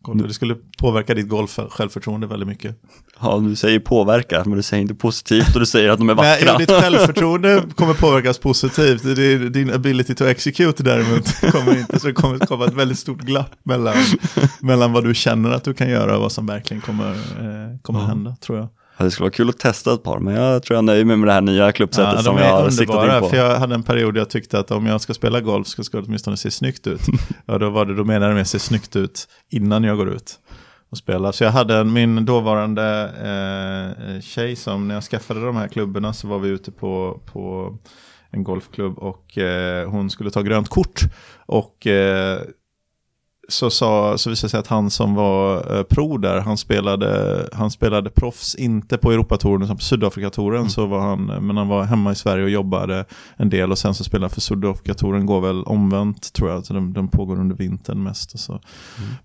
golf. 0.00 0.26
Det 0.26 0.34
skulle 0.34 0.56
påverka 0.78 1.14
ditt 1.14 1.28
golf-självförtroende 1.28 2.26
väldigt 2.26 2.48
mycket. 2.48 2.82
Ja, 3.20 3.38
du 3.38 3.56
säger 3.56 3.80
påverka, 3.80 4.42
men 4.46 4.56
du 4.56 4.62
säger 4.62 4.82
inte 4.82 4.94
positivt 4.94 5.54
och 5.54 5.60
du 5.60 5.66
säger 5.66 5.88
att 5.88 5.98
de 5.98 6.08
är 6.10 6.14
vackra. 6.14 6.52
Nej, 6.52 6.58
ditt 6.58 6.70
självförtroende 6.70 7.62
kommer 7.74 7.94
påverkas 7.94 8.38
positivt. 8.38 9.02
Din 9.52 9.72
ability 9.72 10.14
to 10.14 10.24
execute 10.24 10.82
däremot 10.82 11.40
kommer 11.52 11.78
inte. 11.78 12.00
Så 12.00 12.06
det 12.06 12.12
kommer 12.12 12.38
komma 12.38 12.66
ett 12.66 12.74
väldigt 12.74 12.98
stort 12.98 13.20
glapp 13.20 13.50
mellan, 13.62 13.96
mellan 14.60 14.92
vad 14.92 15.04
du 15.04 15.14
känner 15.14 15.50
att 15.50 15.64
du 15.64 15.74
kan 15.74 15.90
göra 15.90 16.16
och 16.16 16.22
vad 16.22 16.32
som 16.32 16.46
verkligen 16.46 16.80
kommer, 16.80 17.10
eh, 17.12 17.78
kommer 17.82 18.00
hända, 18.00 18.36
tror 18.40 18.58
jag. 18.58 18.68
Det 19.04 19.10
skulle 19.10 19.24
vara 19.24 19.32
kul 19.32 19.48
att 19.48 19.58
testa 19.58 19.94
ett 19.94 20.02
par, 20.02 20.18
men 20.18 20.34
jag 20.34 20.62
tror 20.62 20.74
jag 20.74 20.84
nöjer 20.84 21.04
mig 21.04 21.16
med 21.16 21.28
det 21.28 21.32
här 21.32 21.40
nya 21.40 21.72
klubbsättet 21.72 22.14
ja, 22.16 22.22
som 22.22 22.36
jag 22.36 22.52
har 22.52 22.70
siktat 22.70 23.14
in 23.14 23.20
på. 23.20 23.28
För 23.28 23.36
jag 23.36 23.58
hade 23.58 23.74
en 23.74 23.82
period 23.82 24.16
jag 24.16 24.30
tyckte 24.30 24.58
att 24.58 24.70
om 24.70 24.86
jag 24.86 25.00
ska 25.00 25.14
spela 25.14 25.40
golf 25.40 25.66
så 25.66 25.84
ska 25.84 25.96
det 25.96 26.04
åtminstone 26.06 26.36
se 26.36 26.50
snyggt 26.50 26.86
ut. 26.86 27.00
ja, 27.46 27.58
då 27.58 27.70
var 27.70 27.86
det, 27.86 27.94
då 27.94 28.04
menade 28.04 28.26
jag 28.26 28.34
med 28.34 28.46
se 28.46 28.58
snyggt 28.58 28.96
ut 28.96 29.28
innan 29.50 29.84
jag 29.84 29.96
går 29.96 30.08
ut 30.08 30.38
och 30.90 30.98
spelar. 30.98 31.32
Så 31.32 31.44
jag 31.44 31.50
hade 31.50 31.84
min 31.84 32.24
dåvarande 32.24 33.10
eh, 34.16 34.20
tjej 34.20 34.56
som, 34.56 34.88
när 34.88 34.94
jag 34.94 35.04
skaffade 35.04 35.46
de 35.46 35.56
här 35.56 35.68
klubborna 35.68 36.12
så 36.12 36.28
var 36.28 36.38
vi 36.38 36.48
ute 36.48 36.72
på, 36.72 37.20
på 37.32 37.76
en 38.30 38.44
golfklubb 38.44 38.98
och 38.98 39.38
eh, 39.38 39.90
hon 39.90 40.10
skulle 40.10 40.30
ta 40.30 40.42
grönt 40.42 40.68
kort. 40.68 41.00
Och 41.46 41.86
eh, 41.86 42.40
så, 43.50 43.70
sa, 43.70 44.18
så 44.18 44.30
visade 44.30 44.46
det 44.46 44.50
sig 44.50 44.60
att 44.60 44.66
han 44.66 44.90
som 44.90 45.14
var 45.14 45.76
eh, 45.76 45.82
pro 45.82 46.18
där, 46.18 46.40
han 46.40 46.56
spelade, 46.56 47.48
han 47.52 47.70
spelade 47.70 48.10
proffs, 48.10 48.54
inte 48.54 48.98
på 48.98 49.12
Europatouren 49.12 49.62
utan 49.62 49.76
på 49.76 49.82
Sydafrikatouren. 49.82 50.60
Mm. 50.60 50.70
Så 50.70 50.86
var 50.86 51.00
han, 51.00 51.24
men 51.24 51.56
han 51.56 51.68
var 51.68 51.84
hemma 51.84 52.12
i 52.12 52.14
Sverige 52.14 52.44
och 52.44 52.50
jobbade 52.50 53.04
en 53.36 53.50
del 53.50 53.70
och 53.70 53.78
sen 53.78 53.94
så 53.94 54.04
spelade 54.04 54.24
han 54.24 54.30
för 54.30 54.40
Sydafrikatouren, 54.40 55.26
går 55.26 55.40
väl 55.40 55.62
omvänt 55.62 56.32
tror 56.32 56.50
jag. 56.50 56.66
Så 56.66 56.72
den, 56.74 56.92
den 56.92 57.08
pågår 57.08 57.40
under 57.40 57.56
vintern 57.56 58.02
mest. 58.02 58.34
Och 58.34 58.40
så 58.40 58.52
mm. 58.52 58.62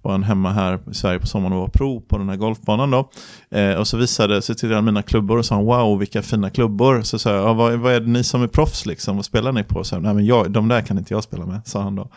var 0.01 0.11
han 0.11 0.23
hemma 0.23 0.51
här 0.51 0.79
i 0.91 0.93
Sverige 0.93 1.19
på 1.19 1.27
sommaren 1.27 1.53
och 1.53 1.59
var 1.59 1.67
pro 1.67 2.01
på 2.01 2.17
den 2.17 2.29
här 2.29 2.35
golfbanan 2.35 2.91
då. 2.91 3.09
Eh, 3.49 3.73
och 3.73 3.87
så 3.87 3.97
visade, 3.97 4.41
så 4.41 4.53
tittade 4.53 4.75
han 4.75 4.85
mina 4.85 5.01
klubbor 5.01 5.37
och 5.37 5.45
sa 5.45 5.61
wow 5.61 5.99
vilka 5.99 6.21
fina 6.21 6.49
klubbor. 6.49 7.01
Så 7.01 7.19
sa 7.19 7.35
jag, 7.35 7.55
vad, 7.55 7.73
vad 7.73 7.93
är 7.93 7.99
det 7.99 8.07
ni 8.07 8.23
som 8.23 8.43
är 8.43 8.47
proffs 8.47 8.85
liksom, 8.85 9.15
vad 9.15 9.25
spelar 9.25 9.51
ni 9.51 9.63
på? 9.63 9.83
Så, 9.83 9.99
Nej 9.99 10.13
men 10.13 10.25
jag, 10.25 10.51
de 10.51 10.67
där 10.67 10.81
kan 10.81 10.97
inte 10.97 11.13
jag 11.13 11.23
spela 11.23 11.45
med, 11.45 11.61
sa 11.65 11.81
han 11.81 11.95
då 11.95 12.07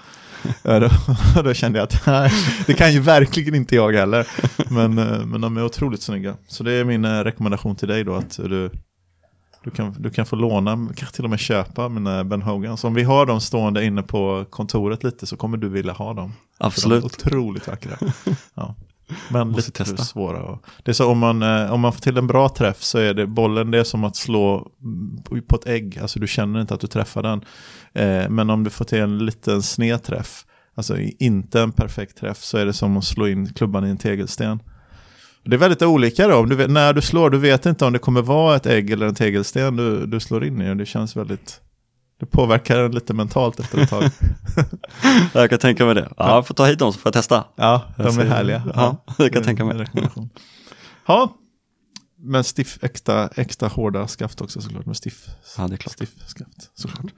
då, 0.62 0.90
då, 1.42 1.55
kände 1.55 1.79
jag 1.79 1.85
att 1.85 2.07
nej, 2.07 2.31
det 2.66 2.74
kan 2.74 2.92
ju 2.92 3.01
verkligen 3.01 3.55
inte 3.55 3.74
jag 3.74 3.92
heller. 3.92 4.27
Men, 4.70 4.98
eh, 4.98 5.27
men 5.27 5.40
de 5.40 5.57
är 5.57 5.64
otroligt 5.64 6.03
snygga. 6.03 6.35
Så 6.48 6.64
det 6.64 6.72
är 6.72 6.85
min 6.85 7.05
eh, 7.05 7.24
rekommendation 7.24 7.77
till 7.77 7.88
dig 7.88 8.05
då 8.05 8.14
att 8.14 8.37
du, 8.37 8.70
du, 9.64 9.70
kan, 9.70 9.94
du 9.98 10.11
kan 10.11 10.27
få 10.27 10.37
låna, 10.37 10.88
kanske 10.96 11.16
till 11.16 11.24
och 11.24 11.31
med 11.31 11.40
köpa 11.40 11.88
mina 11.88 12.24
Ben 12.24 12.42
Hogan. 12.42 12.77
Så 12.77 12.87
om 12.87 12.94
vi 12.94 13.03
har 13.03 13.27
dem 13.27 13.40
stående 13.40 13.85
inne 13.85 14.03
på 14.03 14.44
kontoret 14.51 15.05
lite 15.05 15.27
så 15.27 15.37
kommer 15.37 15.57
du 15.57 15.68
vilja 15.68 15.92
ha 15.92 16.14
dem. 16.14 16.33
Absolut. 16.59 17.03
de 17.03 17.07
är 17.07 17.07
otroligt 17.07 17.68
vackra. 17.68 17.96
Ja. 18.55 18.74
Men 19.29 19.48
Måste 19.48 19.68
lite 19.68 19.85
testa. 19.85 20.05
svåra. 20.05 20.42
Och 20.42 20.64
det 20.83 20.90
är 20.90 20.92
så 20.92 21.11
om 21.11 21.18
man, 21.18 21.42
eh, 21.42 21.72
om 21.72 21.81
man 21.81 21.92
får 21.92 22.01
till 22.01 22.16
en 22.16 22.27
bra 22.27 22.48
träff 22.48 22.83
så 22.83 22.98
är 22.98 23.14
det 23.14 23.27
bollen 23.27 23.70
det 23.70 23.79
är 23.79 23.85
som 23.85 24.05
att 24.05 24.16
slå 24.16 24.70
på 25.48 25.57
ett 25.57 25.66
ägg. 25.66 25.98
Alltså 25.98 26.20
du 26.20 26.27
känner 26.27 26.61
inte 26.61 26.74
att 26.74 26.81
du 26.81 26.87
träffar 26.87 27.22
den. 27.22 27.44
Eh, 27.99 28.29
men 28.29 28.51
om 28.51 28.65
du 28.65 28.71
får 28.71 28.85
till 28.85 28.99
en 28.99 29.19
liten 29.19 29.63
sned 29.63 30.03
träff, 30.03 30.45
alltså 30.75 30.99
inte 31.19 31.61
en 31.61 31.73
perfekt 31.73 32.19
träff, 32.19 32.39
så 32.39 32.59
är 32.59 32.67
det 32.67 32.73
som 32.73 32.97
att 32.97 33.05
slå 33.05 33.29
in 33.29 33.53
klubban 33.53 33.87
i 33.87 33.91
en 33.91 33.99
tegelsten. 33.99 34.63
Det 35.45 35.57
är 35.57 35.59
väldigt 35.59 35.83
olika 35.83 36.29
då. 36.29 36.45
Du 36.45 36.69
när 36.69 36.93
du 36.93 37.01
slår, 37.01 37.31
du 37.31 37.39
vet 37.39 37.67
inte 37.67 37.85
om 37.85 37.93
det 37.93 37.99
kommer 37.99 38.23
vara 38.23 38.57
ett 38.57 38.67
ägg 38.67 38.91
eller 38.91 39.07
en 39.07 39.15
tegelsten 39.15 39.77
du, 39.77 40.07
du 40.07 40.21
slår 40.21 40.45
in 40.45 40.63
i. 40.63 40.71
Och 40.71 40.77
det 40.77 40.87
känns 40.87 41.17
väldigt 41.17 41.61
det 42.21 42.27
påverkar 42.27 42.79
en 42.79 42.93
lite 42.93 43.15
mentalt 43.15 43.61
efter 43.61 43.83
ett 43.83 43.91
tag. 43.91 44.11
jag 45.33 45.51
kan 45.51 45.59
tänka 45.59 45.87
mig 45.87 45.95
det. 45.95 46.13
Ja, 46.17 46.35
jag 46.35 46.47
får 46.47 46.55
ta 46.55 46.67
hit 46.67 46.79
dem 46.79 46.93
så 46.93 46.99
får 46.99 47.07
jag 47.09 47.15
testa. 47.15 47.45
Ja, 47.57 47.83
de 47.97 48.19
är 48.19 48.25
härliga. 48.25 48.63
Ja, 48.75 49.05
ja 49.07 49.15
jag 49.19 49.33
kan 49.33 49.43
tänka 49.43 49.65
mig. 49.65 49.87
Ja, 51.07 51.35
men 52.19 52.45
stiff, 52.45 52.79
äkta, 52.83 53.29
äkta 53.37 53.69
hårda 53.69 54.09
skaft 54.09 54.41
också 54.41 54.61
såklart. 54.61 54.87
Med 54.87 54.97
stiff, 54.97 55.27
ja, 55.57 55.69
det 55.69 55.75
är 55.75 55.77
klart. 55.77 55.93
stiff 55.93 56.11
skaft 56.27 56.71
såklart. 56.75 57.13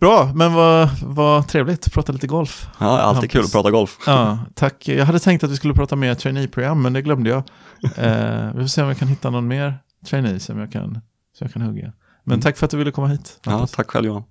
Bra, 0.00 0.32
men 0.34 0.54
vad, 0.54 0.88
vad 1.02 1.48
trevligt 1.48 1.86
att 1.86 1.92
prata 1.92 2.12
lite 2.12 2.26
golf. 2.26 2.68
Ja, 2.78 2.86
alltid 2.86 3.16
Hampus. 3.16 3.32
kul 3.32 3.44
att 3.44 3.52
prata 3.52 3.70
golf. 3.70 3.98
Ja, 4.06 4.38
tack. 4.54 4.88
Jag 4.88 5.06
hade 5.06 5.18
tänkt 5.18 5.44
att 5.44 5.50
vi 5.50 5.56
skulle 5.56 5.74
prata 5.74 5.96
mer 5.96 6.14
trainee-program, 6.14 6.82
men 6.82 6.92
det 6.92 7.02
glömde 7.02 7.30
jag. 7.30 7.38
eh, 7.96 8.54
vi 8.54 8.60
får 8.60 8.66
se 8.66 8.82
om 8.82 8.88
jag 8.88 8.98
kan 8.98 9.08
hitta 9.08 9.30
någon 9.30 9.48
mer 9.48 9.78
trainee 10.06 10.40
som 10.40 10.58
jag 10.58 10.72
kan, 10.72 10.92
som 11.38 11.44
jag 11.44 11.52
kan 11.52 11.62
hugga. 11.62 11.92
Men 12.24 12.32
mm. 12.32 12.40
tack 12.42 12.56
för 12.56 12.64
att 12.64 12.70
du 12.70 12.76
ville 12.76 12.90
komma 12.90 13.06
hit. 13.06 13.40
Ja, 13.44 13.66
tack 13.66 13.90
själv 13.90 14.06
Johan. 14.06 14.24